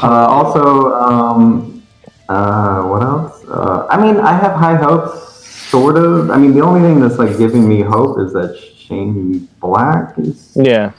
Uh, 0.02 0.26
also, 0.28 0.92
um, 0.94 1.82
uh, 2.28 2.82
what 2.82 3.02
else? 3.02 3.44
Uh, 3.48 3.86
I 3.90 4.00
mean, 4.00 4.18
I 4.20 4.32
have 4.32 4.52
high 4.56 4.76
hopes, 4.76 5.46
sort 5.68 5.96
of. 5.96 6.30
I 6.30 6.38
mean, 6.38 6.54
the 6.54 6.60
only 6.62 6.80
thing 6.80 7.00
that's 7.00 7.18
like 7.18 7.36
giving 7.38 7.68
me 7.68 7.80
hope 7.82 8.18
is 8.20 8.32
that 8.32 8.56
Shane 8.78 9.48
Black 9.60 10.18
is 10.18 10.52
Yeah. 10.56 10.92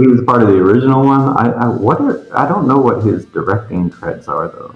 he 0.00 0.06
was 0.06 0.22
part 0.24 0.42
of 0.42 0.48
the 0.48 0.58
original 0.58 1.04
one. 1.04 1.36
I, 1.36 1.50
I 1.52 1.68
what 1.68 2.00
are, 2.00 2.26
I 2.36 2.48
don't 2.48 2.66
know 2.66 2.78
what 2.78 3.04
his 3.04 3.24
directing 3.26 3.90
creds 3.90 4.28
are 4.28 4.48
though. 4.48 4.74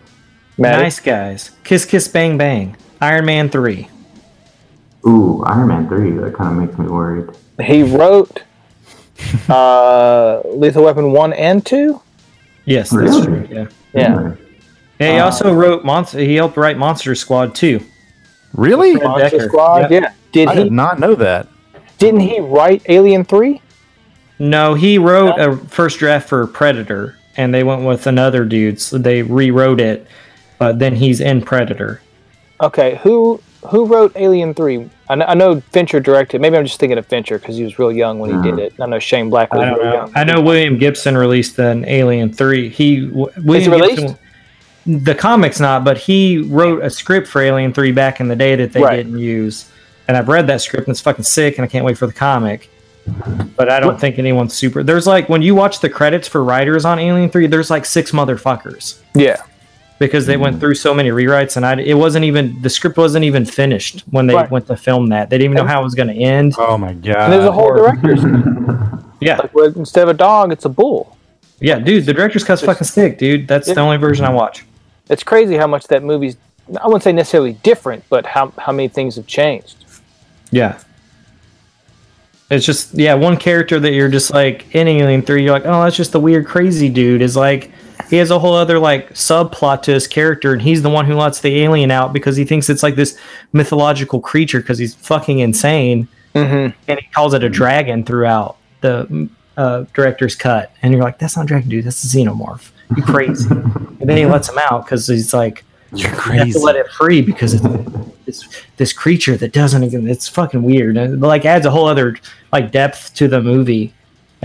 Maddie? 0.59 0.83
Nice 0.85 1.01
guys. 1.01 1.51
Kiss 1.65 1.85
Kiss 1.85 2.09
Bang 2.09 2.39
Bang. 2.39 2.77
Iron 3.01 3.27
Man 3.27 3.49
three. 3.51 3.89
Ooh, 5.07 5.43
Iron 5.45 5.69
Man 5.69 5.89
three. 5.89 6.11
That 6.13 6.35
kind 6.35 6.57
of 6.59 6.67
makes 6.67 6.79
me 6.79 6.87
worried. 6.87 7.29
He 7.63 7.83
wrote 7.83 8.43
uh, 9.49 10.41
Lethal 10.47 10.85
Weapon 10.85 11.13
one 11.13 11.33
and 11.33 11.65
two. 11.65 12.01
Yes, 12.67 12.91
that's 12.91 13.03
Really? 13.03 13.25
true. 13.27 13.49
Yeah. 13.51 13.67
Yeah. 13.95 14.15
Hmm. 14.19 14.43
Yeah, 14.99 15.13
he 15.13 15.19
also 15.19 15.53
wrote 15.55 15.85
Monster. 15.85 16.19
He 16.21 16.35
helped 16.37 16.57
write 16.57 16.79
Monster 16.79 17.15
Squad 17.15 17.55
too. 17.55 17.81
Really? 18.55 18.95
Monster 18.97 19.39
Dekker. 19.39 19.49
Squad. 19.49 19.91
Yeah. 19.91 20.01
Yeah. 20.01 20.13
Did 20.33 20.49
I 20.49 20.55
he? 20.55 20.63
did 20.65 20.73
not 20.73 20.99
know 20.99 21.15
that. 21.15 21.49
Didn't 21.99 22.21
he 22.21 22.41
write 22.41 22.83
Alien 22.89 23.25
three? 23.25 23.61
No, 24.39 24.75
he 24.75 24.99
wrote 24.99 25.39
a 25.39 25.57
first 25.69 25.99
draft 25.99 26.29
for 26.29 26.47
Predator, 26.47 27.17
and 27.39 27.55
they 27.55 27.63
went 27.63 27.83
with 27.85 28.07
another 28.07 28.45
dude, 28.45 28.81
so 28.81 28.99
they 28.99 29.23
rewrote 29.23 29.81
it. 29.81 30.07
But 30.59 30.79
then 30.79 30.95
he's 30.97 31.21
in 31.21 31.43
Predator. 31.43 32.01
Okay. 32.61 32.97
Who 33.03 33.41
who 33.69 33.87
wrote 33.87 34.13
Alien 34.17 34.55
three? 34.55 34.89
I 35.09 35.15
know, 35.15 35.25
I 35.27 35.35
know 35.35 35.61
Fincher 35.61 36.01
directed. 36.01 36.41
Maybe 36.41 36.57
I'm 36.57 36.65
just 36.65 36.81
thinking 36.81 36.99
of 36.99 37.07
Fincher 37.07 37.39
because 37.39 37.57
he 37.57 37.65
was 37.65 37.79
real 37.79 37.93
young 37.93 38.19
when 38.19 38.31
he 38.31 38.43
did 38.43 38.55
uh-huh. 38.55 38.63
it. 38.63 38.81
I 38.81 38.87
know 38.87 38.99
Shane 38.99 39.31
Black 39.31 39.53
was 39.53 39.63
I 39.63 39.69
real 39.73 39.85
know. 39.85 39.93
young. 39.93 40.13
I 40.15 40.25
know 40.25 40.41
William 40.41 40.79
Gibson 40.79 41.17
released 41.17 41.59
an 41.59 41.85
Alien 41.87 42.33
Three. 42.33 42.69
He 42.69 43.07
w- 43.07 43.31
William 43.45 43.73
released? 43.73 44.01
Gibson, 44.03 45.05
the 45.05 45.15
comics 45.15 45.61
not, 45.61 45.85
but 45.85 45.99
he 45.99 46.39
wrote 46.39 46.83
a 46.83 46.91
script 46.91 47.29
for 47.29 47.41
Alien 47.43 47.73
Three 47.73 47.93
back 47.93 48.21
in 48.21 48.29
the 48.29 48.37
day 48.37 48.57
that 48.57 48.73
they 48.73 48.83
Right. 48.83 48.97
didn't 48.97 49.19
use. 49.19 49.71
And 50.09 50.17
I've 50.17 50.29
read 50.29 50.47
that 50.47 50.61
script 50.61 50.87
and 50.87 50.95
it's 50.95 51.01
fucking 51.01 51.25
sick, 51.25 51.59
and 51.59 51.65
I 51.65 51.69
can't 51.69 51.85
wait 51.85 51.99
for 51.99 52.07
the 52.07 52.13
comic. 52.13 52.71
But 53.57 53.71
I 53.71 53.79
don't 53.79 54.01
think 54.01 54.19
anyone's 54.19 54.55
super. 54.55 54.83
There's 54.83 55.07
like 55.07 55.29
when 55.29 55.41
you 55.41 55.55
watch 55.55 55.81
the 55.81 55.89
credits 55.89 56.27
for 56.27 56.43
writers 56.43 56.85
on 56.85 56.99
Alien 56.99 57.31
Three, 57.31 57.47
there's 57.47 57.71
like 57.71 57.85
six 57.85 58.11
motherfuckers 58.11 58.99
Yeah. 59.15 59.37
Because 59.99 60.27
they 60.27 60.37
went 60.37 60.57
hmm. 60.57 60.61
through 60.61 60.75
so 60.75 60.95
many 60.95 61.11
rewrites, 61.11 61.57
and 61.57 61.65
I 61.65 61.81
it 61.81 61.95
wasn't 61.95 62.25
even 62.25 62.61
the 62.63 62.71
script 62.71 62.97
wasn't 62.97 63.25
even 63.25 63.45
finished 63.45 64.01
when 64.11 64.27
they 64.27 64.35
Right. 64.35 64.51
went 64.51 64.67
to 64.67 64.77
film 64.77 65.09
that. 65.09 65.31
They 65.31 65.39
didn't 65.39 65.53
even 65.53 65.65
know 65.65 65.69
how 65.69 65.81
it 65.81 65.85
was 65.85 65.95
going 65.95 66.09
to 66.09 66.15
end. 66.15 66.55
Oh 66.59 66.77
my 66.77 66.93
god! 66.93 67.17
And 67.17 67.33
there's 67.33 67.45
a 67.45 67.53
whole 67.53 67.75
director's 67.75 68.23
Yeah, 69.21 69.39
like 69.39 69.55
well, 69.55 69.73
instead 69.75 70.03
of 70.03 70.11
a 70.11 70.15
dog, 70.15 70.53
it's 70.53 70.67
a 70.67 70.69
bull. 70.69 71.17
yeah, 71.61 71.79
dude, 71.79 72.05
the 72.05 72.13
director's 72.13 72.45
cut's 72.45 72.63
fucking 72.63 72.87
sick, 72.87 73.19
dude. 73.19 73.49
That's 73.49 73.67
the 73.67 73.81
only 73.81 73.97
version 73.97 74.25
I 74.25 74.31
watch. 74.31 74.65
It's 75.09 75.23
crazy 75.23 75.57
how 75.57 75.67
much 75.67 75.87
that 75.89 76.03
movie's. 76.03 76.37
I 76.81 76.87
wouldn't 76.87 77.05
say 77.05 77.13
necessarily 77.13 77.55
different, 77.55 78.05
but 78.09 78.27
how 78.27 78.53
how 78.59 78.73
many 78.73 78.89
things 78.89 79.17
have 79.17 79.27
changed. 79.27 79.85
Yeah. 80.51 80.79
It's 82.51 82.65
just 82.65 82.95
yeah, 82.95 83.15
one 83.15 83.37
character 83.37 83.81
that 83.81 83.93
you're 83.93 84.09
just 84.09 84.33
like 84.33 84.73
in 84.75 84.87
Alien 84.87 85.23
Three, 85.23 85.43
you're 85.43 85.53
like, 85.53 85.67
oh, 85.67 85.83
that's 85.83 85.97
just 85.97 86.13
the 86.13 86.21
weird, 86.21 86.47
crazy 86.47 86.89
dude. 86.89 87.23
Is 87.23 87.37
like 87.37 87.73
he 88.11 88.17
has 88.17 88.31
a 88.31 88.39
whole 88.39 88.55
other 88.55 88.79
like 88.79 89.11
subplot 89.15 89.83
to 89.83 89.93
his 89.93 90.07
character, 90.07 90.53
and 90.53 90.63
he's 90.63 90.83
the 90.83 90.91
one 90.91 91.07
who 91.07 91.15
lets 91.15 91.41
the 91.41 91.63
alien 91.63 91.91
out 91.91 92.13
because 92.13 92.37
he 92.37 92.45
thinks 92.45 92.69
it's 92.69 92.83
like 92.83 92.95
this 92.97 93.19
mythological 93.53 94.21
creature 94.21 94.61
because 94.61 94.79
he's 94.79 94.95
fucking 94.95 95.39
insane, 95.41 96.09
Mm-hmm. 96.35 96.79
and 96.91 97.01
he 97.01 97.07
calls 97.15 97.33
it 97.33 97.43
a 97.43 97.49
dragon 97.49 98.05
throughout 98.05 98.59
the 98.83 99.27
uh, 99.57 99.85
director's 99.95 100.35
cut, 100.35 100.71
and 100.83 100.93
you're 100.93 101.03
like, 101.03 101.19
that's 101.19 101.35
not 101.35 101.45
a 101.45 101.49
dragon, 101.49 101.69
dude. 101.71 101.85
That's 101.87 102.05
a 102.05 102.07
xenomorph. 102.09 102.71
You 102.95 103.03
crazy? 103.03 103.49
and 103.51 104.01
then 104.01 104.19
he 104.19 104.27
lets 104.27 104.49
him 104.51 104.59
out 104.71 104.85
because 104.85 105.07
he's 105.07 105.33
like, 105.33 105.65
You're 105.93 106.11
you 106.11 106.15
have 106.15 106.19
crazy. 106.23 106.53
to 106.53 106.59
let 106.59 106.77
it 106.77 106.89
free 106.91 107.23
because 107.23 107.55
it's 107.55 107.65
this 108.27 108.45
this 108.77 108.93
creature 108.93 109.37
that 109.39 109.53
doesn't 109.55 109.83
even 109.85 110.07
it's 110.09 110.29
fucking 110.29 110.63
weird 110.63 110.97
it, 110.97 111.19
like 111.21 111.45
adds 111.47 111.65
a 111.65 111.71
whole 111.71 111.87
other 111.87 112.17
like 112.53 112.71
depth 112.73 113.15
to 113.15 113.29
the 113.29 113.41
movie 113.41 113.95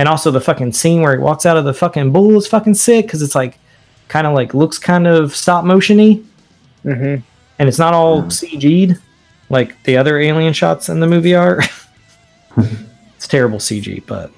and 0.01 0.09
also 0.09 0.31
the 0.31 0.41
fucking 0.41 0.71
scene 0.71 0.99
where 1.03 1.11
he 1.15 1.19
walks 1.21 1.45
out 1.45 1.57
of 1.57 1.63
the 1.63 1.75
fucking 1.75 2.11
bull 2.11 2.35
is 2.35 2.47
fucking 2.47 2.73
sick 2.73 3.05
because 3.05 3.21
it's 3.21 3.35
like 3.35 3.59
kind 4.07 4.25
of 4.25 4.33
like 4.33 4.55
looks 4.55 4.79
kind 4.79 5.05
of 5.05 5.35
stop 5.35 5.63
motiony 5.63 6.25
Mm-hmm. 6.83 7.21
and 7.59 7.69
it's 7.69 7.77
not 7.77 7.93
all 7.93 8.23
cg'd 8.23 8.99
like 9.51 9.81
the 9.83 9.95
other 9.97 10.17
alien 10.17 10.53
shots 10.53 10.89
in 10.89 10.99
the 10.99 11.05
movie 11.05 11.35
are 11.35 11.61
it's 13.15 13.27
terrible 13.27 13.59
cg 13.59 14.03
but 14.07 14.31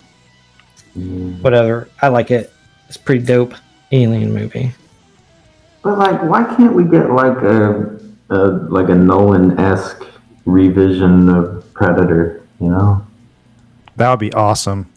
whatever 1.41 1.88
i 2.01 2.09
like 2.09 2.30
it 2.32 2.51
it's 2.89 2.97
a 2.97 2.99
pretty 2.99 3.24
dope 3.26 3.53
alien 3.93 4.34
movie 4.34 4.74
But 5.84 5.97
like, 5.97 6.22
why 6.24 6.43
can't 6.55 6.74
we 6.76 6.84
get 6.84 7.11
like 7.11 7.38
a, 7.38 7.97
a 8.30 8.38
like 8.68 8.89
a 8.89 8.95
Nolan 8.95 9.57
esque 9.59 10.03
revision 10.45 11.30
of 11.30 11.64
Predator? 11.74 12.41
You 12.59 12.70
know? 12.70 13.05
That 13.97 14.09
would 14.09 14.20
be 14.20 14.34
awesome. 14.34 14.89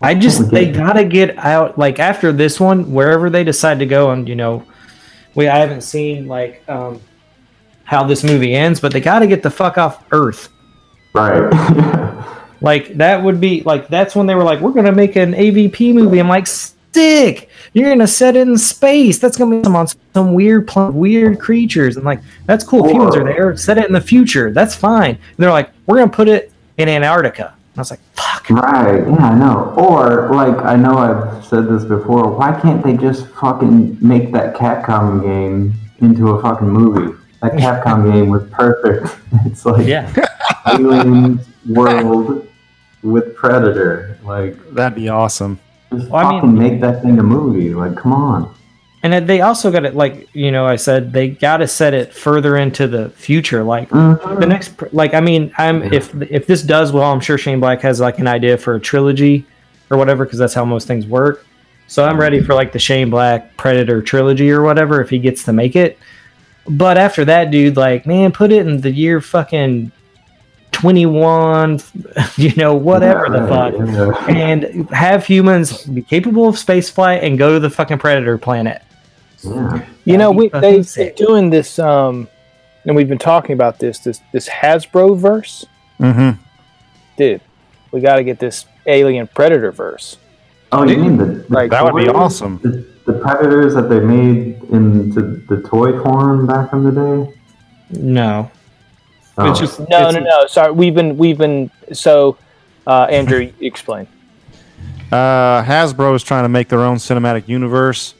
I 0.00 0.14
just 0.14 0.50
they 0.50 0.70
gotta 0.70 1.04
get 1.04 1.36
out 1.38 1.78
like 1.78 1.98
after 1.98 2.32
this 2.32 2.60
one, 2.60 2.92
wherever 2.92 3.30
they 3.30 3.44
decide 3.44 3.78
to 3.80 3.86
go, 3.86 4.10
and 4.10 4.28
you 4.28 4.36
know, 4.36 4.64
we 5.34 5.48
I 5.48 5.58
haven't 5.58 5.82
seen 5.82 6.28
like 6.28 6.62
um 6.68 7.00
how 7.84 8.04
this 8.04 8.22
movie 8.22 8.54
ends, 8.54 8.80
but 8.80 8.92
they 8.92 9.00
gotta 9.00 9.26
get 9.26 9.42
the 9.42 9.50
fuck 9.50 9.78
off 9.78 10.04
Earth. 10.12 10.50
Right. 11.14 12.14
Like 12.60 12.96
that 12.96 13.22
would 13.22 13.40
be 13.40 13.62
like 13.62 13.88
that's 13.88 14.16
when 14.16 14.26
they 14.26 14.34
were 14.34 14.42
like, 14.42 14.60
we're 14.60 14.72
gonna 14.72 14.92
make 14.92 15.16
an 15.16 15.32
AVP 15.32 15.94
movie. 15.94 16.18
I'm 16.18 16.28
like, 16.28 16.46
sick. 16.46 17.48
You're 17.72 17.90
gonna 17.90 18.06
set 18.06 18.36
it 18.36 18.48
in 18.48 18.58
space. 18.58 19.18
That's 19.18 19.36
gonna 19.36 19.58
be 19.58 19.62
some 19.62 19.76
on 19.76 19.86
some 20.12 20.34
weird 20.34 20.66
pl- 20.66 20.90
weird 20.90 21.38
creatures, 21.38 21.96
and 21.96 22.04
like 22.04 22.20
that's 22.46 22.64
cool. 22.64 22.88
Humans 22.88 23.16
are 23.16 23.24
there, 23.24 23.56
set 23.56 23.78
it 23.78 23.86
in 23.86 23.92
the 23.92 24.00
future. 24.00 24.52
That's 24.52 24.74
fine. 24.74 25.10
And 25.10 25.36
they're 25.36 25.50
like, 25.50 25.70
we're 25.86 25.98
gonna 25.98 26.10
put 26.10 26.28
it 26.28 26.52
in 26.78 26.88
Antarctica. 26.88 27.54
And 27.78 27.82
I 27.82 27.82
was 27.82 27.90
like, 27.92 28.00
fuck. 28.14 28.50
Right, 28.50 29.06
yeah, 29.06 29.28
I 29.28 29.34
know. 29.38 29.72
Or, 29.76 30.34
like, 30.34 30.64
I 30.64 30.74
know 30.74 30.98
I've 30.98 31.44
said 31.46 31.68
this 31.68 31.84
before, 31.84 32.28
why 32.36 32.58
can't 32.60 32.82
they 32.82 32.96
just 32.96 33.28
fucking 33.40 33.98
make 34.00 34.32
that 34.32 34.56
Capcom 34.56 35.22
game 35.22 35.74
into 36.00 36.30
a 36.30 36.42
fucking 36.42 36.68
movie? 36.68 37.16
That 37.40 37.52
Capcom 37.52 38.12
game 38.12 38.30
was 38.30 38.42
perfect. 38.50 39.16
It's 39.46 39.64
like 39.64 39.86
Yeah. 39.86 40.12
Aliens 40.66 41.46
World 41.68 42.48
with 43.04 43.36
Predator. 43.36 44.18
Like, 44.24 44.56
That'd 44.74 44.96
be 44.96 45.08
awesome. 45.08 45.60
just 45.94 46.10
Well, 46.10 46.26
I 46.26 46.30
mean- 46.32 46.40
fucking 46.40 46.58
make 46.58 46.80
that 46.80 47.02
thing 47.02 47.20
a 47.20 47.22
movie. 47.22 47.74
Like, 47.74 47.96
come 47.96 48.12
on. 48.12 48.52
And 49.02 49.28
they 49.28 49.40
also 49.42 49.70
got 49.70 49.84
it 49.84 49.94
like 49.94 50.28
you 50.34 50.50
know 50.50 50.66
I 50.66 50.74
said 50.76 51.12
they 51.12 51.28
got 51.28 51.58
to 51.58 51.68
set 51.68 51.94
it 51.94 52.12
further 52.12 52.56
into 52.56 52.88
the 52.88 53.10
future. 53.10 53.62
Like 53.62 53.90
the 53.90 53.94
mm-hmm. 53.94 54.48
next, 54.48 54.92
like 54.92 55.14
I 55.14 55.20
mean, 55.20 55.52
I'm 55.56 55.82
if 55.92 56.12
if 56.22 56.46
this 56.46 56.62
does 56.62 56.92
well, 56.92 57.12
I'm 57.12 57.20
sure 57.20 57.38
Shane 57.38 57.60
Black 57.60 57.80
has 57.82 58.00
like 58.00 58.18
an 58.18 58.26
idea 58.26 58.58
for 58.58 58.74
a 58.74 58.80
trilogy 58.80 59.46
or 59.90 59.96
whatever 59.96 60.24
because 60.24 60.38
that's 60.38 60.54
how 60.54 60.64
most 60.64 60.88
things 60.88 61.06
work. 61.06 61.46
So 61.86 62.04
I'm 62.04 62.18
ready 62.18 62.40
for 62.40 62.54
like 62.54 62.72
the 62.72 62.78
Shane 62.78 63.08
Black 63.08 63.56
Predator 63.56 64.02
trilogy 64.02 64.50
or 64.50 64.62
whatever 64.62 65.00
if 65.00 65.10
he 65.10 65.18
gets 65.18 65.44
to 65.44 65.52
make 65.52 65.76
it. 65.76 65.98
But 66.68 66.98
after 66.98 67.24
that, 67.26 67.52
dude, 67.52 67.76
like 67.76 68.04
man, 68.04 68.32
put 68.32 68.50
it 68.50 68.66
in 68.66 68.80
the 68.80 68.90
year 68.90 69.20
fucking 69.20 69.92
21, 70.72 71.80
you 72.36 72.54
know, 72.56 72.74
whatever 72.74 73.28
the 73.30 73.46
fuck 73.46 73.74
Yeah. 73.74 74.26
and 74.26 74.90
have 74.90 75.24
humans 75.24 75.84
be 75.84 76.02
capable 76.02 76.48
of 76.48 76.58
space 76.58 76.90
flight 76.90 77.22
and 77.24 77.38
go 77.38 77.54
to 77.54 77.60
the 77.60 77.70
fucking 77.70 77.98
predator 77.98 78.38
planet. 78.38 78.82
Yeah. 79.42 79.86
You 80.04 80.16
know, 80.18 80.30
we 80.30 80.48
they, 80.48 80.60
they're 80.60 80.82
sick. 80.82 81.16
doing 81.16 81.50
this, 81.50 81.78
um, 81.78 82.28
and 82.84 82.96
we've 82.96 83.08
been 83.08 83.18
talking 83.18 83.52
about 83.52 83.78
this 83.78 83.98
this 84.00 84.20
this 84.32 84.48
Hasbro 84.48 85.16
verse, 85.18 85.64
Mm-hmm. 86.00 86.40
dude. 87.16 87.40
We 87.92 88.00
got 88.00 88.16
to 88.16 88.24
get 88.24 88.38
this 88.38 88.66
Alien 88.86 89.26
Predator 89.28 89.72
verse. 89.72 90.18
Oh, 90.72 90.84
you 90.84 90.98
mean 90.98 91.16
the, 91.16 91.24
the 91.24 91.46
Like, 91.48 91.70
That 91.70 91.82
would 91.92 92.04
be 92.04 92.10
awesome. 92.10 92.58
The, 92.62 92.86
the 93.10 93.18
Predators 93.20 93.74
that 93.74 93.88
they 93.88 94.00
made 94.00 94.62
into 94.70 95.42
the 95.48 95.62
toy 95.66 95.98
form 96.02 96.46
back 96.46 96.72
in 96.74 96.84
the 96.84 96.90
day? 96.92 97.38
No, 97.98 98.50
Oh. 99.38 99.50
it's 99.50 99.58
just 99.60 99.78
No, 99.88 100.08
it's- 100.08 100.14
no, 100.14 100.20
no. 100.20 100.46
Sorry, 100.46 100.72
we've 100.72 100.94
been 100.94 101.16
we've 101.16 101.38
been 101.38 101.70
so. 101.92 102.36
Uh, 102.86 103.04
Andrew, 103.04 103.38
you 103.40 103.52
explain. 103.60 104.06
Uh, 105.12 105.62
Hasbro 105.62 106.14
is 106.14 106.22
trying 106.22 106.44
to 106.44 106.48
make 106.48 106.68
their 106.68 106.80
own 106.80 106.96
cinematic 106.96 107.48
universe 107.48 108.14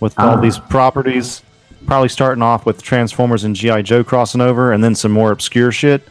with 0.00 0.18
all 0.18 0.30
Ah. 0.38 0.40
these 0.40 0.58
properties. 0.58 1.42
Probably 1.86 2.08
starting 2.08 2.42
off 2.42 2.66
with 2.66 2.82
Transformers 2.82 3.44
and 3.44 3.56
GI 3.56 3.82
Joe 3.82 4.04
crossing 4.04 4.40
over, 4.40 4.72
and 4.72 4.82
then 4.84 4.94
some 4.94 5.12
more 5.12 5.30
obscure 5.32 5.72
shit. 5.72 6.06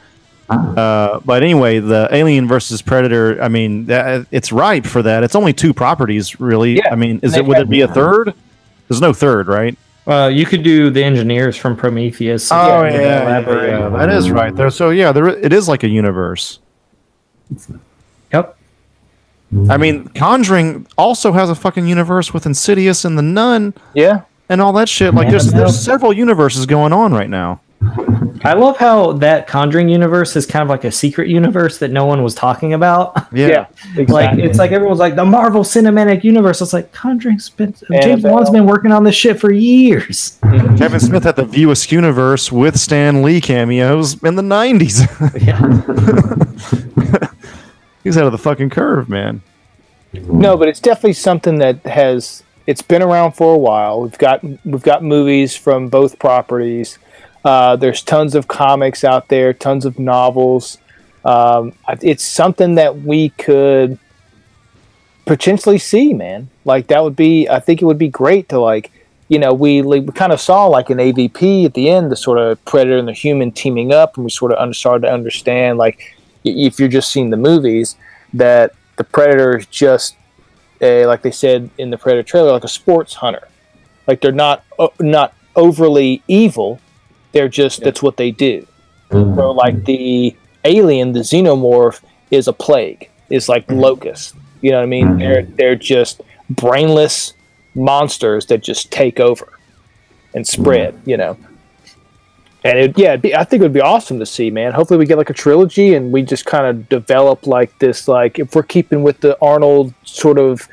Ah. 0.49 0.73
Uh, 0.75 1.19
but 1.25 1.43
anyway, 1.43 1.79
the 1.79 2.07
Alien 2.11 2.47
versus 2.47 2.81
Predator. 2.81 3.41
I 3.41 3.49
mean, 3.49 3.85
that, 3.85 4.25
it's 4.31 4.51
ripe 4.51 4.85
for 4.85 5.01
that. 5.03 5.23
It's 5.23 5.35
only 5.35 5.53
two 5.53 5.73
properties, 5.73 6.39
really. 6.39 6.77
Yeah, 6.77 6.89
I 6.91 6.95
mean, 6.95 7.19
is 7.21 7.35
it? 7.35 7.45
Would 7.45 7.57
it 7.59 7.69
be 7.69 7.81
a 7.81 7.87
third? 7.87 8.33
There's 8.87 9.01
no 9.01 9.13
third, 9.13 9.47
right? 9.47 9.77
Uh, 10.07 10.27
you 10.27 10.43
could 10.43 10.63
do 10.63 10.89
the 10.89 11.03
engineers 11.03 11.55
from 11.55 11.75
Prometheus. 11.75 12.49
Oh 12.51 12.81
They 12.81 12.99
yeah, 13.03 13.21
elaborate. 13.21 13.69
yeah, 13.69 13.89
that 13.89 14.09
is 14.09 14.31
right 14.31 14.55
there. 14.55 14.71
So 14.71 14.89
yeah, 14.89 15.11
there 15.11 15.27
it 15.27 15.53
is 15.53 15.67
like 15.67 15.83
a 15.83 15.87
universe. 15.87 16.57
Yep. 17.51 17.79
I 19.69 19.77
mean, 19.77 20.07
Conjuring 20.09 20.85
also 20.97 21.31
has 21.31 21.49
a 21.49 21.55
fucking 21.55 21.87
universe 21.87 22.33
with 22.33 22.45
Insidious 22.45 23.03
and 23.03 23.17
the 23.17 23.23
Nun 23.23 23.73
Yeah, 23.95 24.21
and 24.47 24.61
all 24.61 24.73
that 24.73 24.89
shit. 24.89 25.13
Like, 25.13 25.29
there's 25.29 25.51
there's 25.51 25.79
several 25.79 26.13
universes 26.13 26.65
going 26.65 26.93
on 26.93 27.13
right 27.13 27.29
now. 27.29 27.61
I 28.43 28.53
love 28.53 28.77
how 28.77 29.13
that 29.13 29.47
Conjuring 29.47 29.89
universe 29.89 30.35
is 30.35 30.45
kind 30.45 30.63
of 30.63 30.69
like 30.69 30.83
a 30.83 30.91
secret 30.91 31.29
universe 31.29 31.77
that 31.79 31.91
no 31.91 32.05
one 32.05 32.23
was 32.23 32.35
talking 32.35 32.73
about. 32.73 33.17
Yeah. 33.31 33.67
like 34.07 34.37
it's 34.37 34.57
like 34.57 34.71
everyone's 34.71 34.99
like 34.99 35.15
the 35.15 35.25
Marvel 35.25 35.63
Cinematic 35.63 36.23
Universe. 36.23 36.61
It's 36.61 36.73
like 36.73 36.91
Conjuring's 36.91 37.49
been 37.49 37.69
uh, 37.69 38.01
James 38.01 38.05
Annabelle. 38.05 38.33
Wan's 38.33 38.49
been 38.49 38.65
working 38.65 38.91
on 38.91 39.03
this 39.03 39.15
shit 39.15 39.39
for 39.39 39.51
years. 39.51 40.39
Mm-hmm. 40.43 40.75
Kevin 40.75 40.99
Smith 40.99 41.23
had 41.23 41.35
the 41.35 41.45
View 41.45 41.73
Universe 41.89 42.51
with 42.51 42.77
Stan 42.77 43.23
Lee 43.23 43.41
cameos 43.41 44.21
in 44.23 44.35
the 44.35 44.41
90s. 44.41 45.05
He's 48.03 48.17
out 48.17 48.25
of 48.25 48.31
the 48.31 48.37
fucking 48.37 48.69
curve, 48.69 49.09
man. 49.09 49.41
No, 50.13 50.57
but 50.57 50.67
it's 50.67 50.79
definitely 50.79 51.13
something 51.13 51.59
that 51.59 51.83
has 51.85 52.43
it's 52.65 52.81
been 52.81 53.01
around 53.01 53.33
for 53.33 53.53
a 53.53 53.57
while. 53.57 54.01
We've 54.01 54.17
got 54.17 54.43
we've 54.43 54.83
got 54.83 55.03
movies 55.03 55.55
from 55.55 55.89
both 55.89 56.19
properties. 56.19 56.99
Uh, 57.43 57.75
there's 57.75 58.03
tons 58.03 58.35
of 58.35 58.47
comics 58.47 59.03
out 59.03 59.27
there, 59.29 59.53
tons 59.53 59.85
of 59.85 59.97
novels. 59.97 60.77
Um, 61.25 61.73
it's 62.01 62.23
something 62.23 62.75
that 62.75 63.01
we 63.01 63.29
could 63.29 63.97
potentially 65.25 65.77
see, 65.77 66.13
man. 66.13 66.49
Like 66.65 66.87
that 66.87 67.03
would 67.03 67.15
be, 67.15 67.47
I 67.47 67.59
think 67.59 67.81
it 67.81 67.85
would 67.85 67.97
be 67.97 68.09
great 68.09 68.49
to 68.49 68.59
like, 68.59 68.91
you 69.27 69.39
know, 69.39 69.53
we 69.53 69.81
we 69.81 70.05
kind 70.07 70.33
of 70.33 70.41
saw 70.41 70.65
like 70.65 70.89
an 70.89 70.97
AVP 70.97 71.65
at 71.65 71.73
the 71.75 71.89
end, 71.89 72.11
the 72.11 72.15
sort 72.15 72.39
of 72.39 72.63
predator 72.65 72.97
and 72.97 73.07
the 73.07 73.13
human 73.13 73.51
teaming 73.51 73.93
up, 73.93 74.15
and 74.15 74.23
we 74.25 74.31
sort 74.31 74.51
of 74.51 74.75
started 74.75 75.07
to 75.07 75.13
understand 75.13 75.77
like, 75.77 76.15
if 76.43 76.79
you're 76.79 76.89
just 76.89 77.11
seeing 77.11 77.29
the 77.29 77.37
movies, 77.37 77.95
that 78.33 78.73
the 78.97 79.03
predator 79.03 79.57
is 79.57 79.65
just 79.67 80.15
a, 80.81 81.05
like 81.05 81.21
they 81.21 81.31
said 81.31 81.69
in 81.77 81.89
the 81.89 81.97
predator 81.97 82.23
trailer, 82.23 82.51
like 82.51 82.63
a 82.63 82.69
sports 82.69 83.15
hunter. 83.15 83.47
Like 84.07 84.21
they're 84.21 84.31
not 84.31 84.63
o- 84.77 84.93
not 84.99 85.33
overly 85.55 86.23
evil. 86.27 86.79
They're 87.31 87.49
just 87.49 87.81
that's 87.81 88.01
what 88.01 88.17
they 88.17 88.31
do. 88.31 88.65
Mm-hmm. 89.11 89.35
So 89.35 89.51
like 89.51 89.85
the 89.85 90.35
alien, 90.65 91.11
the 91.11 91.19
xenomorph, 91.19 92.01
is 92.31 92.47
a 92.47 92.53
plague. 92.53 93.09
Is 93.29 93.47
like 93.47 93.67
mm-hmm. 93.67 93.79
locust. 93.79 94.35
You 94.61 94.71
know 94.71 94.77
what 94.77 94.83
I 94.83 94.87
mean? 94.87 95.07
Mm-hmm. 95.07 95.19
They're 95.19 95.43
they're 95.43 95.75
just 95.75 96.21
brainless 96.49 97.33
monsters 97.75 98.47
that 98.47 98.61
just 98.63 98.91
take 98.91 99.19
over 99.19 99.53
and 100.33 100.47
spread. 100.47 100.99
You 101.05 101.17
know. 101.17 101.37
And 102.63 102.77
it, 102.77 102.97
yeah, 102.97 103.15
be, 103.15 103.33
I 103.33 103.45
think 103.45 103.61
it 103.61 103.63
would 103.63 103.73
be 103.73 103.81
awesome 103.81 104.19
to 104.19 104.25
see, 104.25 104.51
man. 104.51 104.73
Hopefully, 104.73 104.97
we 104.97 105.05
get 105.05 105.17
like 105.17 105.29
a 105.29 105.33
trilogy, 105.33 105.95
and 105.95 106.11
we 106.11 106.21
just 106.23 106.45
kind 106.45 106.65
of 106.65 106.89
develop 106.89 107.47
like 107.47 107.77
this, 107.79 108.07
like 108.07 108.37
if 108.37 108.53
we're 108.53 108.63
keeping 108.63 109.01
with 109.01 109.21
the 109.21 109.37
Arnold 109.41 109.93
sort 110.03 110.37
of 110.37 110.67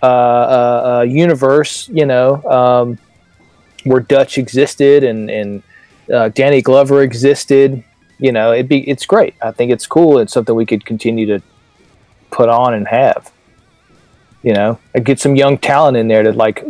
uh, 0.00 0.06
uh, 0.06 0.98
uh, 1.00 1.02
universe, 1.02 1.88
you 1.88 2.06
know, 2.06 2.42
um, 2.44 2.98
where 3.84 4.00
Dutch 4.00 4.38
existed 4.38 5.02
and 5.02 5.30
and 5.30 5.62
uh, 6.12 6.28
Danny 6.28 6.60
Glover 6.62 7.02
existed. 7.02 7.82
You 8.18 8.30
know, 8.30 8.52
it'd 8.52 8.68
be 8.68 8.88
it's 8.88 9.06
great. 9.06 9.34
I 9.42 9.50
think 9.50 9.72
it's 9.72 9.86
cool. 9.86 10.18
It's 10.18 10.32
something 10.32 10.54
we 10.54 10.66
could 10.66 10.84
continue 10.84 11.26
to 11.26 11.42
put 12.30 12.48
on 12.48 12.74
and 12.74 12.86
have. 12.86 13.32
You 14.42 14.52
know, 14.52 14.78
and 14.94 15.04
get 15.06 15.18
some 15.18 15.36
young 15.36 15.56
talent 15.56 15.96
in 15.96 16.06
there 16.06 16.22
to 16.22 16.32
like 16.32 16.62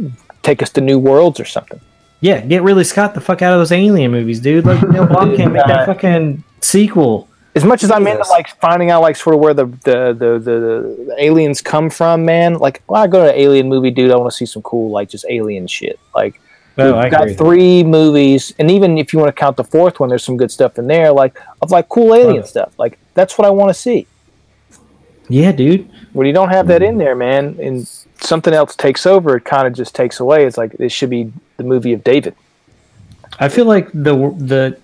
take 0.43 0.63
us 0.63 0.71
to 0.71 0.81
new 0.81 0.99
worlds 0.99 1.41
or 1.41 1.45
something. 1.45 1.81
Yeah, 2.25 2.41
get 2.41 2.63
Ridley 2.63 2.85
Scott 2.85 3.13
the 3.13 3.21
fuck 3.21 3.43
out 3.43 3.53
of 3.53 3.61
those 3.61 3.71
alien 3.71 4.11
movies, 4.11 4.41
dude. 4.41 4.65
Like 4.65 4.81
Neil 4.89 5.07
Blomkamp 5.07 5.53
made 5.53 5.65
that 5.67 5.85
fucking 5.85 6.43
sequel. 6.63 7.29
As 7.55 7.67
much 7.67 7.85
as 7.85 7.91
I'm 7.91 8.07
into 8.07 8.27
like 8.31 8.49
finding 8.63 8.91
out 8.91 9.03
like 9.03 9.15
sort 9.15 9.35
of 9.35 9.43
where 9.43 9.53
the 9.53 9.67
the 9.67 10.17
the, 10.19 10.39
the, 10.39 11.05
the 11.07 11.17
aliens 11.19 11.61
come 11.61 11.91
from, 11.91 12.25
man. 12.25 12.55
Like 12.55 12.83
when 12.87 13.03
I 13.03 13.09
go 13.09 13.27
to 13.27 13.31
an 13.31 13.39
alien 13.39 13.69
movie, 13.69 13.91
dude, 13.91 14.11
I 14.11 14.17
want 14.17 14.31
to 14.31 14.37
see 14.39 14.47
some 14.47 14.63
cool 14.63 14.91
like 14.91 15.11
just 15.11 15.27
alien 15.29 15.67
shit. 15.67 16.01
Like 16.15 16.41
Oh, 16.79 16.87
we've 16.87 16.95
I 16.95 17.09
got 17.11 17.25
agree 17.25 17.35
three 17.35 17.85
movies, 17.85 18.55
and 18.59 18.71
even 18.71 18.97
if 18.97 19.13
you 19.13 19.19
want 19.19 19.29
to 19.29 19.39
count 19.39 19.59
the 19.59 19.63
fourth 19.63 20.01
one, 20.01 20.09
there's 20.09 20.25
some 20.25 20.39
good 20.39 20.51
stuff 20.51 20.79
in 20.79 20.87
there, 20.87 21.13
like 21.13 21.39
of 21.61 21.71
like 21.71 21.91
cool 21.91 22.15
alien 22.15 22.37
Right. 22.37 22.47
stuff. 22.47 22.73
Like 22.79 22.99
that's 23.13 23.37
what 23.37 23.47
I 23.47 23.51
want 23.51 23.69
to 23.69 23.75
see. 23.75 24.07
Yeah, 25.29 25.53
dude. 25.53 25.91
When 26.15 26.27
you 26.27 26.33
don't 26.33 26.49
have 26.49 26.69
that 26.69 26.81
hmm. 26.81 26.89
in 26.89 26.97
there, 26.97 27.15
man, 27.15 27.59
and 27.61 27.87
something 28.25 28.55
else 28.55 28.75
takes 28.77 29.07
over, 29.07 29.37
it 29.37 29.45
kind 29.45 29.67
of 29.67 29.75
just 29.75 29.95
takes 29.95 30.21
away. 30.21 30.45
It's 30.47 30.57
like 30.57 30.75
it 30.79 30.91
should 30.91 31.11
be 31.11 31.33
the 31.57 31.65
movie 31.65 31.93
of 31.93 32.05
David. 32.05 32.35
I 33.39 33.49
feel 33.49 33.65
like 33.65 33.91
the 33.93 34.15
the 34.39 34.79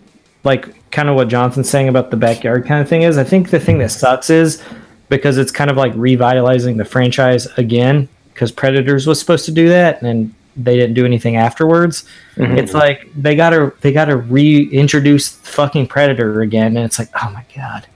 like 0.44 0.90
kind 0.90 1.08
of 1.08 1.16
what 1.16 1.28
Johnson's 1.28 1.68
saying 1.68 1.88
about 1.88 2.10
the 2.10 2.16
backyard 2.16 2.66
kind 2.66 2.80
of 2.80 2.88
thing 2.88 3.02
is. 3.02 3.18
I 3.18 3.24
think 3.24 3.50
the 3.50 3.60
thing 3.60 3.78
that 3.78 3.90
sucks 3.90 4.30
is 4.30 4.62
because 5.08 5.38
it's 5.38 5.52
kind 5.52 5.70
of 5.70 5.76
like 5.76 5.92
revitalizing 5.94 6.76
the 6.76 6.84
franchise 6.84 7.46
again 7.58 8.08
because 8.32 8.50
Predators 8.50 9.06
was 9.06 9.20
supposed 9.20 9.44
to 9.44 9.52
do 9.52 9.68
that 9.68 10.02
and 10.02 10.34
they 10.56 10.76
didn't 10.76 10.94
do 10.94 11.04
anything 11.04 11.36
afterwards. 11.36 12.04
Mhm. 12.36 12.58
It's 12.58 12.74
like 12.74 13.08
they 13.14 13.36
gotta 13.36 13.72
they 13.80 13.92
gotta 13.92 14.16
reintroduce 14.16 15.28
fucking 15.28 15.86
Predator 15.86 16.40
again, 16.42 16.76
and 16.76 16.84
it's 16.84 16.98
like 16.98 17.08
oh 17.22 17.30
my 17.30 17.44
god, 17.56 17.86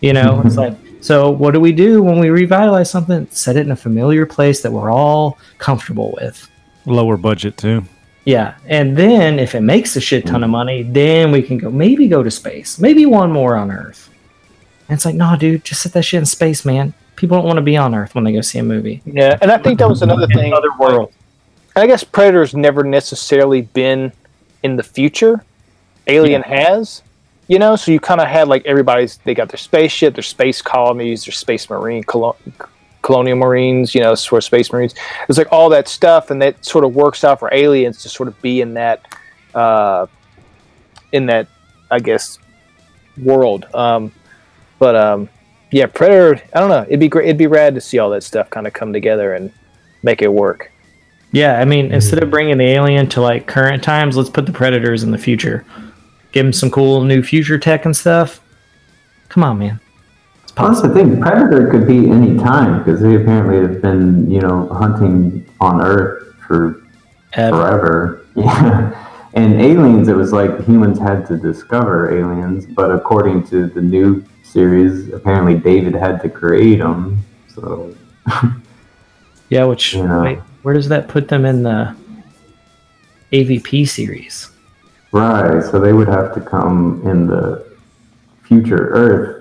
you 0.00 0.12
know. 0.12 0.42
It's 0.44 0.56
like 0.64 0.74
so 1.02 1.30
what 1.30 1.52
do 1.52 1.60
we 1.60 1.72
do 1.72 2.02
when 2.02 2.18
we 2.18 2.30
revitalize 2.30 2.90
something? 2.90 3.28
Set 3.30 3.56
it 3.56 3.66
in 3.66 3.72
a 3.72 3.76
familiar 3.76 4.24
place 4.24 4.62
that 4.62 4.72
we're 4.72 4.90
all 4.90 5.38
comfortable 5.58 6.16
with. 6.20 6.48
Lower 6.86 7.18
budget, 7.18 7.58
too. 7.58 7.84
Yeah, 8.24 8.54
and 8.66 8.96
then 8.96 9.38
if 9.40 9.54
it 9.54 9.62
makes 9.62 9.96
a 9.96 10.00
shit 10.00 10.26
ton 10.26 10.44
of 10.44 10.50
money, 10.50 10.84
then 10.84 11.32
we 11.32 11.42
can 11.42 11.58
go 11.58 11.70
maybe 11.70 12.06
go 12.06 12.22
to 12.22 12.30
space, 12.30 12.78
maybe 12.78 13.04
one 13.04 13.32
more 13.32 13.56
on 13.56 13.70
Earth. 13.70 14.10
And 14.88 14.96
it's 14.96 15.04
like, 15.04 15.16
nah, 15.16 15.34
dude, 15.34 15.64
just 15.64 15.82
set 15.82 15.92
that 15.94 16.04
shit 16.04 16.18
in 16.18 16.26
space, 16.26 16.64
man. 16.64 16.94
People 17.16 17.36
don't 17.36 17.46
want 17.46 17.56
to 17.56 17.62
be 17.62 17.76
on 17.76 17.94
Earth 17.94 18.14
when 18.14 18.22
they 18.22 18.32
go 18.32 18.40
see 18.40 18.58
a 18.58 18.62
movie. 18.62 19.02
Yeah, 19.04 19.36
and 19.42 19.50
I 19.50 19.58
think 19.58 19.80
that 19.80 19.88
was 19.88 20.02
another 20.02 20.28
thing. 20.28 20.52
Other 20.52 20.72
world. 20.78 21.12
I 21.74 21.86
guess 21.86 22.04
Predator's 22.04 22.54
never 22.54 22.84
necessarily 22.84 23.62
been 23.62 24.12
in 24.62 24.76
the 24.76 24.82
future. 24.82 25.44
Alien 26.06 26.42
has, 26.42 27.02
you 27.48 27.58
know. 27.58 27.76
So 27.76 27.92
you 27.92 28.00
kind 28.00 28.20
of 28.20 28.28
had 28.28 28.48
like 28.48 28.64
everybody's. 28.66 29.18
They 29.18 29.34
got 29.34 29.48
their 29.48 29.58
spaceship, 29.58 30.14
their 30.14 30.22
space 30.22 30.62
colonies, 30.62 31.24
their 31.24 31.32
space 31.32 31.68
marine 31.68 32.02
colo- 32.04 32.36
colonial 33.02 33.36
marines. 33.36 33.94
You 33.94 34.00
know, 34.00 34.14
sort 34.14 34.38
of 34.38 34.44
space 34.44 34.72
marines. 34.72 34.94
It's 35.28 35.38
like 35.38 35.52
all 35.52 35.68
that 35.70 35.88
stuff, 35.88 36.30
and 36.30 36.40
that 36.42 36.64
sort 36.64 36.84
of 36.84 36.94
works 36.94 37.24
out 37.24 37.38
for 37.38 37.52
aliens 37.52 38.02
to 38.02 38.08
sort 38.08 38.28
of 38.28 38.40
be 38.42 38.60
in 38.60 38.74
that, 38.74 39.14
uh, 39.54 40.06
in 41.12 41.26
that, 41.26 41.48
I 41.90 41.98
guess, 41.98 42.38
world. 43.22 43.66
Um, 43.74 44.12
but 44.78 44.96
um, 44.96 45.28
yeah, 45.70 45.86
Predator. 45.86 46.42
I 46.54 46.60
don't 46.60 46.68
know. 46.68 46.82
It'd 46.82 47.00
be 47.00 47.08
great. 47.08 47.26
It'd 47.26 47.38
be 47.38 47.46
rad 47.46 47.74
to 47.74 47.80
see 47.80 47.98
all 47.98 48.10
that 48.10 48.22
stuff 48.22 48.50
kind 48.50 48.66
of 48.66 48.72
come 48.72 48.92
together 48.92 49.34
and 49.34 49.52
make 50.02 50.22
it 50.22 50.32
work. 50.32 50.70
Yeah, 51.32 51.58
I 51.58 51.64
mean, 51.64 51.92
instead 51.92 52.22
of 52.22 52.30
bringing 52.30 52.58
the 52.58 52.66
alien 52.66 53.08
to 53.08 53.22
like 53.22 53.46
current 53.46 53.82
times, 53.82 54.16
let's 54.18 54.28
put 54.28 54.44
the 54.44 54.52
predators 54.52 55.02
in 55.02 55.10
the 55.10 55.18
future. 55.18 55.64
Give 56.32 56.44
them 56.46 56.52
some 56.52 56.70
cool 56.70 57.02
new 57.04 57.22
future 57.22 57.58
tech 57.58 57.84
and 57.84 57.96
stuff. 57.96 58.40
Come 59.28 59.44
on, 59.44 59.58
man. 59.58 59.80
It's 60.42 60.52
Plus, 60.52 60.82
I 60.82 60.92
think 60.92 61.20
Predator 61.20 61.70
could 61.70 61.86
be 61.86 62.10
any 62.10 62.36
time 62.38 62.78
because 62.78 63.00
they 63.00 63.14
apparently 63.16 63.56
have 63.60 63.80
been, 63.82 64.30
you 64.30 64.40
know, 64.40 64.68
hunting 64.68 65.46
on 65.60 65.80
Earth 65.82 66.34
for 66.46 66.82
Ever. 67.34 67.56
forever. 67.56 68.18
Yeah. 68.36 69.08
And 69.34 69.60
aliens, 69.62 70.08
it 70.08 70.16
was 70.16 70.30
like 70.32 70.64
humans 70.66 70.98
had 70.98 71.26
to 71.28 71.38
discover 71.38 72.18
aliens, 72.18 72.66
but 72.66 72.90
according 72.90 73.46
to 73.48 73.66
the 73.66 73.80
new 73.80 74.22
series, 74.42 75.10
apparently 75.12 75.54
David 75.54 75.94
had 75.94 76.20
to 76.22 76.28
create 76.28 76.76
them. 76.78 77.18
So, 77.54 77.94
Yeah, 79.48 79.64
which 79.64 79.94
Yeah. 79.94 80.22
wait, 80.22 80.38
where 80.62 80.74
does 80.74 80.88
that 80.88 81.08
put 81.08 81.28
them 81.28 81.44
in 81.46 81.62
the 81.62 81.94
AVP 83.32 83.86
series? 83.88 84.50
Right. 85.12 85.62
So 85.62 85.78
they 85.80 85.92
would 85.92 86.08
have 86.08 86.34
to 86.34 86.40
come 86.40 87.02
in 87.04 87.26
the 87.26 87.64
future 88.44 88.88
Earth. 88.90 89.38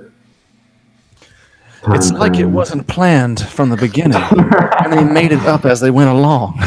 It's 1.88 2.12
like 2.12 2.36
it 2.36 2.46
wasn't 2.46 2.88
planned 2.88 3.42
from 3.42 3.70
the 3.70 3.78
beginning, 3.78 4.22
and 4.84 4.94
they 4.94 5.04
made 5.04 5.32
it 5.32 5.42
up 5.48 5.66
as 5.66 5.80
they 5.80 5.90
went 5.90 6.12
along. 6.12 6.62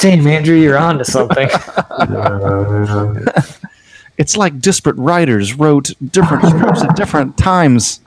Damn, 0.00 0.26
Andrew, 0.26 0.56
you're 0.56 0.76
on 0.76 0.98
to 0.98 1.04
something. 1.04 1.48
Uh, 1.88 3.42
It's 4.20 4.36
like 4.36 4.60
disparate 4.60 4.96
writers 4.98 5.54
wrote 5.54 5.92
different 6.12 6.44
scripts 6.44 6.82
at 6.82 6.94
different 6.94 7.38
times. 7.38 8.00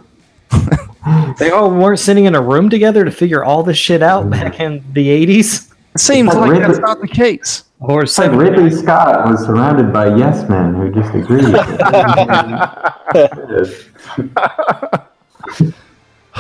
they 1.40 1.50
all 1.50 1.72
weren't 1.72 1.98
sitting 1.98 2.26
in 2.26 2.36
a 2.36 2.42
room 2.42 2.70
together 2.70 3.04
to 3.04 3.10
figure 3.10 3.44
all 3.44 3.64
this 3.64 3.80
shit 3.80 4.04
out 4.04 4.30
back 4.30 4.60
in 4.60 4.84
the 4.94 5.08
80s? 5.08 5.73
It 5.96 6.00
seems 6.00 6.28
It's 6.28 6.36
like 6.36 6.50
like 6.50 6.60
Ridley- 6.60 6.68
that's 6.68 6.80
not 6.80 7.02
the 7.02 7.08
case. 7.08 7.64
Or 7.80 8.04
It's 8.04 8.18
like 8.18 8.32
Ridley 8.32 8.70
Scott 8.72 9.30
was 9.30 9.46
surrounded 9.46 9.92
by 9.92 10.16
yes 10.16 10.48
men 10.50 10.74
who 10.74 10.90
just 10.92 11.14
agreed. 11.14 11.44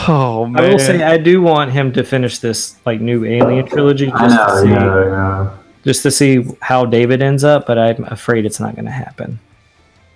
Oh 0.08 0.47
man! 0.47 0.64
I 0.64 0.70
will 0.70 0.80
say 0.80 1.04
I 1.04 1.18
do 1.18 1.39
want 1.41 1.72
him 1.72 1.91
to 1.93 2.04
finish 2.04 2.39
this 2.39 2.78
like 2.84 2.99
new 2.99 3.26
Alien 3.26 3.68
trilogy 3.68 4.12
I 4.12 4.28
just 4.28 4.49
to 4.49 4.62
see 4.62 4.70
yeah, 4.70 5.06
yeah. 5.06 5.58
just 5.86 6.01
to 6.04 6.10
see 6.10 6.47
how 6.62 6.84
David 6.86 7.22
ends 7.22 7.43
up, 7.43 7.68
but 7.68 7.78
I'm 7.78 8.04
afraid 8.06 8.47
it's 8.47 8.60
not 8.60 8.74
going 8.74 8.86
to 8.86 8.91
happen. 8.91 9.39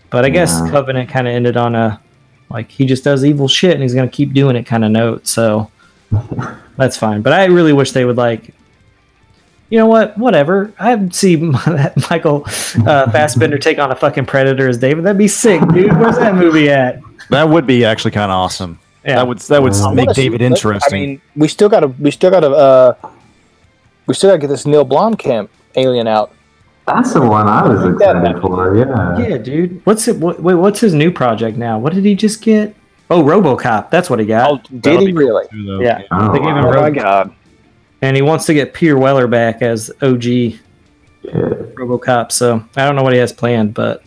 But 0.10 0.26
I 0.26 0.30
guess 0.30 0.60
Yeah. 0.64 0.72
Covenant 0.72 1.10
kind 1.10 1.28
of 1.28 1.34
ended 1.36 1.58
on 1.58 1.76
a 1.76 2.02
like 2.50 2.72
he 2.72 2.88
just 2.88 3.04
does 3.04 3.24
evil 3.24 3.48
shit 3.48 3.74
and 3.74 3.84
he's 3.84 3.94
going 3.94 4.10
to 4.10 4.16
keep 4.16 4.34
doing 4.34 4.56
it 4.56 4.64
kind 4.66 4.84
of 4.84 4.90
note. 4.90 5.28
So 5.28 5.70
that's 6.78 6.98
fine. 6.98 7.22
But 7.22 7.34
I 7.34 7.46
really 7.46 7.74
wish 7.74 7.92
they 7.92 8.06
would 8.06 8.18
like 8.18 8.56
you 9.70 9.78
know 9.78 9.86
what? 9.88 10.18
Whatever. 10.18 10.72
I'd 10.80 11.14
see 11.14 11.36
Michael 12.10 12.44
uh, 12.86 13.12
Fassbender 13.12 13.58
take 13.58 13.80
on 13.80 13.92
a 13.92 13.96
fucking 13.96 14.26
predator 14.26 14.68
as 14.70 14.78
David. 14.78 15.04
That'd 15.06 15.18
be 15.18 15.28
sick, 15.28 15.62
dude. 15.74 15.98
Where's 15.98 16.18
that 16.18 16.36
movie 16.36 16.70
at? 16.70 17.00
That 17.30 17.50
would 17.50 17.68
be 17.68 17.84
actually 17.86 18.12
kind 18.12 18.32
of 18.32 18.36
awesome. 18.38 18.80
Yeah. 19.06 19.16
That 19.18 19.28
would 19.28 19.40
that 19.40 19.62
would 19.62 19.74
I 19.74 19.94
make 19.94 20.06
wanna 20.08 20.16
see- 20.16 20.22
David 20.24 20.42
I 20.42 20.46
interesting. 20.46 21.02
mean, 21.02 21.22
we 21.36 21.48
still 21.48 21.70
got 21.70 21.82
to 21.82 21.88
we 21.88 22.12
still 22.12 22.32
got 22.32 22.42
to 22.42 22.50
uh, 22.50 22.94
we 24.06 24.14
still 24.14 24.30
got 24.30 24.36
to 24.36 24.40
get 24.42 24.48
this 24.48 24.66
Neil 24.66 24.86
Blomkamp 24.86 25.50
alien 25.76 26.08
out. 26.08 26.34
That's 26.86 27.14
the 27.14 27.22
one 27.22 27.48
I 27.48 27.68
was 27.68 27.84
excited 27.86 28.42
for. 28.42 28.76
Yeah. 28.78 29.18
Yeah, 29.20 29.38
dude. 29.38 29.86
What's 29.86 30.08
it? 30.08 30.16
What, 30.18 30.42
wait, 30.42 30.56
what's 30.56 30.80
his 30.80 30.94
new 30.94 31.12
project 31.12 31.58
now? 31.58 31.78
What 31.78 31.94
did 31.94 32.06
he 32.06 32.16
just 32.16 32.42
get? 32.42 32.74
Oh, 33.10 33.24
RoboCop. 33.24 33.90
That's 33.90 34.10
what 34.10 34.20
he 34.20 34.26
got. 34.26 34.50
Oh, 34.52 34.78
did 34.80 35.00
he 35.02 35.12
really? 35.14 35.46
yeah, 35.82 36.02
Oh, 36.12 36.32
they 36.32 36.40
gave 36.40 36.48
him 36.48 36.64
wow. 36.66 36.74
Oh 36.78 36.82
my 36.82 36.90
god! 36.90 37.34
And 38.02 38.16
he 38.16 38.22
wants 38.22 38.46
to 38.46 38.54
get 38.54 38.74
Peter 38.74 38.98
Weller 38.98 39.28
back 39.28 39.62
as 39.62 39.90
OG 40.02 40.24
Yeah. 40.24 40.54
RoboCop. 41.76 42.32
So 42.32 42.64
I 42.76 42.86
don't 42.86 42.96
know 42.96 43.04
what 43.04 43.14
he 43.14 43.20
has 43.20 43.32
planned, 43.34 43.74
but 43.74 44.04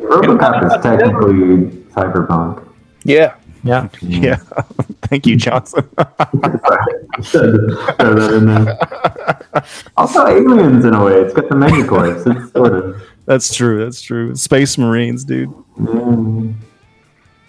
RoboCop 0.00 0.64
is 0.66 0.82
technically 0.82 1.68
cyberpunk. 1.92 2.66
Yeah, 3.04 3.34
yeah, 3.64 3.88
yeah. 4.02 4.36
Thank 5.02 5.26
you, 5.26 5.36
Johnson. 5.36 5.82
Throw 7.22 7.44
that. 8.40 9.66
Also, 9.96 10.26
aliens 10.26 10.84
in 10.84 10.94
a 10.94 11.04
way. 11.04 11.14
It's 11.14 11.34
got 11.34 11.48
the 11.48 11.54
megacorps. 11.56 12.26
It's 12.44 12.52
sort 12.52 12.74
of 12.74 13.02
That's 13.26 13.54
true. 13.54 13.82
That's 13.84 14.00
true. 14.00 14.34
Space 14.36 14.78
Marines, 14.78 15.24
dude. 15.24 15.50
yeah, 15.78 15.84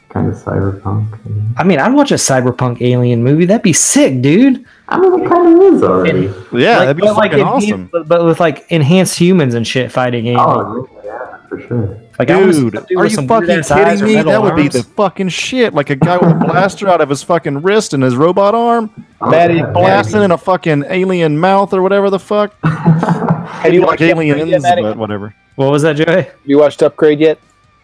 kind 0.10 0.28
of 0.28 0.36
cyberpunk. 0.36 1.54
I 1.58 1.64
mean, 1.64 1.80
I'd 1.80 1.94
watch 1.94 2.12
a 2.12 2.16
cyberpunk 2.16 2.82
alien 2.82 3.24
movie. 3.24 3.46
That'd 3.46 3.62
be 3.64 3.74
sick, 3.74 4.22
dude. 4.22 4.66
I 4.92 5.00
mean, 5.00 5.24
it 5.24 5.30
kind 5.30 5.48
of 5.64 5.74
is 5.74 5.84
already. 5.84 6.22
Yeah, 6.24 6.30
Like, 6.32 6.80
that'd 6.80 6.98
be 6.98 7.02
but, 7.04 7.16
like, 7.16 7.32
fucking 7.32 7.40
enhanced- 7.40 7.68
awesome. 7.68 7.90
But, 7.92 8.08
but 8.08 8.26
with 8.26 8.40
like 8.40 8.66
enhanced 8.70 9.18
humans 9.18 9.54
and 9.54 9.66
shit 9.66 9.92
fighting 9.92 10.28
aliens. 10.28 10.46
Oh, 10.46 10.90
yeah, 11.04 11.38
for 11.48 11.60
sure. 11.62 11.98
like, 12.20 12.30
I 12.30 12.40
wanna 12.40 12.54
see 12.54 12.70
Dude, 12.70 12.76
are 12.98 13.06
you 13.06 13.16
fucking 13.28 13.64
kidding 13.64 14.04
me? 14.06 14.16
metal 14.16 14.32
That 14.34 14.42
would 14.44 14.56
be 14.56 14.68
the 14.68 14.84
fucking 14.84 15.30
shit. 15.30 15.74
Like 15.74 15.90
a 15.90 15.96
guy 15.96 16.18
with 16.18 16.30
a 16.32 16.36
blaster 16.46 16.90
out 16.90 17.00
of 17.02 17.10
his 17.10 17.24
fucking 17.24 17.62
wrist 17.62 17.94
and 17.94 18.04
his 18.04 18.16
robot 18.16 18.54
arm, 18.54 18.92
oh, 19.22 19.30
Maddie, 19.32 19.56
yeah. 19.56 19.72
blasting 19.72 20.22
in 20.24 20.32
a 20.32 20.38
fucking 20.38 20.84
alien 20.90 21.40
mouth 21.40 21.74
or 21.74 21.82
whatever 21.82 22.10
the 22.10 22.20
fuck. 22.20 22.54
have 22.64 23.74
you 23.74 23.80
like 23.82 23.92
watched 23.92 24.02
Upgrade 24.02 24.28
yet, 24.28 24.38
aliens, 24.40 24.64
but 24.82 24.98
whatever. 24.98 25.34
What 25.56 25.72
was 25.72 25.82
that, 25.84 25.94
Joey? 25.94 26.24
Have 26.24 26.34
you 26.46 26.60
watched 26.60 26.82
Upgrade 26.84 27.20
yet? 27.20 27.40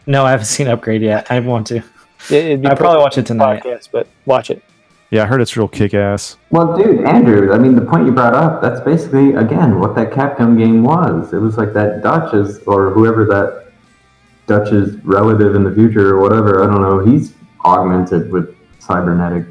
No, 0.06 0.26
I 0.26 0.32
haven't 0.32 0.46
seen 0.46 0.68
Upgrade 0.68 1.02
yet. 1.02 1.32
I 1.32 1.40
want 1.40 1.68
to. 1.68 1.84
It- 2.30 2.66
I'll 2.66 2.76
probably 2.76 3.00
watch 3.02 3.18
it 3.18 3.26
tonight. 3.26 3.64
Podcast, 3.64 3.90
but 3.92 4.08
watch 4.26 4.50
it. 4.50 4.62
Yeah, 5.10 5.24
I 5.24 5.26
heard 5.26 5.40
it's 5.42 5.56
real 5.56 5.70
kick 5.70 5.94
ass. 5.94 6.36
Well, 6.50 6.76
dude, 6.76 7.06
Andrew, 7.06 7.54
I 7.54 7.58
mean, 7.58 7.76
the 7.76 7.82
point 7.82 8.06
you 8.06 8.12
brought 8.12 8.34
up, 8.34 8.62
that's 8.62 8.82
basically, 8.82 9.36
again, 9.36 9.80
what 9.80 9.96
that 9.96 10.12
Capcom 10.12 10.58
game 10.58 10.84
was. 10.84 11.32
It 11.34 11.38
was 11.38 11.58
like 11.58 11.72
that 11.74 12.04
Dutch's, 12.04 12.60
or 12.68 12.92
whoever 12.92 13.24
that 13.26 13.72
Dutch's 14.48 14.96
relative 15.06 15.56
in 15.56 15.64
the 15.64 15.74
future, 15.74 16.16
or 16.16 16.22
whatever, 16.22 16.62
I 16.62 16.68
don't 16.68 16.82
know, 16.82 17.00
he's 17.06 17.34
augmented 17.64 18.32
with 18.32 18.54
cybernetic. 18.80 19.46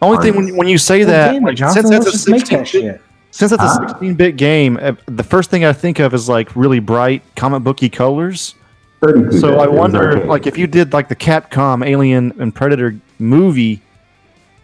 Only 0.00 0.22
thing 0.22 0.34
when, 0.34 0.56
when 0.56 0.66
you 0.68 0.78
say 0.78 1.04
that, 1.04 1.32
Damn 1.32 1.42
like, 1.42 1.56
Johnson, 1.56 1.82
since 1.86 2.04
that's 2.04 2.14
a 2.14 2.18
16 2.18 2.58
that 2.58 2.68
shit. 2.68 3.00
since 3.30 3.50
that's 3.50 3.62
a 3.62 3.66
Huh? 3.66 3.88
16 3.88 4.14
bit 4.14 4.36
game, 4.36 4.78
uh, 4.80 4.94
the 5.06 5.22
first 5.22 5.50
thing 5.50 5.64
I 5.64 5.72
think 5.74 5.98
of 6.00 6.12
is 6.14 6.28
like 6.28 6.56
really 6.56 6.80
bright 6.80 7.22
comic 7.36 7.62
booky 7.62 7.88
colors. 7.90 8.54
So 9.00 9.12
bit, 9.12 9.44
I 9.44 9.66
wonder, 9.68 10.24
like, 10.24 10.46
if 10.46 10.56
you 10.56 10.66
did 10.66 10.92
like 10.94 11.08
the 11.08 11.16
Capcom 11.16 11.86
Alien 11.86 12.32
and 12.40 12.54
Predator 12.54 12.96
movie, 13.18 13.80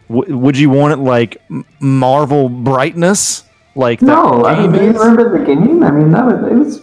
w- 0.08 0.36
would 0.36 0.56
you 0.58 0.70
want 0.70 0.92
it 0.92 0.98
like 0.98 1.40
Marvel 1.80 2.48
brightness, 2.48 3.44
like 3.74 4.02
No, 4.02 4.44
I 4.44 4.60
mean, 4.60 4.72
do 4.72 4.78
you 4.84 4.92
remember 4.92 5.38
the 5.38 5.44
game? 5.44 5.82
I 5.82 5.90
mean, 5.90 6.10
that 6.12 6.24
was, 6.24 6.50
it 6.50 6.54
was 6.54 6.82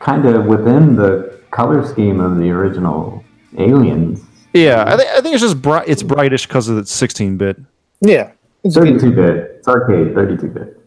kind 0.00 0.26
of 0.26 0.46
within 0.46 0.96
the 0.96 1.40
color 1.50 1.86
scheme 1.86 2.20
of 2.20 2.36
the 2.36 2.50
original 2.50 3.24
Aliens. 3.58 4.20
Yeah, 4.52 4.84
I, 4.86 4.96
th- 4.96 5.08
I 5.16 5.20
think 5.20 5.34
it's 5.34 5.42
just 5.42 5.60
bright. 5.62 5.88
It's 5.88 6.02
brightish 6.02 6.46
because 6.46 6.68
of 6.68 6.76
the 6.76 6.86
16 6.86 7.36
bit 7.38 7.56
Yeah, 8.00 8.32
32 8.68 9.12
bit. 9.12 9.36
It's 9.58 9.66
arcade, 9.68 10.14
32 10.14 10.48
bit. 10.48 10.80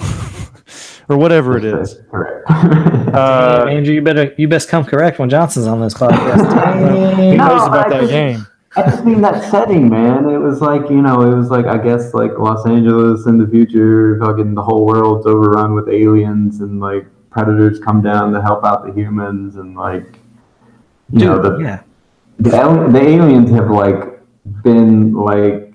or 1.08 1.16
whatever 1.16 1.56
it 1.56 1.64
is. 1.64 1.98
Correct. 2.10 2.48
Uh, 3.14 3.66
Andrew, 3.70 3.94
you 3.94 4.02
better 4.02 4.34
you 4.36 4.48
best 4.48 4.68
come 4.68 4.84
correct 4.84 5.20
when 5.20 5.30
Johnson's 5.30 5.68
on 5.68 5.80
this 5.80 5.94
podcast. 5.94 7.16
he 7.30 7.36
No, 7.36 7.46
knows 7.46 7.68
about 7.68 7.86
I 7.86 7.90
that 7.90 8.00
just- 8.00 8.10
game. 8.10 8.46
I 8.76 8.82
just 8.82 9.04
mean 9.04 9.20
that 9.20 9.50
setting, 9.50 9.88
man. 9.88 10.28
It 10.28 10.38
was 10.38 10.60
like, 10.60 10.90
you 10.90 11.00
know, 11.00 11.20
it 11.22 11.36
was 11.36 11.48
like, 11.50 11.66
I 11.66 11.78
guess, 11.78 12.12
like 12.12 12.32
Los 12.38 12.66
Angeles 12.66 13.26
in 13.26 13.38
the 13.38 13.46
future, 13.46 14.18
fucking 14.20 14.54
the 14.54 14.62
whole 14.62 14.84
world's 14.84 15.26
overrun 15.26 15.74
with 15.74 15.88
aliens 15.88 16.60
and 16.60 16.80
like 16.80 17.06
predators 17.30 17.78
come 17.78 18.02
down 18.02 18.32
to 18.32 18.42
help 18.42 18.64
out 18.64 18.84
the 18.84 18.92
humans 18.92 19.56
and 19.56 19.76
like, 19.76 20.18
you 21.12 21.24
know, 21.24 21.40
the, 21.40 21.62
yeah. 21.62 21.82
the, 22.38 22.88
the 22.90 23.00
aliens 23.00 23.50
have 23.50 23.70
like 23.70 24.20
been 24.62 25.12
like 25.12 25.72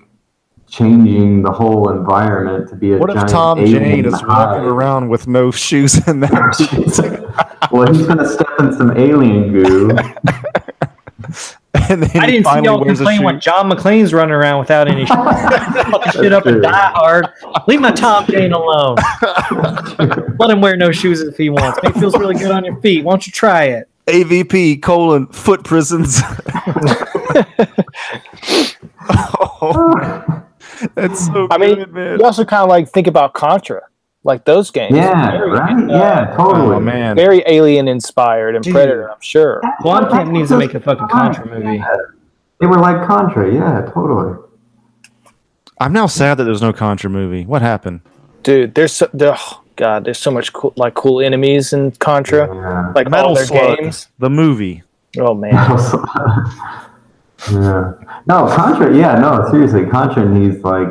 changing 0.66 1.42
the 1.42 1.50
whole 1.50 1.90
environment 1.90 2.68
to 2.68 2.76
be 2.76 2.92
a 2.92 2.98
what 2.98 3.10
if 3.10 3.26
Tom 3.26 3.58
alien 3.58 3.82
Jane 3.82 4.04
is 4.06 4.14
hive. 4.20 4.28
walking 4.28 4.64
around 4.64 5.08
with 5.08 5.26
no 5.26 5.50
shoes 5.50 6.06
in 6.06 6.20
that? 6.20 7.58
well, 7.72 7.92
he's 7.92 8.06
gonna 8.06 8.28
step 8.28 8.48
in 8.58 8.72
some 8.74 8.96
alien 8.96 9.52
goo. 9.52 9.98
and 11.88 12.02
then 12.02 12.20
I 12.20 12.26
he 12.26 12.32
didn't 12.32 12.46
see 12.46 12.62
y'all 12.64 12.84
complain 12.84 13.22
when 13.22 13.38
John 13.38 13.70
McClane's 13.70 14.12
running 14.12 14.34
around 14.34 14.58
without 14.58 14.88
any 14.88 15.06
shoes. 15.06 16.12
Shit 16.14 16.32
up 16.32 16.46
and 16.46 16.60
die 16.62 16.90
hard. 16.90 17.28
Leave 17.68 17.80
my 17.80 17.92
Tom 17.92 18.26
Jane 18.26 18.52
alone. 18.52 18.96
Let 20.38 20.50
him 20.50 20.60
wear 20.60 20.76
no 20.76 20.90
shoes 20.90 21.20
if 21.20 21.36
he 21.36 21.48
wants. 21.48 21.78
It 21.84 21.92
feels 21.92 22.18
really 22.18 22.34
good 22.34 22.50
on 22.50 22.64
your 22.64 22.80
feet. 22.80 23.04
Why 23.04 23.12
don't 23.12 23.24
you 23.24 23.32
try 23.32 23.64
it? 23.66 23.88
AVP 24.06 24.82
colon 24.82 25.28
foot 25.28 25.62
prisons. 25.62 26.20
oh, 29.60 30.42
that's 30.94 31.26
so 31.26 31.46
I 31.52 31.58
mean, 31.58 31.76
good, 31.76 31.92
man. 31.92 32.18
you 32.18 32.24
also 32.24 32.44
kind 32.44 32.62
of 32.64 32.68
like 32.68 32.88
think 32.88 33.06
about 33.06 33.34
Contra, 33.34 33.82
like 34.24 34.44
those 34.44 34.70
games. 34.70 34.94
Yeah, 34.96 35.30
Very, 35.32 35.50
right. 35.50 35.76
uh, 35.76 35.86
Yeah, 35.88 36.34
totally. 36.36 36.76
Oh 36.76 36.80
man, 36.80 37.16
Very 37.16 37.42
alien 37.46 37.88
inspired 37.88 38.54
and 38.54 38.62
Dude. 38.64 38.74
Predator, 38.74 39.10
I'm 39.10 39.20
sure. 39.20 39.60
Blomkamp 39.82 40.30
needs 40.30 40.50
to 40.50 40.58
make 40.58 40.74
a 40.74 40.80
fucking 40.80 41.08
Contra 41.08 41.46
movie. 41.46 41.82
They 42.60 42.66
were 42.66 42.78
like 42.78 43.06
Contra. 43.06 43.52
Yeah, 43.52 43.90
totally. 43.92 44.36
I'm 45.80 45.92
now 45.94 46.06
sad 46.06 46.36
that 46.36 46.44
there's 46.44 46.60
no 46.60 46.72
Contra 46.74 47.08
movie. 47.08 47.46
What 47.46 47.62
happened? 47.62 48.02
Dude, 48.42 48.74
there's 48.74 48.92
so, 48.92 49.08
there, 49.14 49.34
oh, 49.38 49.62
God, 49.76 50.04
there's 50.04 50.18
so 50.18 50.30
much 50.30 50.52
cool, 50.52 50.74
like 50.76 50.94
cool 50.94 51.20
enemies 51.20 51.72
in 51.72 51.92
Contra, 51.92 52.54
Yeah. 52.54 52.92
like 52.94 53.06
all 53.06 53.10
Metal 53.10 53.34
their 53.34 53.46
Slug, 53.46 53.78
games. 53.78 54.08
the 54.18 54.28
movie. 54.28 54.82
Oh 55.18 55.34
man, 55.34 55.52
yeah. 57.50 57.92
No, 58.26 58.46
Contra. 58.54 58.94
Yeah, 58.96 59.14
no, 59.18 59.48
seriously, 59.50 59.86
Contra 59.86 60.28
needs 60.28 60.62
like 60.62 60.88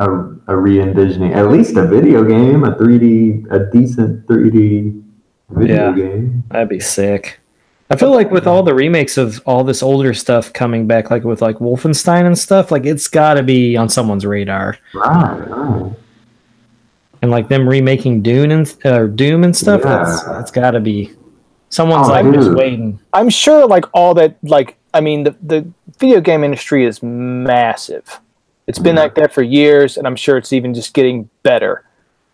a, 0.00 0.08
a 0.48 0.56
re-envisioning, 0.56 1.32
at 1.34 1.50
least 1.50 1.76
a 1.76 1.86
video 1.86 2.24
game, 2.24 2.64
a 2.64 2.74
3D, 2.74 3.46
a 3.52 3.70
decent 3.70 4.26
3D 4.26 5.02
video 5.50 5.90
Yeah. 5.90 5.92
game. 5.96 6.42
That'd 6.50 6.68
be 6.68 6.80
sick. 6.80 7.38
I 7.90 7.96
feel 7.96 8.10
like 8.12 8.30
with 8.30 8.46
all 8.46 8.62
the 8.62 8.72
remakes 8.74 9.16
of 9.18 9.40
all 9.46 9.62
this 9.64 9.82
older 9.82 10.14
stuff 10.14 10.52
coming 10.52 10.86
back, 10.86 11.10
like 11.10 11.24
with 11.24 11.42
like 11.42 11.56
Wolfenstein 11.58 12.24
and 12.24 12.38
stuff, 12.38 12.70
like 12.70 12.86
it's 12.86 13.08
got 13.08 13.34
to 13.34 13.42
be 13.42 13.76
on 13.76 13.88
someone's 13.88 14.24
radar. 14.24 14.78
Right, 14.94 15.38
right. 15.48 15.92
And 17.22 17.30
like 17.30 17.48
them 17.48 17.68
remaking 17.68 18.22
Dune 18.22 18.52
and 18.52 18.76
uh, 18.84 19.06
Doom 19.08 19.44
and 19.44 19.54
stuff, 19.56 19.82
Yeah. 19.84 19.98
that's 20.04 20.22
that's 20.24 20.50
got 20.50 20.70
to 20.70 20.80
be 20.80 21.12
someone's 21.68 22.08
Oh, 22.08 22.12
like 22.12 22.32
just 22.32 22.52
waiting. 22.52 22.98
I'm 23.12 23.28
sure 23.28 23.66
like 23.66 23.84
all 23.92 24.14
that, 24.14 24.36
like 24.42 24.76
I 24.94 25.00
mean, 25.00 25.24
the 25.24 25.36
the 25.42 25.68
video 25.98 26.20
game 26.20 26.42
industry 26.44 26.86
is 26.86 27.02
massive. 27.02 28.20
It's 28.70 28.78
been 28.78 28.94
like 28.94 29.16
that 29.16 29.32
for 29.32 29.42
years, 29.42 29.96
and 29.96 30.06
I'm 30.06 30.14
sure 30.14 30.36
it's 30.36 30.52
even 30.52 30.74
just 30.74 30.94
getting 30.94 31.28
better. 31.42 31.82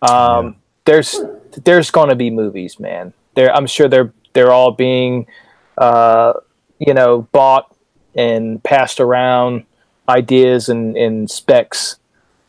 Um, 0.03 0.57
There's 0.85 1.19
there's 1.63 1.89
going 1.89 2.09
to 2.09 2.15
be 2.15 2.29
movies, 2.29 2.79
man. 2.79 3.11
There, 3.33 3.51
I'm 3.51 3.65
sure 3.65 3.87
they're 3.87 4.13
they're 4.33 4.51
all 4.51 4.71
being, 4.71 5.25
uh, 5.79 6.33
you 6.77 6.93
know, 6.93 7.27
bought 7.31 7.75
and 8.13 8.63
passed 8.63 8.99
around 8.99 9.65
ideas 10.07 10.69
and, 10.69 10.95
and 10.95 11.27
specs 11.27 11.97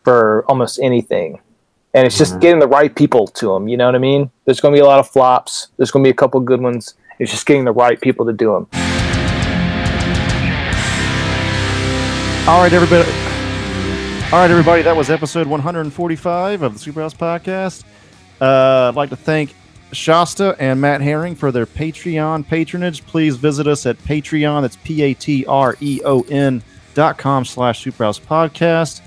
for 0.05 0.45
almost 0.49 0.79
anything. 0.83 1.41
And 1.95 2.07
it's 2.07 2.19
just 2.19 2.41
getting 2.41 2.61
the 2.61 2.69
right 2.69 2.95
people 2.95 3.27
to 3.27 3.55
them. 3.55 3.69
You 3.69 3.79
know 3.79 3.87
what 3.87 3.95
I 3.95 3.99
mean? 3.99 4.31
There's 4.45 4.61
going 4.61 4.75
to 4.75 4.77
be 4.77 4.83
a 4.83 4.87
lot 4.87 4.99
of 4.99 5.09
flops. 5.09 5.69
There's 5.79 5.91
going 5.91 6.05
to 6.05 6.09
be 6.09 6.11
a 6.11 6.15
couple 6.15 6.39
good 6.41 6.61
ones. 6.61 6.93
It's 7.19 7.31
just 7.31 7.47
getting 7.47 7.65
the 7.65 7.73
right 7.73 7.99
people 7.99 8.27
to 8.27 8.35
do 8.35 8.53
them. 8.53 8.69
All 12.47 12.61
right, 12.63 12.73
everybody. 12.73 13.28
All 14.31 14.41
right, 14.41 14.51
everybody. 14.51 14.83
That 14.83 14.95
was 14.95 15.09
episode 15.09 15.47
145 15.47 16.61
of 16.61 16.75
the 16.75 16.79
Superhouse 16.93 17.17
Podcast. 17.17 17.85
Uh, 18.43 18.91
I'd 18.91 18.95
like 18.95 19.09
to 19.09 19.17
thank 19.17 19.55
Shasta 19.93 20.55
and 20.59 20.79
Matt 20.83 21.01
Herring 21.01 21.35
for 21.35 21.51
their 21.51 21.65
Patreon 21.65 22.47
patronage. 22.47 23.07
Please 23.07 23.37
visit 23.37 23.67
us 23.67 23.87
at 23.87 23.97
Patreon. 23.97 24.61
That's 24.61 24.77
P 24.77 25.01
A 25.01 25.15
T 25.15 25.47
R 25.47 25.77
E 25.81 26.03
O 26.05 26.21
N 26.29 26.63
dot 26.93 27.17
com 27.17 27.47
slash 27.47 27.83
Superhouse 27.83 28.21
Podcast. 28.21 29.01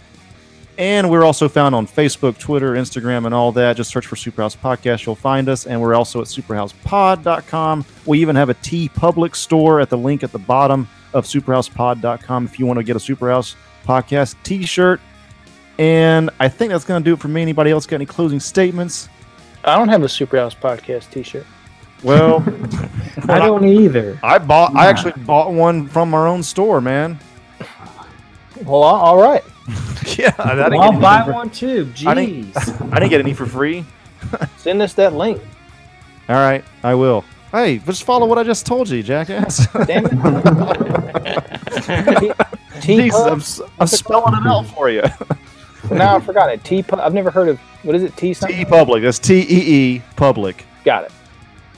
And 0.79 1.11
we're 1.11 1.23
also 1.23 1.47
found 1.47 1.75
on 1.75 1.85
Facebook, 1.85 2.39
Twitter, 2.39 2.71
Instagram, 2.73 3.27
and 3.27 3.35
all 3.35 3.51
that. 3.51 3.77
Just 3.77 3.91
search 3.91 4.07
for 4.07 4.15
Superhouse 4.15 4.57
Podcast. 4.57 5.05
You'll 5.05 5.13
find 5.13 5.49
us. 5.49 5.67
And 5.67 5.79
we're 5.79 5.93
also 5.93 6.21
at 6.21 6.27
superhousepod.com. 6.29 7.85
We 8.07 8.21
even 8.21 8.35
have 8.35 8.49
a 8.49 8.55
TeePublic 8.55 9.35
store 9.35 9.81
at 9.81 9.91
the 9.91 9.99
link 9.99 10.23
at 10.23 10.31
the 10.31 10.39
bottom 10.39 10.89
of 11.13 11.25
superhousepod.com 11.25 12.45
if 12.45 12.57
you 12.57 12.65
want 12.65 12.77
to 12.77 12.83
get 12.83 12.95
a 12.95 12.99
Superhouse 12.99 13.53
Podcast 13.85 14.35
t 14.41 14.65
shirt. 14.65 14.99
And 15.77 16.29
I 16.39 16.47
think 16.49 16.71
that's 16.71 16.85
going 16.85 17.01
to 17.03 17.07
do 17.09 17.13
it 17.13 17.19
for 17.19 17.27
me. 17.27 17.41
Anybody 17.41 17.71
else 17.71 17.85
got 17.85 17.95
any 17.95 18.05
closing 18.05 18.39
statements? 18.39 19.09
I 19.63 19.77
don't 19.77 19.89
have 19.89 20.03
a 20.03 20.07
Superhouse 20.07 20.55
podcast 20.55 21.09
T-shirt. 21.11 21.45
Well, 22.03 22.43
I 23.29 23.37
don't 23.39 23.65
either. 23.65 24.19
I 24.23 24.37
bought. 24.39 24.75
I 24.75 24.87
actually 24.87 25.13
bought 25.23 25.53
one 25.53 25.87
from 25.87 26.13
our 26.13 26.27
own 26.27 26.41
store, 26.43 26.81
man. 26.81 27.19
Well, 28.65 28.81
all 28.83 28.95
all 28.95 29.17
right. 29.21 29.43
yeah, 30.17 30.33
I 30.39 30.55
didn't 30.55 30.73
I'll 30.79 30.99
buy 30.99 31.23
for- 31.23 31.33
one 31.33 31.49
too. 31.51 31.91
I 32.05 32.13
didn't, 32.15 32.53
Jeez. 32.53 32.91
I 32.93 32.99
didn't 32.99 33.09
get 33.11 33.21
any 33.21 33.33
for 33.33 33.45
free. 33.45 33.85
Send 34.57 34.81
us 34.81 34.93
that 34.95 35.13
link. 35.13 35.41
All 36.27 36.35
right, 36.35 36.63
I 36.83 36.95
will. 36.95 37.23
Hey, 37.51 37.77
just 37.79 38.03
follow 38.03 38.25
what 38.25 38.37
I 38.37 38.43
just 38.43 38.65
told 38.65 38.89
you, 38.89 39.03
jackass. 39.03 39.67
Damn 39.85 40.05
it. 40.05 40.11
T- 42.81 42.93
Jesus, 42.95 43.19
I'm, 43.21 43.39
s- 43.39 43.61
I'm 43.79 43.87
spelling 43.87 44.33
it 44.35 44.47
out 44.47 44.63
for 44.67 44.89
you. 44.89 45.03
No, 45.91 46.15
I 46.15 46.19
forgot 46.19 46.51
it. 46.51 46.63
T. 46.63 46.83
I've 46.93 47.13
never 47.13 47.31
heard 47.31 47.49
of. 47.49 47.59
What 47.83 47.95
is 47.95 48.03
it? 48.03 48.15
T. 48.15 48.31
TeePublic. 48.31 49.01
That's 49.01 49.19
T 49.19 49.41
E 49.41 49.45
E 49.95 50.01
Public. 50.15 50.65
Got 50.85 51.05
it. 51.05 51.11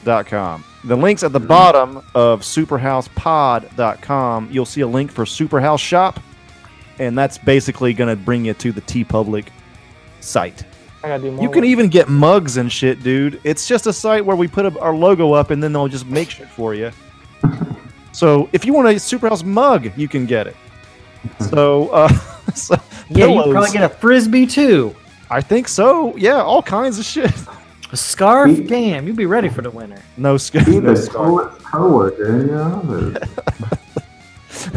dot 0.04 0.28
com. 0.28 0.64
The 0.84 0.98
link's 0.98 1.24
at 1.24 1.32
the 1.32 1.40
bottom 1.40 1.98
of 2.14 2.42
superhousepod.com. 2.42 4.50
You'll 4.52 4.66
see 4.66 4.82
a 4.82 4.88
link 4.88 5.12
for 5.12 5.24
Superhouse 5.24 5.80
Shop, 5.80 6.20
and 7.00 7.18
that's 7.18 7.38
basically 7.38 7.94
going 7.94 8.10
to 8.10 8.18
bring 8.22 8.44
you 8.44 8.54
to 8.56 8.74
the 8.74 8.82
TeePublic 8.82 9.48
site. 10.20 10.66
I 11.04 11.08
gotta 11.08 11.24
do 11.24 11.32
more. 11.32 11.42
You 11.44 11.50
can 11.50 11.62
work. 11.62 11.70
even 11.70 11.88
get 11.90 12.10
mugs 12.10 12.58
and 12.58 12.72
shit, 12.72 13.02
dude. 13.04 13.40
It's 13.44 13.68
just 13.68 13.88
a 13.88 13.94
site 13.94 14.26
where 14.26 14.36
we 14.38 14.48
put 14.48 14.66
a, 14.66 14.80
our 14.80 14.96
logo 14.96 15.34
up 15.34 15.52
and 15.52 15.62
then 15.64 15.74
they'll 15.74 15.88
just 15.88 16.06
make 16.08 16.30
shit 16.30 16.50
for 16.50 16.74
you. 16.74 16.92
so 18.12 18.50
if 18.54 18.66
you 18.66 18.74
want 18.74 18.88
a 18.88 18.92
Superhouse 18.92 19.44
mug, 19.44 19.92
you 19.98 20.08
can 20.08 20.26
get 20.26 20.48
it. 20.48 20.56
So, 21.50 21.90
uh, 21.90 22.10
so 22.58 22.76
Yeah, 23.10 23.28
you 23.28 23.52
probably 23.52 23.72
get 23.72 23.84
a 23.84 23.90
frisbee 23.90 24.46
too. 24.48 24.96
I 25.30 25.42
think 25.42 25.68
so. 25.68 26.16
Yeah, 26.18 26.42
all 26.42 26.62
kinds 26.62 27.00
of 27.00 27.06
shit. 27.06 27.32
A 27.92 27.98
scarf? 27.98 28.66
Damn, 28.68 29.06
you'd 29.08 29.16
be 29.16 29.26
ready 29.28 29.50
for 29.50 29.62
the 29.62 29.70
winter. 29.70 30.02
No, 30.18 30.38
sc- 30.38 30.54
Be 30.66 30.80
no 30.80 30.94
the 30.94 30.96
scarf. 30.98 31.16
coolest 31.28 31.60
coworker, 31.64 32.38
you 32.38 32.46
know? 32.52 33.14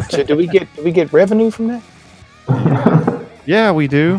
So 0.09 0.23
do 0.23 0.35
we 0.35 0.47
get 0.47 0.67
do 0.75 0.83
we 0.83 0.91
get 0.91 1.11
revenue 1.13 1.51
from 1.51 1.67
that? 1.67 1.83
Yeah, 3.45 3.71
we 3.71 3.87
do. 3.87 4.15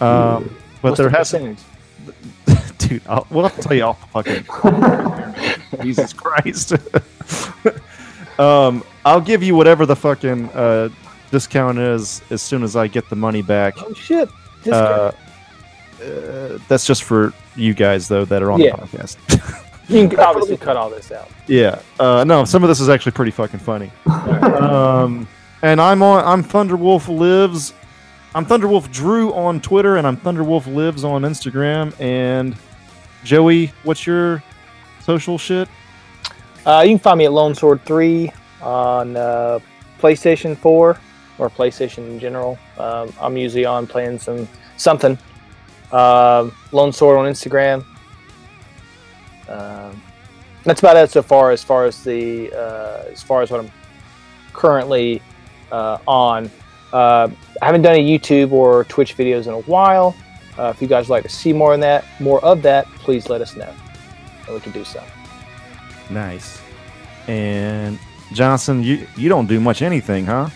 Um, 0.00 0.52
but 0.82 0.90
What's 0.90 0.96
there 0.98 1.08
the 1.10 1.16
has 1.16 1.30
percentage? 1.30 1.58
dude. 2.78 3.02
I'll, 3.08 3.24
we'll 3.30 3.44
have 3.46 3.54
to 3.54 3.62
tell 3.62 3.76
you 3.76 3.82
off 3.84 4.10
fucking. 4.10 4.44
Jesus 5.82 6.12
Christ. 6.12 6.72
um, 8.38 8.82
I'll 9.04 9.20
give 9.20 9.44
you 9.44 9.54
whatever 9.54 9.86
the 9.86 9.94
fucking 9.94 10.48
uh, 10.50 10.88
discount 11.30 11.78
is 11.78 12.22
as 12.30 12.42
soon 12.42 12.62
as 12.62 12.76
I 12.76 12.86
get 12.88 13.08
the 13.08 13.16
money 13.16 13.42
back. 13.42 13.74
Oh 13.78 13.92
shit! 13.94 14.28
Uh, 14.70 15.12
uh, 16.02 16.58
that's 16.68 16.86
just 16.86 17.02
for 17.02 17.32
you 17.56 17.74
guys 17.74 18.08
though 18.08 18.24
that 18.24 18.42
are 18.42 18.50
on 18.52 18.60
Yeah. 18.60 18.76
the 18.76 18.82
podcast. 18.82 19.64
you 19.88 20.08
can 20.08 20.20
obviously 20.20 20.56
cut 20.56 20.76
all 20.76 20.90
this 20.90 21.10
out. 21.10 21.28
yeah. 21.46 21.80
Uh, 21.98 22.24
no, 22.24 22.44
some 22.44 22.62
of 22.62 22.68
this 22.68 22.80
is 22.80 22.88
actually 22.88 23.12
pretty 23.12 23.30
fucking 23.32 23.60
funny. 23.60 23.90
um, 24.06 25.26
and 25.62 25.80
I'm 25.80 26.02
on. 26.02 26.24
I'm 26.24 26.44
Thunderwolf 26.44 27.08
lives. 27.08 27.74
I'm 28.34 28.44
Thunderwolf 28.46 28.92
Drew 28.92 29.32
on 29.32 29.60
Twitter, 29.60 29.96
and 29.96 30.06
I'm 30.06 30.16
Thunderwolf 30.16 30.72
lives 30.72 31.02
on 31.02 31.22
Instagram. 31.22 31.98
And 32.00 32.54
Joey, 33.24 33.72
what's 33.82 34.06
your 34.06 34.42
social 35.00 35.38
shit? 35.38 35.68
Uh, 36.66 36.82
you 36.84 36.90
can 36.90 36.98
find 36.98 37.18
me 37.18 37.24
at 37.24 37.32
Lone 37.32 37.54
Sword 37.54 37.82
Three 37.84 38.30
on 38.62 39.16
uh, 39.16 39.58
PlayStation 39.98 40.56
Four 40.56 41.00
or 41.38 41.48
PlayStation 41.48 41.98
in 42.08 42.18
general. 42.18 42.58
Um, 42.78 43.12
I'm 43.20 43.36
usually 43.36 43.64
on 43.64 43.86
playing 43.86 44.18
some 44.18 44.48
something. 44.76 45.18
Um 45.92 46.52
Lone 46.72 46.92
Sword 46.92 47.18
on 47.18 47.26
Instagram. 47.32 47.84
Um, 49.48 50.02
that's 50.64 50.80
about 50.80 50.96
it 50.96 51.10
so 51.10 51.22
far. 51.22 51.50
As 51.50 51.64
far 51.64 51.86
as 51.86 52.04
the 52.04 52.52
uh, 52.52 53.10
as 53.10 53.22
far 53.22 53.42
as 53.42 53.50
what 53.50 53.60
I'm 53.60 53.72
currently 54.52 55.22
uh, 55.72 55.98
on. 56.06 56.50
Uh, 56.92 57.28
I 57.62 57.66
haven't 57.66 57.82
done 57.82 57.94
any 57.94 58.18
YouTube 58.18 58.52
or 58.52 58.84
Twitch 58.84 59.16
videos 59.16 59.46
in 59.46 59.52
a 59.52 59.60
while. 59.62 60.14
Uh, 60.58 60.72
if 60.74 60.82
you 60.82 60.88
guys 60.88 61.08
would 61.08 61.14
like 61.14 61.22
to 61.22 61.28
see 61.28 61.52
more 61.52 61.74
of 61.74 61.80
that, 61.80 62.04
more 62.20 62.42
of 62.44 62.62
that, 62.62 62.86
please 62.96 63.28
let 63.28 63.40
us 63.40 63.54
know, 63.56 63.72
and 64.46 64.54
we 64.54 64.60
can 64.60 64.72
do 64.72 64.84
so. 64.84 65.02
Nice. 66.10 66.60
And 67.28 67.98
Johnson, 68.32 68.82
you 68.82 69.06
you 69.16 69.28
don't 69.28 69.46
do 69.46 69.60
much 69.60 69.82
anything, 69.82 70.26
huh? 70.26 70.48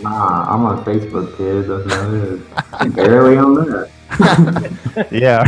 Nah, 0.00 0.54
I'm 0.54 0.64
on 0.64 0.84
Facebook, 0.84 1.36
kid. 1.36 1.68
That's 1.68 1.84
about 1.86 2.14
it. 2.14 2.40
I'm 2.72 2.92
barely 2.92 3.36
on 3.36 3.54
that. 3.54 3.90
yeah. 5.12 5.44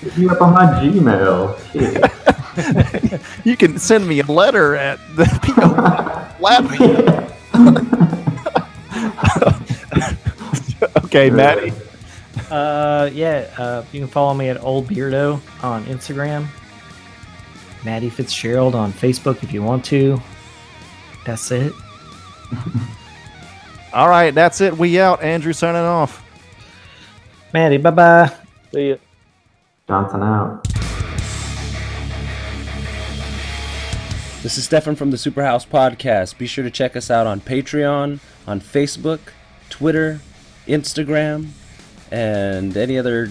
Hit 0.00 0.18
me 0.18 0.28
up 0.28 0.40
on 0.42 0.52
my 0.52 0.66
Gmail. 0.80 1.58
Shit. 1.72 2.10
you 3.44 3.56
can 3.56 3.78
send 3.78 4.06
me 4.06 4.20
a 4.20 4.24
letter 4.24 4.76
at 4.76 4.98
the 5.16 5.24
PO 5.42 5.68
Latvia. 6.40 7.32
okay, 11.04 11.30
Maddie. 11.30 11.72
Uh, 12.50 13.10
yeah, 13.12 13.50
uh, 13.58 13.84
you 13.92 14.00
can 14.00 14.08
follow 14.08 14.34
me 14.34 14.48
at 14.48 14.62
Old 14.62 14.88
Beardo 14.88 15.40
on 15.62 15.84
Instagram. 15.86 16.46
Maddie 17.84 18.10
Fitzgerald 18.10 18.74
on 18.74 18.92
Facebook 18.92 19.42
if 19.42 19.52
you 19.52 19.62
want 19.62 19.84
to. 19.86 20.20
That's 21.24 21.50
it. 21.50 21.72
All 23.92 24.08
right, 24.08 24.34
that's 24.34 24.60
it. 24.60 24.76
We 24.76 25.00
out. 25.00 25.22
Andrew 25.22 25.52
signing 25.52 25.80
off. 25.80 26.22
Maddie, 27.52 27.78
bye 27.78 27.90
bye. 27.90 28.32
See 28.72 28.90
ya. 28.90 28.96
Johnson 29.88 30.22
out. 30.22 30.66
This 34.42 34.58
is 34.58 34.64
Stefan 34.64 34.94
from 34.94 35.10
the 35.10 35.16
Superhouse 35.16 35.66
Podcast. 35.66 36.38
Be 36.38 36.46
sure 36.46 36.62
to 36.62 36.70
check 36.70 36.94
us 36.94 37.10
out 37.10 37.26
on 37.26 37.40
Patreon, 37.40 38.20
on 38.46 38.60
Facebook, 38.60 39.18
Twitter, 39.70 40.20
Instagram, 40.68 41.48
and 42.12 42.76
any 42.76 42.98
other 42.98 43.30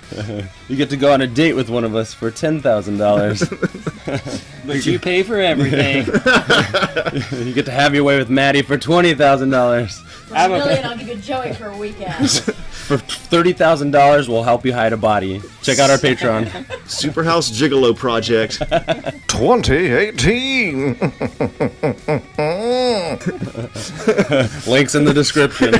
You 0.67 0.75
get 0.75 0.89
to 0.89 0.97
go 0.97 1.13
on 1.13 1.21
a 1.21 1.27
date 1.27 1.53
with 1.53 1.69
one 1.69 1.83
of 1.83 1.95
us 1.95 2.13
for 2.13 2.31
ten 2.31 2.61
thousand 2.61 2.97
dollars. 2.97 3.43
But 4.63 4.85
you 4.85 4.99
pay 4.99 5.23
for 5.23 5.37
everything. 5.37 6.05
you 7.45 7.53
get 7.53 7.65
to 7.65 7.71
have 7.71 7.95
your 7.95 8.03
way 8.03 8.17
with 8.19 8.29
Maddie 8.29 8.61
for 8.61 8.77
twenty 8.77 9.15
thousand 9.15 9.49
dollars. 9.49 9.99
For 9.99 10.35
a 10.35 10.47
million, 10.49 10.85
I'll 10.85 10.95
give 10.97 11.07
you 11.07 11.15
Joey 11.15 11.53
for 11.53 11.67
a 11.67 11.77
weekend. 11.77 12.29
For 12.81 12.97
thirty 12.97 13.53
thousand 13.53 13.91
dollars, 13.91 14.27
we'll 14.27 14.43
help 14.43 14.65
you 14.65 14.73
hide 14.73 14.91
a 14.91 14.97
body. 14.97 15.41
Check 15.61 15.79
out 15.79 15.89
our 15.89 15.97
Patreon. 15.97 16.45
Superhouse 16.85 17.49
Gigolo 17.51 17.95
Project. 17.95 18.59
2018. 19.29 20.97
Links 24.67 24.95
in 24.95 25.05
the 25.05 25.13
description. 25.13 25.73